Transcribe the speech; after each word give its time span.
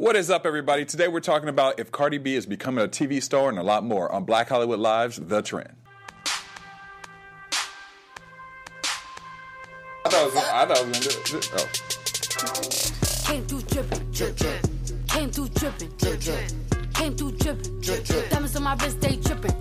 What 0.00 0.16
is 0.16 0.30
up, 0.30 0.46
everybody? 0.46 0.86
Today 0.86 1.08
we're 1.08 1.20
talking 1.20 1.50
about 1.50 1.78
if 1.78 1.92
Cardi 1.92 2.16
B 2.16 2.34
is 2.34 2.46
becoming 2.46 2.82
a 2.82 2.88
TV 2.88 3.22
star 3.22 3.50
and 3.50 3.58
a 3.58 3.62
lot 3.62 3.84
more 3.84 4.10
on 4.10 4.24
Black 4.24 4.48
Hollywood 4.48 4.78
Live's 4.78 5.16
The 5.16 5.42
Trend. 5.42 5.76
I 10.02 10.08
thought 10.08 10.14
I 10.14 10.24
was, 10.24 10.36
I 10.36 10.64
thought 10.64 10.78
I 10.78 10.82
was 10.84 11.00
gonna 11.00 11.24
do 11.26 11.36
it. 11.36 11.50
Oh. 11.52 11.68
Came 13.30 13.44
through 13.44 13.60
dripping, 13.60 14.10
drip, 14.10 14.36
drip. 14.36 14.66
Came 15.06 15.30
through 15.30 15.48
dripping, 15.48 15.92
drip, 15.98 16.20
drip. 16.20 16.50
Came 16.94 17.14
through 17.14 17.32
dripping, 17.32 17.80
drip, 17.82 18.04
drip. 18.06 18.30
Diamonds 18.30 18.56
on 18.56 18.62
my 18.62 18.74
wrist, 18.76 19.00
they 19.02 19.16
dripping. 19.16 19.52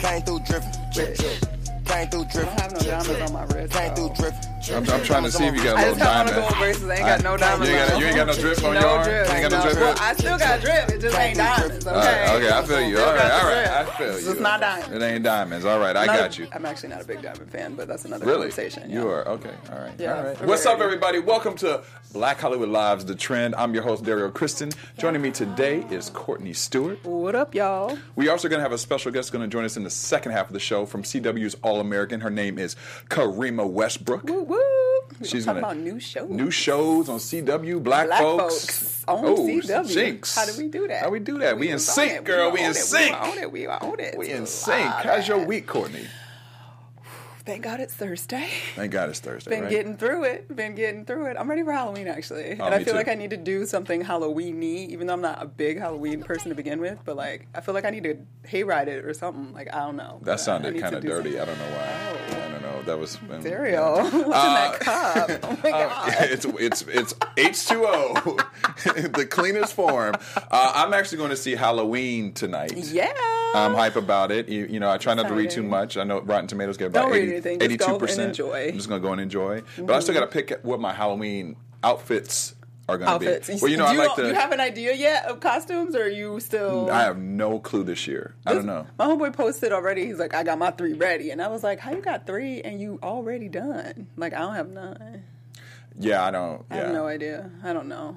Came 0.00 0.20
through 0.20 0.40
dripping, 0.40 0.70
drip, 0.92 1.16
drip. 1.16 1.40
Came 1.86 2.08
through 2.10 2.24
I 2.24 2.30
dripping, 2.30 2.44
don't 2.44 2.60
have 2.60 2.72
no 2.74 2.80
diamonds 2.80 3.20
on 3.22 3.32
my 3.32 3.44
wrist. 3.44 3.72
came 3.72 3.94
through 3.94 4.10
dripping. 4.16 4.59
I'm, 4.68 4.88
I'm 4.90 5.02
trying 5.04 5.24
to 5.24 5.30
see 5.32 5.44
if 5.46 5.54
you 5.54 5.62
got 5.64 5.78
a 5.78 5.80
little 5.80 5.94
just 5.96 6.00
have 6.04 6.20
on 6.20 6.26
the 6.26 6.32
diamond. 6.32 6.48
gold 6.48 6.60
braces. 6.60 6.84
I 6.88 6.94
ain't 6.96 7.06
got 7.06 7.22
no 7.24 7.32
You 7.32 7.38
diamonds. 7.38 7.68
ain't 7.70 7.88
got, 7.88 7.98
you 8.00 8.06
ain't 8.06 8.16
got 8.16 8.26
no 8.26 8.32
drip 8.34 8.64
on 8.64 8.74
no 8.74 8.80
your 8.80 8.88
arm? 8.90 9.04
drip. 9.04 9.26
You 9.26 9.32
ain't 9.32 9.50
got 9.50 9.52
no 9.52 9.62
drip? 9.70 9.76
Well, 9.80 9.94
I 9.98 10.14
still 10.14 10.38
got 10.38 10.60
drip. 10.60 10.88
It 10.90 11.00
just 11.00 11.18
ain't 11.18 11.36
diamonds. 11.38 11.86
Okay. 11.86 11.96
Right, 11.96 12.34
okay, 12.36 12.50
I 12.50 12.62
feel 12.66 12.80
you. 12.82 12.98
All 12.98 13.14
right, 13.14 13.30
all 13.32 13.44
right. 13.48 13.66
I 13.68 13.84
feel 13.96 14.20
you. 14.20 14.30
It's 14.32 14.40
not 14.40 14.60
diamonds. 14.60 14.92
It 14.94 15.02
ain't 15.02 15.24
diamonds. 15.24 15.64
All 15.64 15.78
right, 15.80 15.96
I 15.96 16.04
Not- 16.04 16.18
got 16.18 16.38
you. 16.38 16.46
I'm 16.52 16.66
actually 16.66 16.90
not 16.90 17.00
a 17.00 17.04
big 17.06 17.22
diamond 17.22 17.50
fan, 17.50 17.74
but 17.74 17.88
that's 17.88 18.04
another 18.04 18.26
Really? 18.26 18.48
conversation. 18.50 18.90
You 18.90 19.08
are 19.08 19.26
okay. 19.28 19.54
All 19.72 19.78
right. 19.78 19.92
Yeah, 19.98 20.16
All 20.18 20.24
right. 20.24 20.46
What's 20.46 20.66
up, 20.66 20.78
everybody? 20.80 21.20
Welcome 21.20 21.56
to 21.56 21.82
Black 22.12 22.38
Hollywood 22.38 22.68
Live's 22.68 23.06
The 23.06 23.14
Trend. 23.14 23.54
I'm 23.54 23.72
your 23.72 23.82
host 23.82 24.04
Dario 24.04 24.30
Kristen. 24.30 24.70
Joining 24.98 25.22
me 25.22 25.30
today 25.30 25.86
is 25.90 26.10
Courtney 26.10 26.52
Stewart. 26.52 27.02
What 27.04 27.34
up, 27.34 27.54
y'all? 27.54 27.96
We 28.14 28.28
also 28.28 28.48
going 28.48 28.58
to 28.58 28.62
have 28.62 28.72
a 28.72 28.78
special 28.78 29.10
guest 29.10 29.32
going 29.32 29.42
to 29.42 29.48
join 29.48 29.64
us 29.64 29.76
in 29.78 29.84
the 29.84 29.90
second 29.90 30.32
half 30.32 30.48
of 30.48 30.52
the 30.52 30.60
show 30.60 30.84
from 30.86 31.02
CW's 31.02 31.56
All 31.62 31.80
American. 31.80 32.20
Her 32.20 32.30
name 32.30 32.58
is 32.58 32.76
Karimah 33.08 33.68
Westbrook. 33.68 34.24
Woo 34.24 34.42
woo. 34.42 34.59
She's 35.22 35.44
talking 35.44 35.58
about 35.58 35.76
new 35.76 36.00
shows. 36.00 36.30
New 36.30 36.50
shows 36.50 37.08
on 37.08 37.18
CW, 37.18 37.82
Black, 37.82 38.06
Black 38.06 38.20
Folks. 38.20 38.64
Folks 38.64 39.04
on 39.06 39.24
oh, 39.24 39.36
CW. 39.36 39.88
Jinx. 39.88 40.34
How 40.34 40.46
do 40.46 40.56
we 40.56 40.68
do 40.68 40.88
that? 40.88 41.02
How 41.02 41.10
we 41.10 41.18
do 41.18 41.38
that? 41.38 41.58
We, 41.58 41.68
in 41.68 41.78
sync, 41.78 42.24
girl. 42.24 42.50
We, 42.50 42.60
own 42.60 42.66
in 42.66 42.74
sync. 42.74 43.20
We 43.20 43.28
own 43.28 43.38
it. 43.38 43.52
We 43.52 43.66
own 43.66 44.00
it. 44.00 44.16
We 44.18 44.30
in 44.30 44.46
sync. 44.46 44.86
How's 44.86 45.28
your 45.28 45.44
week, 45.44 45.66
Courtney? 45.66 46.06
Thank 47.44 47.62
God 47.64 47.80
it's 47.80 47.94
Thursday. 47.94 48.48
Thank 48.76 48.92
God 48.92 49.08
it's 49.08 49.18
Thursday. 49.18 49.50
Been 49.50 49.62
right? 49.62 49.70
getting 49.70 49.96
through 49.96 50.24
it. 50.24 50.54
Been 50.54 50.74
getting 50.74 51.04
through 51.04 51.26
it. 51.26 51.36
I'm 51.38 51.48
ready 51.50 51.62
for 51.64 51.72
Halloween 51.72 52.06
actually, 52.06 52.56
Oh, 52.60 52.64
and 52.66 52.74
I 52.74 52.78
feel 52.84 52.92
too. 52.92 52.98
like 52.98 53.08
I 53.08 53.14
need 53.14 53.30
to 53.30 53.36
do 53.36 53.66
something 53.66 54.02
Halloween-y, 54.02 54.86
even 54.90 55.06
though 55.06 55.14
I'm 55.14 55.22
not 55.22 55.42
a 55.42 55.46
big 55.46 55.78
Halloween 55.78 56.22
person 56.22 56.50
to 56.50 56.54
begin 56.54 56.80
with. 56.80 56.98
But 57.04 57.16
like, 57.16 57.48
I 57.54 57.60
feel 57.60 57.74
like 57.74 57.84
I 57.84 57.90
need 57.90 58.04
to 58.04 58.18
hayride 58.46 58.86
it 58.86 59.04
or 59.04 59.12
something. 59.14 59.52
Like, 59.52 59.74
I 59.74 59.80
don't 59.80 59.96
know. 59.96 60.18
But 60.22 60.30
I- 60.30 60.32
I 60.32 60.36
That 60.36 60.40
sounded 60.42 60.80
kind 60.80 60.94
of 60.94 61.02
dirty. 61.02 61.32
something. 61.36 61.40
I 61.40 61.44
don't 61.44 61.58
know 61.58 61.76
why. 61.76 62.09
That 62.90 62.98
was 62.98 63.16
um, 63.30 63.40
Cereal. 63.40 63.94
What's 64.02 64.14
in 64.14 64.22
Uh, 64.32 64.54
that 64.54 64.80
cup? 64.80 65.30
Oh 65.44 65.58
my 65.62 65.70
god. 65.70 66.12
it's 66.22 66.44
it's 66.44 66.82
it's 66.82 67.14
H 67.36 67.66
two 67.68 67.84
O, 67.86 68.14
the 68.84 69.26
cleanest 69.30 69.74
form. 69.74 70.14
Uh, 70.36 70.72
I'm 70.74 70.92
actually 70.92 71.18
going 71.18 71.30
to 71.30 71.36
see 71.36 71.54
Halloween 71.54 72.32
tonight. 72.32 72.76
yeah. 72.76 73.12
I'm 73.54 73.74
hype 73.74 73.96
about 73.96 74.30
it. 74.32 74.48
You, 74.48 74.66
you 74.66 74.78
know, 74.80 74.90
I 74.90 74.98
try 74.98 75.14
not 75.14 75.28
to 75.28 75.34
read 75.34 75.50
too 75.50 75.62
much. 75.62 75.96
I 75.96 76.04
know 76.04 76.20
Rotten 76.20 76.46
Tomatoes 76.48 76.76
get 76.76 76.86
about 76.86 77.02
Don't 77.02 77.12
read 77.12 77.22
80, 77.22 77.32
anything. 77.32 77.58
Just 77.58 77.64
82 77.70 77.84
go 77.84 77.90
and 77.92 78.00
percent. 78.00 78.28
enjoy. 78.30 78.58
Mm-hmm. 78.60 78.68
I'm 78.70 78.76
just 78.76 78.88
going 78.88 79.02
to 79.02 79.06
go 79.08 79.12
and 79.12 79.20
enjoy. 79.20 79.62
But 79.78 79.90
I 79.96 80.00
still 80.00 80.14
got 80.14 80.20
to 80.20 80.26
pick 80.28 80.60
what 80.62 80.78
my 80.80 80.92
Halloween 80.92 81.56
outfits 81.82 82.54
are 82.90 82.98
going 82.98 83.08
to 83.08 83.14
Outfits. 83.14 83.48
be. 83.48 83.58
Well, 83.60 83.70
you 83.70 83.76
know, 83.76 83.84
do 83.84 83.90
I 83.90 83.92
you, 83.92 83.98
like 84.08 84.16
to. 84.16 84.26
you 84.28 84.34
have 84.34 84.52
an 84.52 84.60
idea 84.60 84.94
yet 84.94 85.24
of 85.26 85.40
costumes, 85.40 85.94
or 85.94 86.02
are 86.04 86.08
you 86.08 86.40
still? 86.40 86.90
I 86.90 87.02
have 87.02 87.18
no 87.18 87.58
clue 87.58 87.84
this 87.84 88.06
year. 88.06 88.34
I 88.46 88.54
don't 88.54 88.66
know. 88.66 88.86
My 88.98 89.06
homeboy 89.06 89.32
posted 89.34 89.72
already. 89.72 90.06
He's 90.06 90.18
like, 90.18 90.34
I 90.34 90.42
got 90.42 90.58
my 90.58 90.70
three 90.70 90.92
ready, 90.92 91.30
and 91.30 91.40
I 91.40 91.48
was 91.48 91.62
like, 91.62 91.78
How 91.80 91.92
you 91.92 92.02
got 92.02 92.26
three 92.26 92.60
and 92.62 92.80
you 92.80 92.98
already 93.02 93.48
done? 93.48 94.08
Like, 94.16 94.34
I 94.34 94.40
don't 94.40 94.54
have 94.54 94.68
none. 94.70 95.24
Yeah, 95.98 96.24
I 96.24 96.30
don't. 96.30 96.64
Yeah. 96.70 96.76
I 96.76 96.80
have 96.80 96.92
no 96.92 97.06
idea. 97.06 97.50
I 97.62 97.72
don't 97.72 97.88
know. 97.88 98.16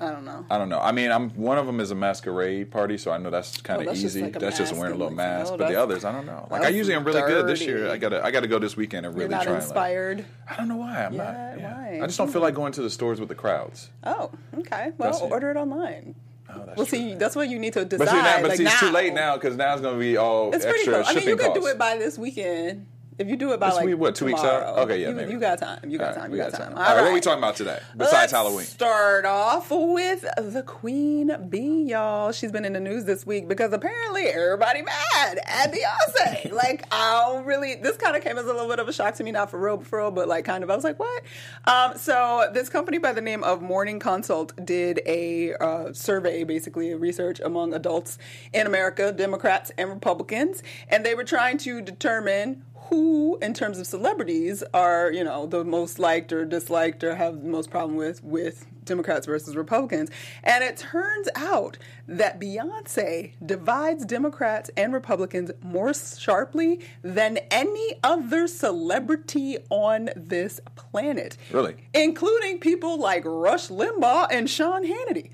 I 0.00 0.10
don't 0.12 0.24
know. 0.24 0.46
I 0.48 0.58
don't 0.58 0.68
know. 0.68 0.78
I 0.78 0.92
mean, 0.92 1.10
I'm 1.10 1.30
one 1.30 1.58
of 1.58 1.66
them 1.66 1.80
is 1.80 1.90
a 1.90 1.94
masquerade 1.94 2.70
party, 2.70 2.98
so 2.98 3.10
I 3.10 3.18
know 3.18 3.30
that's 3.30 3.60
kind 3.60 3.78
Oh, 3.80 3.90
of 3.90 3.94
just 3.94 4.04
easy. 4.04 4.22
like 4.22 4.38
that's 4.38 4.56
just 4.56 4.72
wearing 4.72 4.92
a 4.94 4.96
little 4.96 5.08
like, 5.08 5.16
mask. 5.16 5.52
oh, 5.52 5.56
but 5.56 5.68
the 5.68 5.74
others, 5.80 6.04
I 6.04 6.12
don't 6.12 6.26
know. 6.26 6.46
Like 6.50 6.62
I 6.62 6.68
usually 6.68 6.94
am 6.94 7.02
really 7.04 7.20
good 7.22 7.46
this 7.48 7.60
year. 7.62 7.90
I 7.90 7.96
gotta 7.96 8.24
I 8.24 8.30
gotta 8.30 8.46
go 8.46 8.58
this 8.60 8.76
weekend 8.76 9.06
and 9.06 9.14
really 9.14 9.24
You're 9.24 9.30
not 9.30 9.42
try. 9.44 9.54
and, 9.54 9.60
like- 9.62 9.68
inspired. 9.68 10.24
I 10.48 10.56
don't 10.56 10.68
know 10.68 10.76
why. 10.76 11.04
I'm 11.04 11.12
Yeah, 11.14 11.24
not. 11.24 11.60
Yeah. 11.60 11.74
why? 11.74 12.00
I 12.02 12.06
just 12.06 12.16
don't 12.18 12.28
feel 12.28 12.40
hmm. 12.40 12.44
like 12.44 12.54
going 12.54 12.72
to 12.72 12.82
the 12.82 12.90
stores 12.90 13.18
with 13.18 13.28
the 13.28 13.34
crowds. 13.34 13.90
Oh, 14.04 14.30
okay. 14.58 14.92
Well, 14.98 15.10
That's 15.10 15.20
order 15.20 15.50
it 15.50 15.56
online. 15.56 16.14
Oh, 16.50 16.62
that's 16.64 16.76
Well, 16.78 16.86
true. 16.86 16.98
see, 16.98 17.14
that's 17.16 17.34
what 17.36 17.48
you 17.48 17.58
need 17.58 17.72
to 17.74 17.84
decide. 17.84 18.06
but 18.06 18.08
see, 18.10 18.22
now, 18.22 18.40
but 18.40 18.48
like 18.50 18.56
see, 18.58 18.64
it's 18.64 18.80
now. 18.80 18.88
too 18.88 18.94
late 18.94 19.12
now 19.12 19.34
because 19.36 19.56
now 19.56 19.72
it's 19.72 19.82
gonna 19.82 19.98
be 19.98 20.16
all 20.16 20.54
It's 20.54 20.64
pretty 20.64 20.78
extra 20.80 21.02
close. 21.02 21.08
I 21.08 21.14
mean, 21.18 21.28
you 21.28 21.36
could 21.36 21.54
do 21.54 21.66
it 21.66 21.76
by 21.76 21.96
this 21.98 22.16
weekend. 22.16 22.86
If 23.18 23.28
you 23.28 23.36
do 23.36 23.52
it 23.52 23.58
by 23.60 23.68
This 23.68 23.76
like 23.76 23.86
week, 23.86 23.98
what, 23.98 24.14
two 24.14 24.26
weeks 24.26 24.40
out? 24.40 24.60
tomorrow, 24.60 24.82
Okay, 24.82 25.00
yeah, 25.02 25.08
you, 25.08 25.14
maybe. 25.16 25.32
you 25.32 25.40
got 25.40 25.58
time. 25.58 25.80
You 25.90 25.98
got 25.98 26.04
All 26.04 26.10
right, 26.14 26.20
time. 26.22 26.30
You 26.30 26.36
got 26.36 26.52
got 26.52 26.58
time. 26.60 26.72
All 26.72 26.78
right, 26.78 26.94
what 27.02 27.10
are 27.10 27.12
we 27.12 27.20
talking 27.20 27.38
about 27.38 27.56
today 27.56 27.78
besides 27.96 28.12
Let's 28.12 28.32
Halloween? 28.32 28.64
Start 28.64 29.24
off 29.24 29.70
with 29.70 30.24
the 30.36 30.62
Queen 30.64 31.36
Bee, 31.48 31.84
y'all. 31.88 32.30
She's 32.32 32.52
been 32.52 32.64
in 32.64 32.74
the 32.74 32.80
news 32.80 33.06
this 33.06 33.26
week 33.26 33.48
because 33.48 33.72
apparently 33.72 34.22
everybody 34.28 34.82
mad 34.82 35.40
at 35.46 35.72
Beyonce. 35.72 36.52
like, 36.52 36.84
I 36.92 37.24
don't 37.26 37.44
really. 37.44 37.74
This 37.74 37.96
kind 37.96 38.14
of 38.16 38.22
came 38.22 38.38
as 38.38 38.44
a 38.44 38.52
little 38.52 38.68
bit 38.68 38.78
of 38.78 38.88
a 38.88 38.92
shock 38.92 39.14
to 39.16 39.24
me, 39.24 39.32
not 39.32 39.50
for 39.50 39.58
real, 39.58 39.78
for 39.80 39.98
real, 39.98 40.10
but 40.12 40.28
like 40.28 40.44
kind 40.44 40.62
of. 40.62 40.70
I 40.70 40.74
was 40.76 40.84
like, 40.84 40.98
what? 40.98 41.22
Um, 41.64 41.96
so 41.96 42.48
this 42.54 42.68
company 42.68 42.98
by 42.98 43.12
the 43.12 43.20
name 43.20 43.42
of 43.42 43.62
Morning 43.62 43.98
Consult 43.98 44.54
did 44.64 45.00
a 45.06 45.54
uh, 45.54 45.92
survey, 45.92 46.44
basically 46.44 46.92
a 46.92 46.96
research 46.96 47.40
among 47.40 47.74
adults 47.74 48.16
in 48.52 48.66
America, 48.66 49.10
Democrats 49.12 49.72
and 49.76 49.88
Republicans, 49.90 50.62
and 50.88 51.04
they 51.04 51.14
were 51.16 51.24
trying 51.24 51.58
to 51.58 51.80
determine 51.80 52.62
who, 52.88 53.38
in 53.40 53.54
terms 53.54 53.78
of 53.78 53.86
celebrities, 53.86 54.62
are 54.74 55.12
you 55.12 55.24
know 55.24 55.46
the 55.46 55.64
most 55.64 55.98
liked 55.98 56.32
or 56.32 56.44
disliked 56.44 57.04
or 57.04 57.14
have 57.14 57.42
the 57.42 57.48
most 57.48 57.70
problem 57.70 57.96
with 57.96 58.22
with 58.22 58.66
Democrats 58.88 59.26
versus 59.26 59.54
Republicans. 59.54 60.10
And 60.42 60.64
it 60.64 60.76
turns 60.76 61.28
out 61.36 61.78
that 62.08 62.40
Beyonce 62.40 63.32
divides 63.44 64.04
Democrats 64.04 64.70
and 64.76 64.92
Republicans 64.92 65.52
more 65.62 65.94
sharply 65.94 66.80
than 67.02 67.38
any 67.50 68.00
other 68.02 68.48
celebrity 68.48 69.58
on 69.70 70.10
this 70.16 70.60
planet. 70.74 71.36
Really? 71.52 71.76
Including 71.94 72.58
people 72.58 72.98
like 72.98 73.22
Rush 73.24 73.68
Limbaugh 73.68 74.28
and 74.30 74.50
Sean 74.50 74.84
Hannity. 74.84 75.30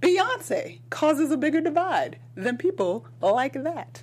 Beyonce 0.00 0.80
causes 0.90 1.30
a 1.30 1.36
bigger 1.36 1.60
divide 1.60 2.18
than 2.34 2.56
people 2.56 3.06
like 3.20 3.54
that. 3.54 4.02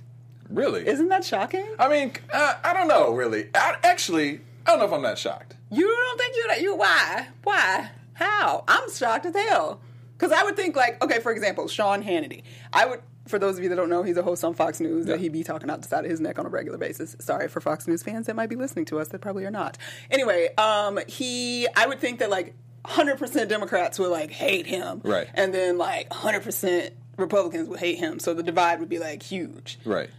Really? 0.50 0.86
Isn't 0.86 1.08
that 1.08 1.24
shocking? 1.24 1.66
I 1.78 1.88
mean, 1.88 2.12
uh, 2.32 2.54
I 2.62 2.72
don't 2.74 2.88
know. 2.88 3.12
Really, 3.14 3.48
I, 3.54 3.76
actually, 3.82 4.40
I 4.66 4.70
don't 4.70 4.78
know 4.80 4.84
if 4.86 4.92
I'm 4.92 5.02
that 5.02 5.18
shocked. 5.18 5.56
You 5.70 5.88
don't 5.88 6.18
think 6.18 6.36
you're 6.36 6.48
that? 6.48 6.60
You 6.62 6.76
why? 6.76 7.28
Why? 7.42 7.90
How? 8.14 8.64
I'm 8.68 8.90
shocked 8.90 9.26
as 9.26 9.34
hell. 9.34 9.80
Because 10.16 10.30
I 10.30 10.44
would 10.44 10.54
think 10.56 10.76
like, 10.76 11.02
okay, 11.02 11.18
for 11.20 11.32
example, 11.32 11.66
Sean 11.66 12.02
Hannity. 12.04 12.42
I 12.72 12.86
would, 12.86 13.00
for 13.26 13.38
those 13.40 13.56
of 13.58 13.64
you 13.64 13.68
that 13.70 13.74
don't 13.76 13.88
know, 13.88 14.04
he's 14.04 14.16
a 14.16 14.22
host 14.22 14.44
on 14.44 14.54
Fox 14.54 14.78
News 14.78 15.06
Yeah. 15.06 15.14
that 15.14 15.20
he 15.20 15.28
be 15.28 15.42
talking 15.42 15.68
out 15.68 15.82
the 15.82 15.88
side 15.88 16.04
of 16.04 16.10
his 16.10 16.20
neck 16.20 16.38
on 16.38 16.46
a 16.46 16.48
regular 16.48 16.78
basis. 16.78 17.16
Sorry 17.18 17.48
for 17.48 17.60
Fox 17.60 17.88
News 17.88 18.02
fans 18.04 18.26
that 18.26 18.36
might 18.36 18.48
be 18.48 18.54
listening 18.56 18.84
to 18.86 19.00
us 19.00 19.08
that 19.08 19.20
probably 19.20 19.44
are 19.44 19.50
not. 19.50 19.76
Anyway, 20.10 20.50
um, 20.56 21.00
he, 21.08 21.66
I 21.76 21.86
would 21.86 21.98
think 22.00 22.20
that 22.20 22.30
like 22.30 22.54
100% 22.84 23.48
Democrats 23.48 23.98
would 23.98 24.10
like 24.10 24.30
hate 24.30 24.66
him, 24.66 25.00
Right. 25.02 25.26
And 25.34 25.52
then 25.52 25.78
like 25.78 26.08
100% 26.10 26.90
Republicans 27.16 27.68
would 27.68 27.80
hate 27.80 27.98
him. 27.98 28.20
So 28.20 28.34
the 28.34 28.42
divide 28.44 28.78
would 28.78 28.88
be 28.88 28.98
like 29.00 29.22
huge. 29.22 29.78
Right. 29.84 30.10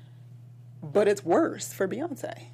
But 0.94 1.08
it's 1.08 1.24
worse 1.26 1.74
for 1.74 1.88
Beyonce. 1.88 2.48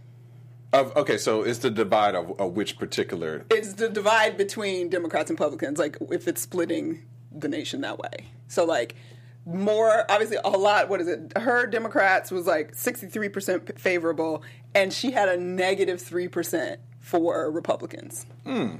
Of, 0.73 0.95
okay, 0.95 1.17
so 1.17 1.43
it's 1.43 1.59
the 1.59 1.69
divide 1.69 2.15
of, 2.15 2.39
of 2.39 2.53
which 2.55 2.77
particular. 2.79 3.45
it's 3.49 3.73
the 3.73 3.89
divide 3.89 4.37
between 4.37 4.87
Democrats 4.87 5.29
and 5.29 5.37
Republicans, 5.37 5.77
like 5.77 5.97
if 6.09 6.27
it's 6.29 6.41
splitting 6.41 7.03
the 7.31 7.49
nation 7.49 7.81
that 7.81 7.99
way. 7.99 8.27
So 8.47 8.63
like 8.63 8.95
more 9.45 10.05
obviously 10.09 10.37
a 10.43 10.49
lot 10.49 10.87
what 10.87 11.01
is 11.01 11.07
it? 11.07 11.37
Her 11.37 11.65
Democrats 11.65 12.31
was 12.31 12.45
like 12.45 12.75
63% 12.75 13.77
favorable 13.79 14.43
and 14.73 14.93
she 14.93 15.11
had 15.11 15.27
a 15.27 15.37
negative 15.37 15.99
3% 15.99 16.77
for 16.99 17.49
Republicans. 17.51 18.25
Hmm. 18.45 18.75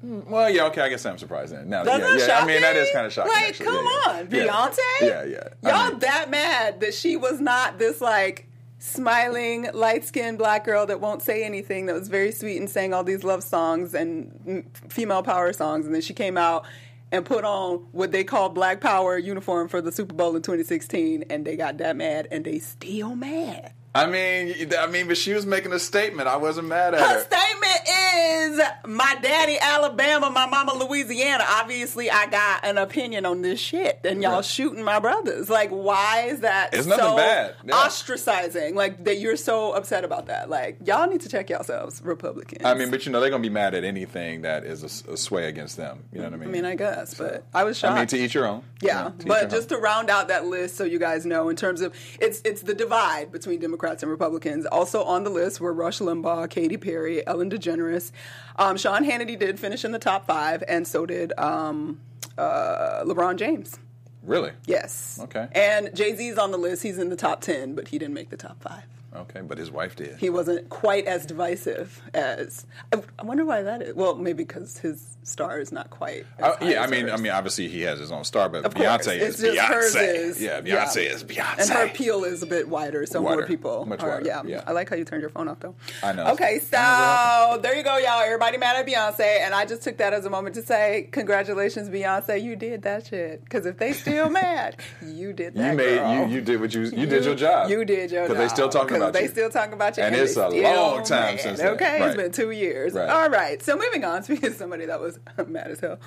Well, 0.00 0.48
yeah, 0.48 0.66
okay, 0.66 0.80
I 0.82 0.88
guess 0.88 1.04
I'm 1.04 1.18
surprised 1.18 1.52
then. 1.52 1.68
Now, 1.68 1.82
That's 1.82 1.98
yeah, 1.98 2.16
yeah, 2.16 2.26
shocking. 2.26 2.50
I 2.50 2.52
mean 2.52 2.62
that 2.62 2.76
is 2.76 2.88
kind 2.92 3.04
of 3.04 3.12
shocking. 3.12 3.32
Like, 3.32 3.48
actually. 3.48 3.66
come 3.66 3.84
yeah, 3.84 3.90
yeah. 4.36 4.56
on, 4.56 4.70
Beyonce. 4.70 4.78
Yeah, 5.02 5.24
yeah. 5.24 5.48
I 5.64 5.70
Y'all 5.70 5.90
mean- 5.90 5.98
that 6.00 6.30
mad 6.30 6.80
that 6.80 6.94
she 6.94 7.16
was 7.16 7.40
not 7.40 7.78
this 7.78 8.00
like 8.00 8.47
smiling, 8.78 9.68
light 9.74 10.04
skinned 10.04 10.38
black 10.38 10.64
girl 10.64 10.86
that 10.86 11.00
won't 11.00 11.22
say 11.22 11.44
anything, 11.44 11.86
that 11.86 11.94
was 11.94 12.08
very 12.08 12.32
sweet 12.32 12.58
and 12.58 12.70
sang 12.70 12.94
all 12.94 13.04
these 13.04 13.24
love 13.24 13.42
songs 13.42 13.94
and 13.94 14.64
female 14.88 15.22
power 15.22 15.52
songs. 15.52 15.86
And 15.86 15.94
then 15.94 16.02
she 16.02 16.14
came 16.14 16.36
out 16.36 16.66
and 17.10 17.24
put 17.24 17.44
on 17.44 17.86
what 17.92 18.12
they 18.12 18.24
call 18.24 18.50
Black 18.50 18.80
Power 18.80 19.16
uniform 19.16 19.68
for 19.68 19.80
the 19.80 19.90
Super 19.90 20.14
Bowl 20.14 20.36
in 20.36 20.42
2016. 20.42 21.24
And 21.30 21.44
they 21.44 21.56
got 21.56 21.78
that 21.78 21.96
mad 21.96 22.28
and 22.30 22.44
they 22.44 22.58
still 22.58 23.14
mad. 23.14 23.72
I 23.98 24.06
mean, 24.06 24.72
I 24.78 24.86
mean, 24.86 25.08
but 25.08 25.16
she 25.16 25.32
was 25.32 25.46
making 25.46 25.72
a 25.72 25.78
statement. 25.78 26.28
I 26.28 26.36
wasn't 26.36 26.68
mad 26.68 26.94
at 26.94 27.00
Her 27.00 27.06
her. 27.14 27.20
statement 27.20 27.80
is 27.88 28.60
my 28.86 29.16
daddy 29.22 29.58
Alabama, 29.60 30.30
my 30.30 30.46
mama 30.46 30.74
Louisiana. 30.74 31.44
Obviously, 31.48 32.10
I 32.10 32.26
got 32.26 32.64
an 32.64 32.78
opinion 32.78 33.26
on 33.26 33.42
this 33.42 33.60
shit, 33.60 34.00
and 34.04 34.22
y'all 34.22 34.36
Right. 34.36 34.44
shooting 34.44 34.84
my 34.84 34.98
brothers. 34.98 35.48
Like, 35.50 35.70
why 35.70 36.26
is 36.28 36.40
that 36.40 36.74
It's 36.74 36.86
nothing 36.86 37.04
so 37.04 37.16
bad. 37.16 37.54
Yeah. 37.64 37.74
ostracizing? 37.74 38.74
Like 38.74 39.04
that 39.04 39.18
you're 39.18 39.36
so 39.36 39.72
upset 39.72 40.04
about 40.04 40.26
that. 40.26 40.48
Like, 40.50 40.78
y'all 40.86 41.08
need 41.08 41.20
to 41.22 41.28
check 41.28 41.50
yourselves, 41.50 42.00
Republicans. 42.02 42.64
I 42.64 42.74
mean, 42.74 42.90
but 42.90 43.06
you 43.06 43.12
know, 43.12 43.20
they're 43.20 43.30
gonna 43.30 43.42
be 43.42 43.48
mad 43.48 43.74
at 43.74 43.84
anything 43.84 44.42
that 44.42 44.64
is 44.64 44.82
a 44.82 45.16
sway 45.16 45.48
against 45.48 45.76
them. 45.76 46.04
You 46.12 46.18
know 46.20 46.24
what 46.26 46.34
I 46.34 46.36
mean? 46.36 46.48
I 46.48 46.52
mean, 46.52 46.64
I 46.64 46.74
guess, 46.74 47.14
but 47.14 47.44
I 47.54 47.64
was 47.64 47.76
shocked. 47.78 47.94
I 47.94 47.98
mean, 47.98 48.06
to 48.08 48.16
each 48.18 48.34
your 48.34 48.46
own. 48.46 48.62
Yeah, 48.80 49.04
You 49.18 49.24
know, 49.24 49.34
but 49.34 49.50
just 49.50 49.72
own. 49.72 49.78
to 49.78 49.82
round 49.82 50.10
out 50.10 50.28
that 50.28 50.46
list, 50.46 50.76
so 50.76 50.84
you 50.84 50.98
guys 50.98 51.26
know, 51.26 51.48
in 51.48 51.56
terms 51.56 51.80
of 51.80 51.92
it's 52.20 52.40
it's 52.44 52.62
the 52.62 52.74
divide 52.74 53.32
between 53.32 53.58
Democrats 53.60 53.87
and 54.02 54.10
Republicans. 54.10 54.66
Also 54.66 55.02
on 55.04 55.24
the 55.24 55.30
list 55.30 55.60
were 55.60 55.72
Rush 55.72 55.98
Limbaugh, 55.98 56.48
Katy 56.50 56.76
Perry, 56.76 57.26
Ellen 57.26 57.50
DeGeneres. 57.50 58.12
Um, 58.56 58.76
Sean 58.76 59.04
Hannity 59.04 59.38
did 59.38 59.58
finish 59.58 59.84
in 59.84 59.92
the 59.92 59.98
top 59.98 60.26
five, 60.26 60.62
and 60.68 60.86
so 60.86 61.06
did 61.06 61.32
um, 61.38 62.00
uh, 62.36 63.02
LeBron 63.04 63.36
James. 63.36 63.78
really. 64.22 64.52
Yes. 64.66 65.18
Okay. 65.22 65.48
And 65.52 65.94
Jay 65.94 66.14
Z's 66.14 66.38
on 66.38 66.50
the 66.50 66.58
list. 66.58 66.82
He's 66.82 66.98
in 66.98 67.08
the 67.08 67.16
top 67.16 67.40
ten, 67.40 67.74
but 67.74 67.88
he 67.88 67.98
didn't 67.98 68.14
make 68.14 68.30
the 68.30 68.36
top 68.36 68.60
five. 68.62 68.84
Okay, 69.16 69.40
but 69.40 69.56
his 69.58 69.70
wife 69.70 69.96
did. 69.96 70.18
He 70.18 70.28
wasn't 70.30 70.68
quite 70.68 71.06
as 71.06 71.24
divisive 71.24 72.00
as. 72.12 72.66
I, 72.92 73.02
I 73.18 73.22
wonder 73.24 73.44
why 73.44 73.62
that 73.62 73.80
is. 73.82 73.94
Well, 73.94 74.14
maybe 74.16 74.44
because 74.44 74.78
his 74.78 75.16
star 75.22 75.58
is 75.58 75.72
not 75.72 75.88
quite. 75.90 76.26
As 76.38 76.44
Uh, 76.44 76.56
yeah, 76.64 76.82
I 76.82 76.86
mean, 76.88 77.08
I 77.10 77.16
mean, 77.16 77.32
obviously 77.32 77.68
he 77.68 77.80
has 77.82 77.98
his 77.98 78.12
own 78.12 78.24
star, 78.24 78.48
but 78.50 78.64
Of 78.66 78.74
course. 78.74 78.86
Beyonce 78.86 79.18
It's 79.18 79.38
is 79.40 79.54
just 79.54 79.58
Beyonce. 79.58 79.66
hers 79.68 79.94
is- 79.96 80.42
yeah, 80.42 80.60
yeah. 80.64 80.84
Beyonce 80.84 81.10
is 81.10 81.24
Beyonce. 81.24 81.58
And 81.60 81.70
her 81.70 81.84
appeal 81.86 82.24
is 82.24 82.42
a 82.42 82.46
bit 82.46 82.68
wider, 82.68 83.06
so 83.06 83.22
more 83.22 83.44
people 83.46 83.86
Much 83.86 84.02
are. 84.02 84.08
wider, 84.10 84.26
Yeah. 84.26 84.42
yeah. 84.44 84.64
I 84.66 84.72
like 84.72 84.90
how 84.90 84.96
you 84.96 85.04
turned 85.04 85.22
your 85.22 85.30
phone 85.30 85.48
off, 85.48 85.60
though. 85.60 85.74
I 86.02 86.12
know. 86.12 86.26
Okay, 86.32 86.58
so 86.60 87.58
there 87.62 87.74
you 87.76 87.82
go, 87.82 87.96
y'all. 87.96 88.20
Everybody 88.20 88.58
mad 88.58 88.76
at 88.76 88.86
Beyonce, 88.86 89.40
and 89.40 89.54
I 89.54 89.64
just 89.64 89.82
took 89.82 89.96
that 89.98 90.12
as 90.12 90.26
a 90.26 90.30
moment 90.30 90.54
to 90.56 90.62
say, 90.62 91.08
congratulations, 91.12 91.88
Beyonce. 91.88 92.42
You 92.42 92.56
did 92.56 92.82
that 92.82 93.06
shit. 93.06 93.42
Because 93.44 93.64
if 93.66 93.78
they 93.78 93.92
still 93.94 94.28
mad, 94.44 94.76
you 95.02 95.32
did 95.32 95.54
that. 95.54 95.70
You 95.72 95.76
made 95.76 95.98
girl. 95.98 96.26
you 96.28 96.34
you 96.36 96.40
did 96.42 96.60
what 96.60 96.74
you 96.74 96.82
you 96.82 97.06
did 97.14 97.24
your 97.24 97.34
job. 97.34 97.70
You 97.70 97.84
did 97.84 98.10
your 98.10 98.26
job. 98.26 98.28
Because 98.28 98.50
they 98.50 98.54
still 98.54 98.68
talking 98.68 98.97
about 99.02 99.12
they 99.14 99.22
you. 99.22 99.28
still 99.28 99.50
talking 99.50 99.72
about 99.74 99.96
you. 99.96 100.02
And 100.02 100.14
they 100.14 100.20
it's 100.20 100.36
a 100.36 100.48
long 100.48 101.02
time 101.04 101.34
mad. 101.36 101.40
since. 101.40 101.60
Okay, 101.60 102.00
Right. 102.00 102.08
it's 102.08 102.16
been 102.16 102.32
two 102.32 102.50
years. 102.50 102.92
Right. 102.92 103.08
All 103.08 103.28
right. 103.30 103.62
So 103.62 103.76
moving 103.76 104.04
on, 104.04 104.22
speaking 104.24 104.50
of 104.50 104.54
somebody 104.56 104.86
that 104.86 105.00
was 105.00 105.18
mad 105.46 105.70
as 105.70 105.80
hell. 105.80 105.98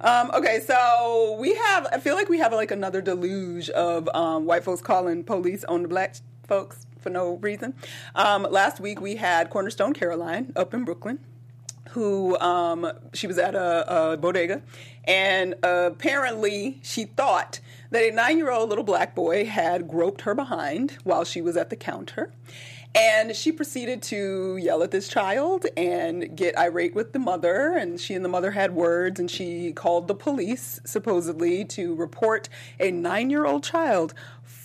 Um, 0.00 0.30
okay, 0.34 0.60
so 0.66 1.36
we 1.38 1.54
have. 1.54 1.86
I 1.92 1.98
feel 1.98 2.14
like 2.14 2.28
we 2.28 2.38
have 2.38 2.52
like 2.52 2.70
another 2.70 3.00
deluge 3.00 3.70
of 3.70 4.08
um, 4.14 4.44
white 4.44 4.64
folks 4.64 4.82
calling 4.82 5.24
police 5.24 5.64
on 5.64 5.82
the 5.82 5.88
black 5.88 6.16
folks 6.46 6.86
for 7.00 7.10
no 7.10 7.34
reason. 7.36 7.74
Um, 8.14 8.42
last 8.50 8.80
week 8.80 9.00
we 9.00 9.16
had 9.16 9.50
Cornerstone 9.50 9.92
Caroline 9.92 10.52
up 10.56 10.74
in 10.74 10.84
Brooklyn 10.84 11.20
who 11.90 12.38
um, 12.40 12.90
she 13.12 13.26
was 13.26 13.38
at 13.38 13.54
a, 13.54 14.12
a 14.12 14.16
bodega, 14.16 14.62
and 15.04 15.54
apparently 15.62 16.80
she 16.82 17.04
thought 17.04 17.60
that 17.90 18.02
a 18.02 18.10
nine-year-old 18.10 18.68
little 18.68 18.84
black 18.84 19.14
boy 19.14 19.44
had 19.44 19.88
groped 19.88 20.22
her 20.22 20.34
behind 20.34 20.98
while 21.04 21.24
she 21.24 21.40
was 21.40 21.56
at 21.56 21.70
the 21.70 21.76
counter. 21.76 22.32
And 22.96 23.34
she 23.34 23.50
proceeded 23.50 24.02
to 24.04 24.56
yell 24.56 24.84
at 24.84 24.92
this 24.92 25.08
child 25.08 25.66
and 25.76 26.36
get 26.36 26.56
irate 26.56 26.94
with 26.94 27.12
the 27.12 27.18
mother. 27.18 27.76
And 27.76 28.00
she 28.00 28.14
and 28.14 28.24
the 28.24 28.28
mother 28.28 28.52
had 28.52 28.72
words, 28.72 29.18
and 29.18 29.28
she 29.28 29.72
called 29.72 30.06
the 30.06 30.14
police, 30.14 30.80
supposedly, 30.84 31.64
to 31.66 31.96
report 31.96 32.48
a 32.78 32.92
nine 32.92 33.30
year 33.30 33.46
old 33.46 33.64
child 33.64 34.14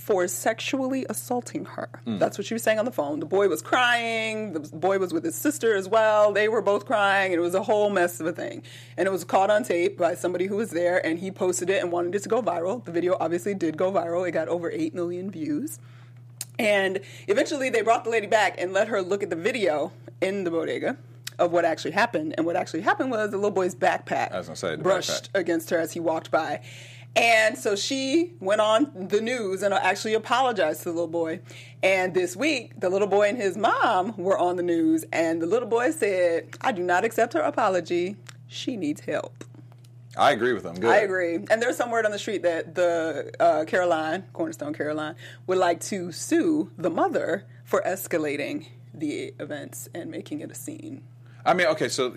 for 0.09 0.27
sexually 0.27 1.05
assaulting 1.07 1.65
her. 1.65 1.87
Mm. 2.07 2.17
That's 2.17 2.35
what 2.39 2.47
she 2.47 2.55
was 2.55 2.63
saying 2.63 2.79
on 2.79 2.85
the 2.85 2.91
phone. 2.91 3.19
The 3.19 3.27
boy 3.27 3.47
was 3.47 3.61
crying. 3.61 4.53
The 4.53 4.59
boy 4.59 4.97
was 4.97 5.13
with 5.13 5.23
his 5.23 5.35
sister 5.35 5.75
as 5.75 5.87
well. 5.87 6.33
They 6.33 6.49
were 6.49 6.63
both 6.63 6.87
crying, 6.87 7.31
and 7.31 7.39
it 7.39 7.43
was 7.43 7.53
a 7.53 7.61
whole 7.61 7.91
mess 7.91 8.19
of 8.19 8.25
a 8.25 8.31
thing. 8.31 8.63
And 8.97 9.07
it 9.07 9.11
was 9.11 9.23
caught 9.23 9.51
on 9.51 9.61
tape 9.63 9.99
by 9.99 10.15
somebody 10.15 10.47
who 10.47 10.55
was 10.55 10.71
there, 10.71 11.05
and 11.05 11.19
he 11.19 11.29
posted 11.29 11.69
it 11.69 11.83
and 11.83 11.91
wanted 11.91 12.15
it 12.15 12.23
to 12.23 12.29
go 12.29 12.41
viral. 12.41 12.83
The 12.83 12.91
video 12.91 13.17
obviously 13.19 13.53
did 13.53 13.77
go 13.77 13.91
viral. 13.91 14.27
It 14.27 14.31
got 14.31 14.47
over 14.47 14.71
8 14.71 14.95
million 14.95 15.29
views. 15.29 15.77
And 16.57 17.01
eventually 17.27 17.69
they 17.69 17.83
brought 17.83 18.03
the 18.03 18.09
lady 18.09 18.25
back 18.25 18.59
and 18.59 18.73
let 18.73 18.87
her 18.87 19.03
look 19.03 19.21
at 19.21 19.29
the 19.29 19.35
video 19.35 19.91
in 20.21 20.43
the 20.43 20.49
bodega 20.49 20.97
of 21.37 21.51
what 21.51 21.65
actually 21.65 21.91
happened. 21.91 22.33
And 22.35 22.47
what 22.47 22.55
actually 22.55 22.81
happened 22.81 23.11
was 23.11 23.29
the 23.29 23.37
little 23.37 23.51
boy's 23.51 23.75
backpack 23.75 24.31
I 24.31 24.39
was 24.39 24.47
gonna 24.47 24.55
say, 24.55 24.75
brushed 24.75 25.31
backpack. 25.31 25.39
against 25.39 25.69
her 25.69 25.77
as 25.77 25.93
he 25.93 25.99
walked 25.99 26.31
by. 26.31 26.61
And 27.15 27.57
so 27.57 27.75
she 27.75 28.33
went 28.39 28.61
on 28.61 28.91
the 28.95 29.19
news 29.19 29.63
and 29.63 29.73
actually 29.73 30.13
apologized 30.13 30.83
to 30.83 30.85
the 30.85 30.91
little 30.91 31.07
boy. 31.07 31.41
And 31.83 32.13
this 32.13 32.35
week, 32.35 32.79
the 32.79 32.89
little 32.89 33.07
boy 33.07 33.29
and 33.29 33.37
his 33.37 33.57
mom 33.57 34.15
were 34.15 34.37
on 34.37 34.55
the 34.55 34.63
news, 34.63 35.05
and 35.11 35.41
the 35.41 35.47
little 35.47 35.67
boy 35.67 35.91
said, 35.91 36.55
I 36.61 36.71
do 36.71 36.83
not 36.83 37.03
accept 37.03 37.33
her 37.33 37.41
apology. 37.41 38.15
She 38.47 38.77
needs 38.77 39.01
help. 39.01 39.43
I 40.17 40.31
agree 40.31 40.53
with 40.53 40.63
them. 40.63 40.75
Good. 40.75 40.89
I 40.89 40.97
agree. 40.97 41.35
And 41.49 41.61
there's 41.61 41.77
some 41.77 41.91
word 41.91 42.05
on 42.05 42.11
the 42.11 42.19
street 42.19 42.43
that 42.43 42.75
the 42.75 43.31
uh, 43.39 43.65
Caroline, 43.65 44.25
Cornerstone 44.33 44.73
Caroline, 44.73 45.15
would 45.47 45.57
like 45.57 45.79
to 45.81 46.11
sue 46.11 46.71
the 46.77 46.89
mother 46.89 47.45
for 47.63 47.81
escalating 47.85 48.67
the 48.93 49.33
events 49.39 49.87
and 49.93 50.09
making 50.09 50.41
it 50.41 50.51
a 50.51 50.55
scene. 50.55 51.03
I 51.45 51.53
mean, 51.53 51.67
okay, 51.67 51.87
so 51.87 52.15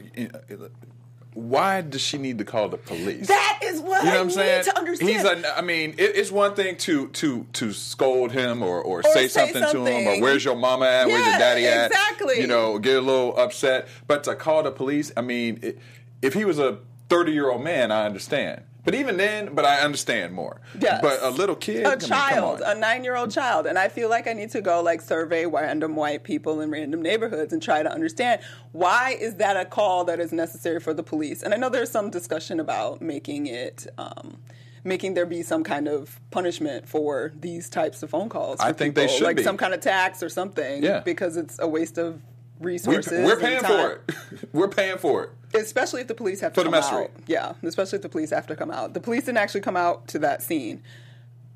why 1.34 1.80
does 1.80 2.00
she 2.00 2.18
need 2.18 2.38
to 2.38 2.44
call 2.44 2.68
the 2.68 2.76
police? 2.76 3.28
That 3.28 3.60
is 3.62 3.80
what 3.80 4.04
you 4.04 4.10
know 4.10 4.16
I 4.16 4.16
what 4.16 4.20
I'm 4.20 4.26
need 4.26 4.34
saying? 4.34 4.64
to 4.64 4.78
understand. 4.78 5.10
He's 5.10 5.24
a, 5.24 5.58
I 5.58 5.62
mean, 5.62 5.90
it, 5.98 6.16
it's 6.16 6.30
one 6.30 6.54
thing 6.54 6.76
to 6.78 7.08
to 7.08 7.46
to 7.54 7.72
scold 7.72 8.32
him 8.32 8.62
or, 8.62 8.82
or, 8.82 9.02
say, 9.02 9.28
say 9.28 9.52
something, 9.52 9.62
to 9.72 9.84
him 9.86 10.06
or 10.08 10.22
where's 10.22 10.44
your 10.44 10.56
mama 10.56 10.86
at, 10.86 11.06
where's 11.06 11.26
your 11.26 11.38
daddy 11.38 11.66
at? 11.66 11.90
exactly. 11.90 12.40
You 12.40 12.46
know, 12.46 12.78
get 12.78 12.96
a 12.96 13.00
little 13.00 13.36
upset. 13.36 13.88
But 14.06 14.24
to 14.24 14.34
call 14.34 14.62
the 14.62 14.70
police, 14.70 15.12
I 15.16 15.22
mean, 15.22 15.58
it, 15.62 15.78
if 16.20 16.34
he 16.34 16.44
was 16.44 16.58
a 16.58 16.78
30 17.08 17.32
year 17.32 17.50
old 17.50 17.62
man, 17.62 17.90
I 17.90 18.06
understand. 18.06 18.62
But 18.84 18.94
even 18.96 19.16
then, 19.16 19.54
but 19.54 19.64
I 19.64 19.80
understand 19.80 20.34
more. 20.34 20.60
Yes. 20.78 21.00
But 21.02 21.22
a 21.22 21.30
little 21.30 21.54
kid, 21.54 21.86
a 21.86 21.90
mean, 21.90 22.00
child, 22.00 22.62
on. 22.62 22.76
a 22.76 22.80
nine-year-old 22.80 23.30
child, 23.30 23.66
and 23.66 23.78
I 23.78 23.88
feel 23.88 24.10
like 24.10 24.26
I 24.26 24.32
need 24.32 24.50
to 24.50 24.60
go 24.60 24.82
like 24.82 25.00
survey 25.00 25.46
random 25.46 25.94
white 25.94 26.24
people 26.24 26.60
in 26.60 26.70
random 26.70 27.00
neighborhoods 27.00 27.52
and 27.52 27.62
try 27.62 27.82
to 27.82 27.92
understand 27.92 28.40
why 28.72 29.16
is 29.20 29.36
that 29.36 29.56
a 29.56 29.64
call 29.64 30.04
that 30.06 30.18
is 30.18 30.32
necessary 30.32 30.80
for 30.80 30.92
the 30.92 31.02
police. 31.04 31.42
And 31.42 31.54
I 31.54 31.56
know 31.58 31.68
there's 31.68 31.90
some 31.90 32.10
discussion 32.10 32.58
about 32.58 33.00
making 33.00 33.46
it. 33.46 33.86
Um, 33.98 34.38
Making 34.84 35.14
there 35.14 35.26
be 35.26 35.42
some 35.42 35.62
kind 35.62 35.86
of 35.86 36.20
punishment 36.32 36.88
for 36.88 37.32
these 37.38 37.70
types 37.70 38.02
of 38.02 38.10
phone 38.10 38.28
calls. 38.28 38.58
I 38.58 38.72
think 38.72 38.96
they 38.96 39.06
should 39.06 39.22
like 39.22 39.36
be. 39.36 39.44
some 39.44 39.56
kind 39.56 39.72
of 39.74 39.80
tax 39.80 40.24
or 40.24 40.28
something. 40.28 40.82
Yeah. 40.82 40.98
because 41.04 41.36
it's 41.36 41.56
a 41.60 41.68
waste 41.68 41.98
of 41.98 42.20
resources. 42.62 43.24
we're 43.24 43.32
and 43.32 43.40
paying 43.40 43.60
for 43.62 43.90
it. 43.92 44.48
we're 44.52 44.68
paying 44.68 44.98
for 44.98 45.24
it. 45.24 45.30
especially 45.60 46.00
if 46.00 46.08
the 46.08 46.14
police 46.14 46.40
have 46.40 46.52
to 46.54 46.60
For 46.60 46.64
come 46.64 46.74
out. 46.74 47.10
Yeah, 47.26 47.52
especially 47.62 47.96
if 47.96 48.02
the 48.02 48.08
police 48.08 48.30
have 48.30 48.46
to 48.48 48.56
come 48.56 48.70
out. 48.70 48.94
The 48.94 49.00
police 49.00 49.24
didn't 49.24 49.38
actually 49.38 49.60
come 49.62 49.76
out 49.76 50.08
to 50.08 50.18
that 50.20 50.42
scene. 50.42 50.82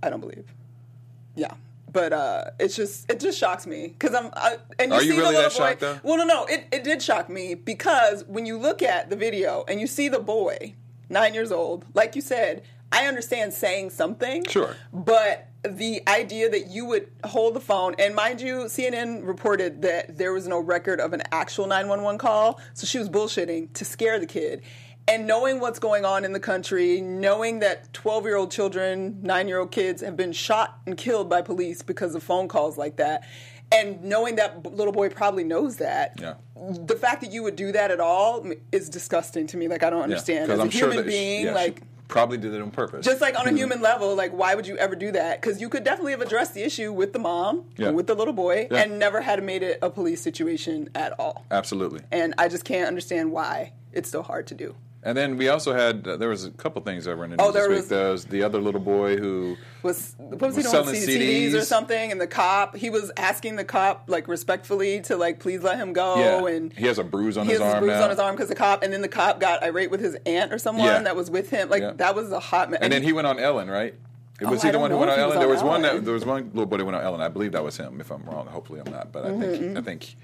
I 0.03 0.11
don't 0.11 0.20
believe. 0.20 0.44
Yeah. 1.35 1.55
But 1.93 2.12
uh, 2.12 2.44
it's 2.61 2.76
just 2.76 3.11
it 3.11 3.20
just 3.20 3.38
shocks 3.38 3.67
me 3.67 3.88
because 3.88 4.14
I'm 4.14 4.31
I, 4.35 4.58
and 4.79 4.91
you 4.91 4.99
Are 4.99 5.03
you 5.03 5.12
see 5.12 5.19
really 5.19 5.35
the 5.35 5.41
little 5.41 5.43
that 5.50 5.53
boy. 5.53 5.56
shocked, 5.69 5.81
though? 5.81 6.00
Well, 6.03 6.19
no, 6.19 6.25
no, 6.25 6.44
it, 6.44 6.67
it 6.70 6.85
did 6.85 7.00
shock 7.03 7.31
me 7.31 7.55
because 7.55 8.25
when 8.26 8.44
you 8.44 8.59
look 8.59 8.82
at 8.82 9.09
the 9.09 9.17
video 9.17 9.64
and 9.67 9.81
you 9.81 9.87
see 9.87 10.09
the 10.11 10.19
boy, 10.19 10.75
nine 11.09 11.32
years 11.32 11.50
old, 11.50 11.87
like 11.94 12.14
you 12.14 12.20
said, 12.20 12.64
I 12.93 13.06
understand 13.06 13.55
saying 13.55 13.91
something, 13.91 14.44
Sure. 14.44 14.76
but 14.92 15.49
the 15.68 16.02
idea 16.08 16.49
that 16.50 16.68
you 16.68 16.85
would 16.87 17.08
hold 17.25 17.54
the 17.54 17.61
phone, 17.61 17.94
and 17.99 18.14
mind 18.14 18.40
you, 18.40 18.64
CNN 18.64 19.26
reported 19.26 19.82
that 19.82 20.16
there 20.18 20.32
was 20.32 20.46
no 20.49 20.58
record 20.61 21.00
of 21.00 21.12
an 21.12 21.23
actual 21.32 21.66
911 21.66 22.18
call, 22.18 22.61
so 22.75 22.87
she 22.87 22.99
was 22.99 23.08
bullshitting 23.08 23.73
to 23.75 23.85
scare 23.85 24.18
the 24.18 24.26
kid. 24.26 24.62
And 25.08 25.26
knowing 25.26 25.61
what's 25.61 25.78
going 25.78 26.04
on 26.04 26.25
in 26.25 26.32
the 26.32 26.40
country, 26.40 27.00
knowing 27.00 27.61
that 27.61 27.92
12 27.92 28.25
year 28.25 28.37
old 28.37 28.50
children, 28.50 29.20
9 29.23 29.46
year 29.49 29.61
old 29.61 29.70
kids 29.70 30.02
have 30.02 30.16
been 30.16 30.32
shot 30.32 30.78
and 30.85 30.96
killed 30.96 31.28
by 31.28 31.42
police 31.42 31.82
because 31.82 32.14
of 32.16 32.23
phone 32.25 32.49
calls 32.49 32.76
like 32.76 32.96
that, 32.96 33.23
and 33.70 34.02
knowing 34.02 34.37
that 34.37 34.62
b- 34.64 34.70
little 34.70 34.92
boy 34.92 35.08
probably 35.08 35.44
knows 35.44 35.76
that, 35.76 36.18
Yeah. 36.20 36.35
the 36.56 36.96
fact 36.96 37.20
that 37.20 37.30
you 37.32 37.42
would 37.44 37.54
do 37.56 37.70
that 37.73 37.90
at 37.92 38.00
all 38.00 38.44
is 38.73 38.88
disgusting 38.88 39.46
to 39.49 39.56
me. 39.56 39.68
Like, 39.68 39.82
I 39.85 39.90
don't 39.90 40.02
understand. 40.02 40.50
As 40.50 40.58
a 40.58 40.66
human 40.66 40.96
that 40.96 41.02
she- 41.04 41.08
being, 41.11 41.44
yeah, 41.46 41.50
she 41.50 41.54
like, 41.54 41.82
probably 42.09 42.39
did 42.39 42.55
it 42.55 42.61
on 42.63 42.71
purpose. 42.71 43.05
just 43.05 43.21
like 43.21 43.39
on 43.39 43.47
a 43.49 43.53
human 43.53 43.81
level, 43.81 44.15
like 44.15 44.33
why 44.33 44.55
would 44.55 44.67
you 44.67 44.77
ever 44.77 44.95
do 44.95 45.13
that? 45.13 45.41
Because 45.41 45.61
you 45.61 45.69
could 45.69 45.85
definitely 45.85 46.13
have 46.13 46.21
addressed 46.21 46.55
the 46.55 46.63
issue 46.63 46.93
with 46.93 47.13
the 47.13 47.19
mom, 47.19 47.65
Yeah. 47.77 47.91
with 47.91 48.07
the 48.07 48.15
little 48.15 48.35
boy, 48.35 48.69
Yeah. 48.71 48.83
and 48.83 48.99
never 48.99 49.21
had 49.23 49.43
made 49.43 49.63
it 49.63 49.79
a 49.83 49.91
police 49.91 50.21
situation 50.23 50.89
at 50.95 51.13
all. 51.19 51.45
Absolutely. 51.51 52.01
And 52.13 52.35
I 52.39 52.49
just 52.49 52.65
can't 52.65 52.87
understand 52.89 53.33
why 53.33 53.73
it's 53.93 54.11
so 54.11 54.23
hard 54.23 54.47
to 54.49 54.55
do. 54.55 54.75
And 55.07 55.17
then 55.17 55.37
we 55.37 55.49
also 55.49 55.73
had 55.73 56.07
uh, 56.09 56.17
there 56.17 56.29
was 56.29 56.45
a 56.47 56.51
couple 56.51 56.83
things 56.83 57.05
that 57.05 57.17
were 57.17 57.25
in 57.25 57.31
the 57.31 57.37
Oh, 57.41 57.53
this 57.53 57.69
week. 57.69 57.77
was- 57.77 57.89
There 57.89 58.11
was 58.11 58.25
the 58.25 58.43
other 58.43 58.61
little 58.61 58.81
boy 58.81 59.17
who 59.17 59.57
Was 59.85 60.17
was 60.19 60.57
Was 60.57 60.69
selling 60.69 60.97
CDs 60.97 61.55
or 61.55 61.61
something? 61.63 62.11
And 62.11 62.21
the 62.21 62.27
cop, 62.27 62.75
he 62.75 62.91
was 62.91 63.13
asking 63.17 63.55
the 63.55 63.63
cop 63.65 64.05
like 64.09 64.27
respectfully 64.27 65.01
to 65.03 65.17
like 65.17 65.39
please 65.39 65.63
let 65.63 65.79
him 65.79 65.93
go. 65.93 66.17
yeah, 66.19 66.45
And 66.57 66.73
he 66.73 66.87
has 66.89 66.99
a 66.99 67.05
bruise 67.05 67.39
on 67.39 67.47
his 67.47 67.61
arm. 67.61 67.69
he 67.69 67.69
his 67.69 67.69
has 67.69 67.73
a 67.73 67.75
arm 67.77 67.85
bruise 67.85 67.99
now. 67.99 68.05
on 68.05 68.11
his 68.11 68.19
arm 68.19 68.35
because 68.35 68.49
the 68.49 68.57
cop, 68.57 68.83
and 68.83 68.93
then 68.93 69.01
the 69.01 69.09
cop 69.09 69.39
got 69.39 69.63
irate 69.63 69.93
with 69.93 70.01
his 70.01 70.17
aunt 70.27 70.53
or 70.53 70.59
someone 70.59 70.87
Yeah. 70.87 71.03
that 71.03 71.15
was 71.15 71.31
with 71.31 71.51
him. 71.51 71.71
Like 71.71 71.83
Yeah. 71.83 71.93
that 71.99 72.17
was 72.17 72.33
a 72.33 72.41
hot. 72.41 72.71
Mess 72.73 72.81
And 72.83 72.93
then 72.93 73.05
he 73.05 73.13
went 73.13 73.29
on 73.29 73.39
Ellen, 73.39 73.71
right? 73.71 73.95
Was 74.41 74.65
Oh, 74.65 74.67
he 74.67 74.73
the 74.73 74.79
one 74.81 74.91
who 74.91 74.99
went 74.99 75.11
on 75.13 75.19
was 75.19 75.25
Ellen? 75.25 75.39
There 75.39 75.49
was 75.49 75.63
one 75.63 75.83
that 75.83 76.05
there 76.05 76.15
was 76.15 76.25
one 76.27 76.51
little 76.53 76.67
boy 76.67 76.79
that 76.79 76.85
went 76.85 76.97
on 76.97 77.05
Ellen. 77.05 77.21
I 77.21 77.29
believe 77.29 77.53
that 77.53 77.63
was 77.63 77.77
him. 77.77 78.01
If 78.01 78.11
I'm 78.11 78.25
wrong, 78.25 78.49
hopefully 78.49 78.81
I'm 78.85 78.93
not. 78.93 79.13
But 79.13 79.25
I 79.27 79.39
think 79.39 79.79
I 79.79 79.81
think 79.83 80.17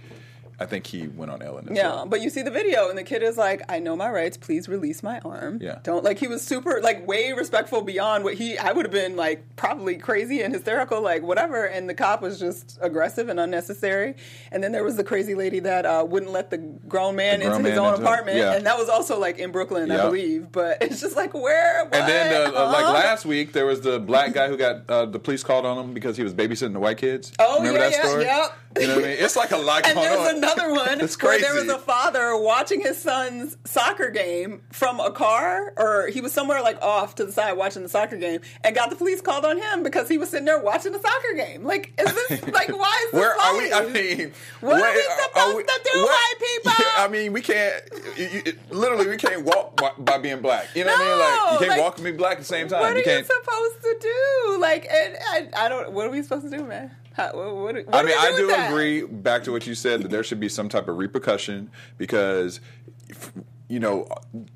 I 0.62 0.66
think 0.66 0.86
he 0.86 1.08
went 1.08 1.30
on 1.30 1.42
Ellen. 1.42 1.68
As 1.70 1.76
Yeah, 1.76 1.88
well. 1.88 2.06
but 2.06 2.20
you 2.22 2.30
see 2.30 2.42
the 2.42 2.50
video, 2.50 2.88
and 2.88 2.96
the 2.96 3.02
kid 3.02 3.22
is 3.22 3.36
like, 3.36 3.62
"I 3.68 3.78
know 3.80 3.96
my 3.96 4.08
rights. 4.10 4.36
Please 4.36 4.68
release 4.68 5.02
my 5.02 5.18
arm." 5.20 5.58
Yeah. 5.60 5.78
don't 5.82 6.04
like 6.04 6.18
he 6.18 6.28
was 6.28 6.42
super 6.42 6.80
like 6.80 7.06
way 7.06 7.32
respectful 7.32 7.82
beyond 7.82 8.24
what 8.24 8.34
he. 8.34 8.56
I 8.58 8.72
would 8.72 8.84
have 8.84 8.92
been 8.92 9.16
like 9.16 9.44
probably 9.56 9.96
crazy 9.96 10.40
and 10.42 10.54
hysterical, 10.54 11.00
like 11.02 11.22
whatever. 11.22 11.64
And 11.64 11.88
the 11.88 11.94
cop 11.94 12.22
was 12.22 12.38
just 12.38 12.78
aggressive 12.80 13.28
and 13.28 13.38
unnecessary. 13.40 14.14
And 14.50 14.62
then 14.62 14.72
there 14.72 14.84
was 14.84 14.96
the 14.96 15.04
crazy 15.04 15.34
lady 15.34 15.60
that 15.60 15.84
uh, 15.84 16.04
wouldn't 16.08 16.32
let 16.32 16.50
the 16.50 16.58
grown 16.58 17.16
man 17.16 17.40
The 17.40 17.46
grown 17.46 17.58
into 17.58 17.70
his 17.70 17.78
own 17.78 17.94
into- 17.94 18.02
apartment, 18.02 18.38
yeah. 18.38 18.54
and 18.54 18.64
that 18.66 18.78
was 18.78 18.88
also 18.88 19.18
like 19.18 19.38
in 19.38 19.50
Brooklyn, 19.50 19.90
I 19.90 19.96
believe. 20.04 20.52
But 20.52 20.78
it's 20.82 21.00
just 21.00 21.16
like 21.16 21.34
where. 21.34 21.84
What? 21.84 21.94
And 21.94 22.08
then, 22.08 22.54
uh, 22.54 22.58
uh, 22.58 22.66
like 22.72 22.84
last 22.86 23.24
week, 23.24 23.52
there 23.52 23.66
was 23.66 23.80
the 23.80 23.98
black 23.98 24.32
guy 24.32 24.48
who 24.48 24.56
got 24.56 24.88
uh, 24.88 25.06
the 25.06 25.18
police 25.18 25.42
called 25.42 25.66
on 25.66 25.76
him 25.78 25.94
because 25.94 26.16
he 26.16 26.22
was 26.22 26.32
babysitting 26.34 26.72
the 26.72 26.80
white 26.80 26.98
kids. 26.98 27.32
Oh, 27.38 27.58
Remember 27.58 27.78
yeah, 27.80 27.88
that 27.90 27.96
yeah, 28.04 28.08
story? 28.08 28.24
yep. 28.24 28.58
You 28.80 28.86
know 28.86 28.94
what 28.96 29.04
I 29.04 29.08
mean? 29.08 29.16
It's 29.20 29.36
like 29.36 29.50
a 29.52 29.56
lot 29.58 29.84
And 29.86 29.94
going 29.94 30.08
there's 30.08 30.28
on. 30.30 30.36
another 30.38 30.72
one 30.72 31.00
It's 31.00 31.16
crazy. 31.16 31.42
where 31.44 31.52
there 31.54 31.64
was 31.64 31.72
a 31.72 31.78
father 31.78 32.36
watching 32.36 32.80
his 32.80 32.98
son's 32.98 33.56
soccer 33.64 34.10
game 34.10 34.62
from 34.72 34.98
a 35.00 35.10
car, 35.10 35.72
or 35.76 36.08
he 36.08 36.20
was 36.20 36.32
somewhere 36.32 36.62
like 36.62 36.80
off 36.82 37.14
to 37.16 37.24
the 37.26 37.32
side 37.32 37.52
watching 37.52 37.82
the 37.82 37.88
soccer 37.88 38.16
game, 38.16 38.40
and 38.64 38.74
got 38.74 38.90
the 38.90 38.96
police 38.96 39.20
called 39.20 39.44
on 39.44 39.58
him 39.58 39.82
because 39.82 40.08
he 40.08 40.16
was 40.18 40.30
sitting 40.30 40.46
there 40.46 40.58
watching 40.60 40.92
the 40.92 41.00
soccer 41.00 41.34
game. 41.34 41.64
Like, 41.64 41.92
is 41.98 42.12
this 42.12 42.42
like 42.52 42.68
why 42.70 43.02
is 43.06 43.10
this? 43.12 43.20
Where 43.20 43.38
are 43.38 43.58
we? 43.58 43.72
I 43.72 43.86
mean, 43.88 44.32
What 44.60 44.80
are 44.82 44.92
we 44.94 45.02
supposed 45.02 45.68
to 45.68 45.90
do, 45.92 46.02
white 46.04 46.34
people? 46.38 46.72
Yeah, 46.78 47.04
I 47.04 47.08
mean, 47.08 47.32
we 47.32 47.40
can't. 47.42 47.82
You, 48.16 48.28
you- 48.46 48.58
literally, 48.70 49.06
we 49.08 49.16
can't 49.16 49.44
walk 49.44 49.76
by, 49.76 49.90
by 49.98 50.18
being 50.18 50.40
black. 50.40 50.68
You 50.74 50.84
know 50.84 50.92
what 50.92 51.00
I 51.00 51.08
mean? 51.08 51.18
Like, 51.18 51.52
you 51.52 51.58
can't 51.58 51.70
like, 51.70 51.80
walk 51.80 51.96
and 51.96 52.04
be 52.04 52.12
black 52.12 52.32
at 52.32 52.38
the 52.38 52.44
same 52.44 52.68
time. 52.68 52.80
What 52.80 52.90
are 52.92 52.94
you 52.94 52.98
you 52.98 53.04
can't. 53.04 53.26
supposed 53.26 53.82
to 53.82 53.96
do? 54.00 54.58
Like, 54.60 54.86
and, 54.90 55.16
I, 55.30 55.66
I 55.66 55.68
don't. 55.68 55.92
What 55.92 56.06
are 56.06 56.10
we 56.10 56.22
supposed 56.22 56.50
to 56.50 56.56
do, 56.56 56.64
man? 56.64 56.90
How, 57.14 57.32
what, 57.34 57.74
what, 57.86 57.94
I 57.94 58.02
mean, 58.02 58.14
I 58.18 58.34
do 58.36 58.50
agree. 58.54 59.02
Back 59.02 59.44
to 59.44 59.52
what 59.52 59.66
you 59.66 59.74
said 59.74 60.02
that 60.02 60.10
there 60.10 60.24
should 60.24 60.40
be 60.40 60.48
some 60.48 60.68
type 60.68 60.88
of 60.88 60.96
repercussion 60.98 61.70
because, 61.98 62.60
if- 63.08 63.32
you 63.68 63.80
know, 63.80 64.06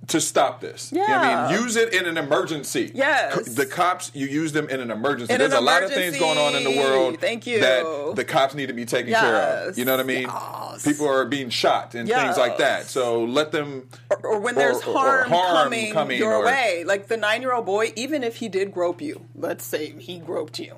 to 0.09 0.21
stop 0.21 0.61
this. 0.61 0.93
You 0.93 0.99
know 0.99 1.07
I 1.15 1.51
mean, 1.51 1.63
use 1.63 1.75
it 1.77 1.95
in 1.95 2.05
an 2.05 2.19
emergency. 2.19 2.91
Yes. 2.95 3.55
The 3.55 3.65
cops, 3.65 4.11
you 4.15 4.27
use 4.27 4.53
them 4.53 4.69
in 4.69 4.79
an 4.79 4.91
emergency. 4.91 5.33
In 5.33 5.39
There's 5.39 5.53
an 5.53 5.59
a 5.59 5.61
lot 5.63 5.83
of 5.83 5.91
things 5.91 6.19
going 6.19 6.37
on 6.37 6.55
in 6.55 6.65
the 6.65 6.77
world. 6.77 7.19
Thank 7.19 7.47
you. 7.47 7.61
That 7.61 8.13
the 8.15 8.25
cops 8.27 8.55
need 8.55 8.67
to 8.67 8.75
be 8.75 8.85
taken 8.85 9.15
care 9.15 9.37
of. 9.37 9.69
Yes. 9.69 9.79
You 9.79 9.87
know 9.87 9.93
what 9.93 10.01
I 10.01 10.03
mean? 10.03 10.23
Yes. 10.25 10.85
People 10.85 11.09
are 11.09 11.25
being 11.25 11.49
shot 11.49 11.95
and 11.95 12.07
things 12.07 12.37
like 12.37 12.59
that. 12.59 12.81
Yes. 12.81 12.91
So 12.91 13.25
let 13.25 13.53
them. 13.53 13.89
or, 14.11 14.19
or 14.19 14.39
when 14.41 14.55
there's 14.55 14.83
or- 14.83 14.91
or 14.91 14.95
harm, 14.95 15.31
harm 15.31 15.57
coming, 15.65 15.93
coming 15.95 16.19
your 16.19 16.45
way. 16.45 16.85
Like 16.87 17.07
the 17.07 17.17
nine 17.17 17.41
year 17.41 17.55
old 17.55 17.65
boy, 17.65 17.95
even 17.97 18.23
if 18.23 18.37
he 18.37 18.51
did 18.51 18.71
grope 18.71 19.01
you, 19.01 19.25
let's 19.35 19.65
say 19.65 19.93
he 19.99 20.19
groped 20.19 20.59
you, 20.59 20.75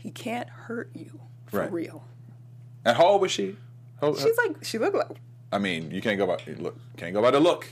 he 0.00 0.10
can't 0.10 0.48
hurt 0.48 0.90
you 0.94 1.20
for 1.46 1.60
Right. 1.60 1.72
real. 1.72 2.04
And 2.84 2.96
how 2.96 3.04
old 3.06 3.20
was 3.20 3.30
she? 3.30 3.56
How- 4.00 4.14
She's 4.14 4.36
like, 4.38 4.64
she 4.64 4.78
looked 4.78 4.96
like. 4.96 5.18
I 5.52 5.58
mean, 5.58 5.90
you 5.90 6.00
can't 6.00 6.16
go 6.16 6.26
by 6.26 6.38
look. 6.58 6.76
Can't 6.96 7.12
go 7.12 7.20
by 7.20 7.30
the 7.30 7.40
look. 7.40 7.66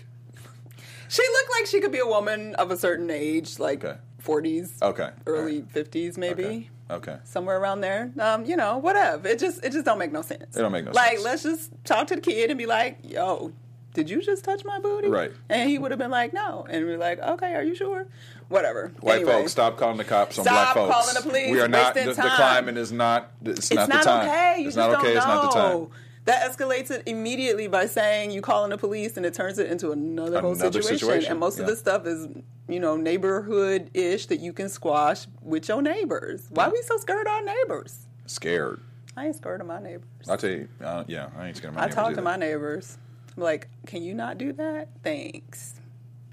She 1.08 1.22
looked 1.22 1.50
like 1.58 1.66
she 1.66 1.80
could 1.80 1.92
be 1.92 2.00
a 2.00 2.06
woman 2.06 2.54
of 2.56 2.70
a 2.70 2.76
certain 2.76 3.08
age, 3.10 3.58
like 3.58 3.82
40s, 4.22 4.82
Okay. 4.82 5.10
early 5.26 5.62
50s, 5.62 6.18
maybe. 6.18 6.44
Okay. 6.44 6.70
Okay. 6.90 7.16
Somewhere 7.24 7.58
around 7.58 7.80
there, 7.82 8.10
um, 8.18 8.44
you 8.44 8.56
know, 8.56 8.78
whatever. 8.78 9.26
It 9.28 9.38
just, 9.38 9.64
it 9.64 9.72
just 9.72 9.84
don't 9.86 9.98
make 9.98 10.12
no 10.12 10.22
sense. 10.22 10.54
It 10.56 10.60
don't 10.60 10.72
make 10.72 10.84
no 10.84 10.92
like, 10.92 11.10
sense. 11.12 11.24
Like, 11.24 11.30
let's 11.32 11.42
just 11.44 11.84
talk 11.84 12.06
to 12.08 12.14
the 12.16 12.20
kid 12.20 12.50
and 12.50 12.58
be 12.58 12.64
like, 12.66 12.98
"Yo, 13.02 13.52
did 13.92 14.08
you 14.08 14.22
just 14.22 14.42
touch 14.42 14.64
my 14.64 14.78
booty?" 14.78 15.08
Right. 15.08 15.30
And 15.50 15.68
he 15.68 15.78
would 15.78 15.90
have 15.90 15.98
been 15.98 16.10
like, 16.10 16.32
"No," 16.32 16.66
and 16.68 16.86
we're 16.86 16.96
like, 16.96 17.18
"Okay, 17.20 17.54
are 17.54 17.62
you 17.62 17.74
sure?" 17.74 18.06
Whatever. 18.48 18.92
White 19.00 19.16
Anyway. 19.16 19.32
folks, 19.32 19.52
stop 19.52 19.76
calling 19.76 19.98
the 19.98 20.04
cops 20.04 20.38
on 20.38 20.44
Stop 20.44 20.54
black 20.54 20.74
folks. 20.74 20.94
calling 20.94 21.14
the 21.14 21.22
police, 21.22 21.50
We 21.52 21.60
are 21.60 21.68
not. 21.68 21.94
The, 21.94 22.04
the 22.04 22.14
climate 22.14 22.76
is 22.78 22.90
not. 22.92 23.30
It's, 23.44 23.70
It's 23.70 23.74
not, 23.74 23.88
not, 23.88 23.98
the 23.98 24.04
time. 24.04 24.28
okay. 24.28 24.62
You 24.62 24.68
it's 24.68 24.76
not 24.76 24.90
okay. 24.94 25.02
know. 25.14 25.16
It's 25.18 25.26
not 25.26 25.42
the 25.52 25.58
time. 25.60 25.88
That 26.24 26.50
escalates 26.50 26.90
it 26.90 27.02
immediately 27.06 27.68
by 27.68 27.86
saying 27.86 28.30
you 28.32 28.40
calling 28.42 28.70
the 28.70 28.76
police, 28.78 29.16
and 29.16 29.24
it 29.24 29.32
turns 29.34 29.58
it 29.58 29.70
into 29.70 29.92
another, 29.92 30.40
whole 30.42 30.54
situation. 30.54 30.98
situation, 30.98 31.30
And 31.32 31.40
most 31.40 31.54
of 31.58 31.60
yeah. 31.64 31.70
this 31.70 31.78
stuff 31.78 32.06
is, 32.06 32.28
you 32.68 32.80
know, 32.80 32.96
neighborhood 32.96 33.90
ish 33.94 34.26
that 34.26 34.40
you 34.40 34.52
can 34.52 34.68
squash 34.68 35.26
with 35.42 35.68
your 35.68 35.80
neighbors. 35.80 36.46
Why 36.50 36.66
are 36.66 36.70
we 36.70 36.82
so 36.82 36.98
scared 36.98 37.26
of 37.26 37.32
our 37.32 37.42
neighbors? 37.42 38.06
Scared. 38.26 38.82
I 39.16 39.26
ain't 39.26 39.36
scared 39.36 39.60
of 39.62 39.66
my 39.66 39.80
neighbors. 39.80 40.04
I'll 40.28 40.36
tell 40.36 40.50
you. 40.50 40.68
Uh, 40.82 41.04
yeah, 41.06 41.28
I 41.38 41.48
ain't 41.48 41.56
scared 41.56 41.70
of 41.70 41.76
my 41.76 41.80
neighbors. 41.82 41.96
I 41.96 42.02
neighbors 42.02 42.14
talk 42.14 42.14
to 42.14 42.22
my 42.22 42.36
neighbors. 42.36 42.98
I'm 43.36 43.42
like, 43.42 43.68
can 43.86 44.02
you 44.02 44.14
not 44.14 44.36
do 44.38 44.52
that? 44.54 44.88
Thanks. 45.02 45.74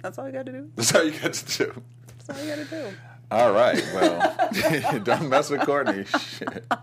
That's 0.01 0.17
all 0.19 0.27
you 0.27 0.33
got 0.33 0.45
to 0.45 0.51
do. 0.51 0.69
That's 0.75 0.93
all 0.93 1.03
you 1.05 1.11
got 1.19 1.33
to 1.33 1.57
do. 1.65 1.83
That's 2.25 2.39
all 2.39 2.45
you 2.45 2.55
got 2.55 2.67
to 2.67 2.69
do. 2.69 2.97
All 3.31 3.51
right. 3.51 3.83
Well, 3.93 4.99
don't 5.03 5.29
mess 5.29 5.49
with 5.49 5.61
Courtney. 5.61 6.05
Shit. 6.05 6.65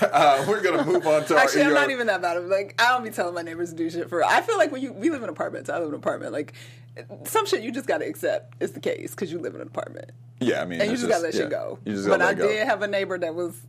Uh, 0.00 0.44
we're 0.48 0.62
gonna 0.62 0.84
move 0.84 1.06
on 1.06 1.24
to 1.24 1.36
Actually. 1.36 1.62
I'm 1.62 1.70
ER 1.70 1.74
not 1.74 1.90
even 1.90 2.06
that 2.06 2.22
bad. 2.22 2.36
I'm 2.36 2.48
like, 2.48 2.74
I 2.80 2.90
don't 2.90 3.04
be 3.04 3.10
telling 3.10 3.34
my 3.34 3.42
neighbors 3.42 3.70
to 3.70 3.76
do 3.76 3.88
shit 3.90 4.08
for. 4.08 4.24
I 4.24 4.40
feel 4.42 4.56
like 4.56 4.70
when 4.70 4.80
you 4.80 4.92
we 4.92 5.10
live 5.10 5.22
in 5.22 5.28
apartments. 5.28 5.68
I 5.68 5.74
live 5.74 5.88
in 5.88 5.94
an 5.94 6.00
apartment. 6.00 6.32
Like 6.32 6.54
some 7.24 7.46
shit 7.46 7.62
you 7.62 7.70
just 7.70 7.86
got 7.86 7.98
to 7.98 8.06
accept 8.06 8.54
is 8.60 8.72
the 8.72 8.80
case 8.80 9.10
because 9.12 9.30
you 9.30 9.38
live 9.38 9.54
in 9.54 9.60
an 9.60 9.66
apartment 9.68 10.10
Yeah, 10.40 10.62
I 10.62 10.64
mean, 10.64 10.80
and 10.80 10.90
you 10.90 10.96
just, 10.96 11.08
gotta 11.08 11.22
let 11.22 11.34
yeah. 11.34 11.40
shit 11.40 11.50
go. 11.50 11.78
You 11.84 11.92
just 11.92 12.08
but 12.08 12.18
gotta 12.18 12.24
I 12.24 12.28
let 12.28 12.38
go. 12.38 12.48
did 12.48 12.66
have 12.66 12.82
a 12.82 12.88
neighbor 12.88 13.18
that 13.18 13.34
was. 13.34 13.60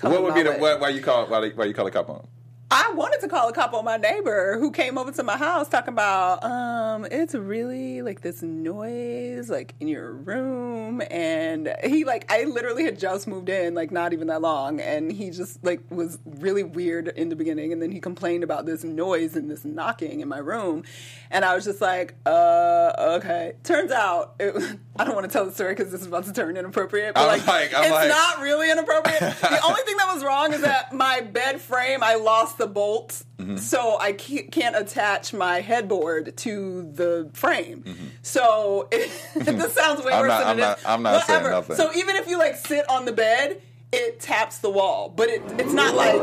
What 0.00 0.22
would 0.22 0.34
be 0.34 0.42
the 0.42 0.52
way. 0.52 0.58
why, 0.58 0.74
why 0.76 0.88
you 0.90 1.00
call 1.00 1.26
why, 1.26 1.48
why 1.50 1.64
you 1.64 1.74
call 1.74 1.84
the 1.84 1.90
cop 1.90 2.10
on? 2.10 2.26
I 2.68 2.92
wanted 2.96 3.20
to 3.20 3.28
call 3.28 3.48
a 3.48 3.52
cop 3.52 3.74
on 3.74 3.84
my 3.84 3.96
neighbor 3.96 4.58
who 4.58 4.72
came 4.72 4.98
over 4.98 5.12
to 5.12 5.22
my 5.22 5.36
house 5.36 5.68
talking 5.68 5.94
about 5.94 6.42
um 6.42 7.06
it's 7.12 7.32
really 7.32 8.02
like 8.02 8.22
this 8.22 8.42
noise 8.42 9.48
like 9.48 9.74
in 9.78 9.86
your 9.86 10.10
room. 10.10 11.00
And 11.08 11.72
he 11.84 12.04
like 12.04 12.30
I 12.30 12.42
literally 12.42 12.84
had 12.84 12.98
just 12.98 13.28
moved 13.28 13.50
in 13.50 13.74
like 13.74 13.92
not 13.92 14.12
even 14.12 14.26
that 14.28 14.42
long. 14.42 14.80
And 14.80 15.12
he 15.12 15.30
just 15.30 15.62
like 15.62 15.80
was 15.90 16.18
really 16.24 16.64
weird 16.64 17.06
in 17.08 17.28
the 17.28 17.36
beginning. 17.36 17.72
And 17.72 17.80
then 17.80 17.92
he 17.92 18.00
complained 18.00 18.42
about 18.42 18.66
this 18.66 18.82
noise 18.82 19.36
and 19.36 19.48
this 19.48 19.64
knocking 19.64 20.18
in 20.18 20.28
my 20.28 20.38
room. 20.38 20.82
And 21.30 21.44
I 21.44 21.54
was 21.54 21.64
just 21.64 21.80
like 21.80 22.16
uh 22.26 22.92
okay. 23.20 23.52
Turns 23.62 23.92
out 23.92 24.34
it, 24.40 24.80
I 24.98 25.04
don't 25.04 25.14
want 25.14 25.26
to 25.26 25.32
tell 25.32 25.44
the 25.44 25.52
story 25.52 25.74
because 25.74 25.92
this 25.92 26.00
is 26.00 26.06
about 26.06 26.24
to 26.24 26.32
turn 26.32 26.56
inappropriate 26.56 27.14
but 27.14 27.20
I'm 27.22 27.38
like, 27.38 27.46
like- 27.46 27.74
I'm 27.74 27.84
it's 27.84 27.92
like- 27.92 28.08
not 28.08 28.40
really 28.40 28.70
inappropriate 28.70 29.20
the 29.20 29.60
only 29.64 29.82
thing 29.82 29.96
that 29.98 30.12
was 30.14 30.24
wrong 30.24 30.52
is 30.52 30.62
that 30.62 30.92
my 30.92 31.20
bed 31.20 31.60
frame 31.60 32.02
I 32.02 32.14
lost 32.16 32.58
the 32.58 32.66
bolts, 32.66 33.24
Mm-hmm. 33.36 33.58
so 33.58 33.98
I 34.00 34.12
can't, 34.12 34.74
attach 34.76 35.34
my 35.34 35.60
headboard 35.60 36.38
to 36.38 36.90
the 36.90 37.28
frame. 37.34 37.82
Mm-hmm. 37.82 38.04
So 38.22 38.88
it, 38.92 39.10
this 39.34 39.74
sounds 39.74 40.02
way 40.02 40.12
I'm 40.14 40.20
worse 40.22 40.28
not- 40.30 40.38
than 40.40 40.48
I'm 40.48 40.58
it 40.58 40.60
not- 40.62 40.78
is. 40.78 40.84
I'm 40.86 41.02
not 41.02 41.26
saying 41.26 41.42
Whatever. 41.42 41.50
nothing. 41.54 41.76
So 41.76 41.92
even 41.94 42.16
if 42.16 42.26
you 42.28 42.38
like 42.38 42.56
sit 42.56 42.88
on 42.88 43.04
the 43.04 43.12
bed, 43.12 43.60
it 43.92 44.20
taps 44.20 44.58
the 44.58 44.70
wall, 44.70 45.10
but 45.14 45.28
it, 45.28 45.42
it's 45.58 45.72
not 45.74 45.94
like 45.94 46.16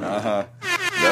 That's 0.00 0.48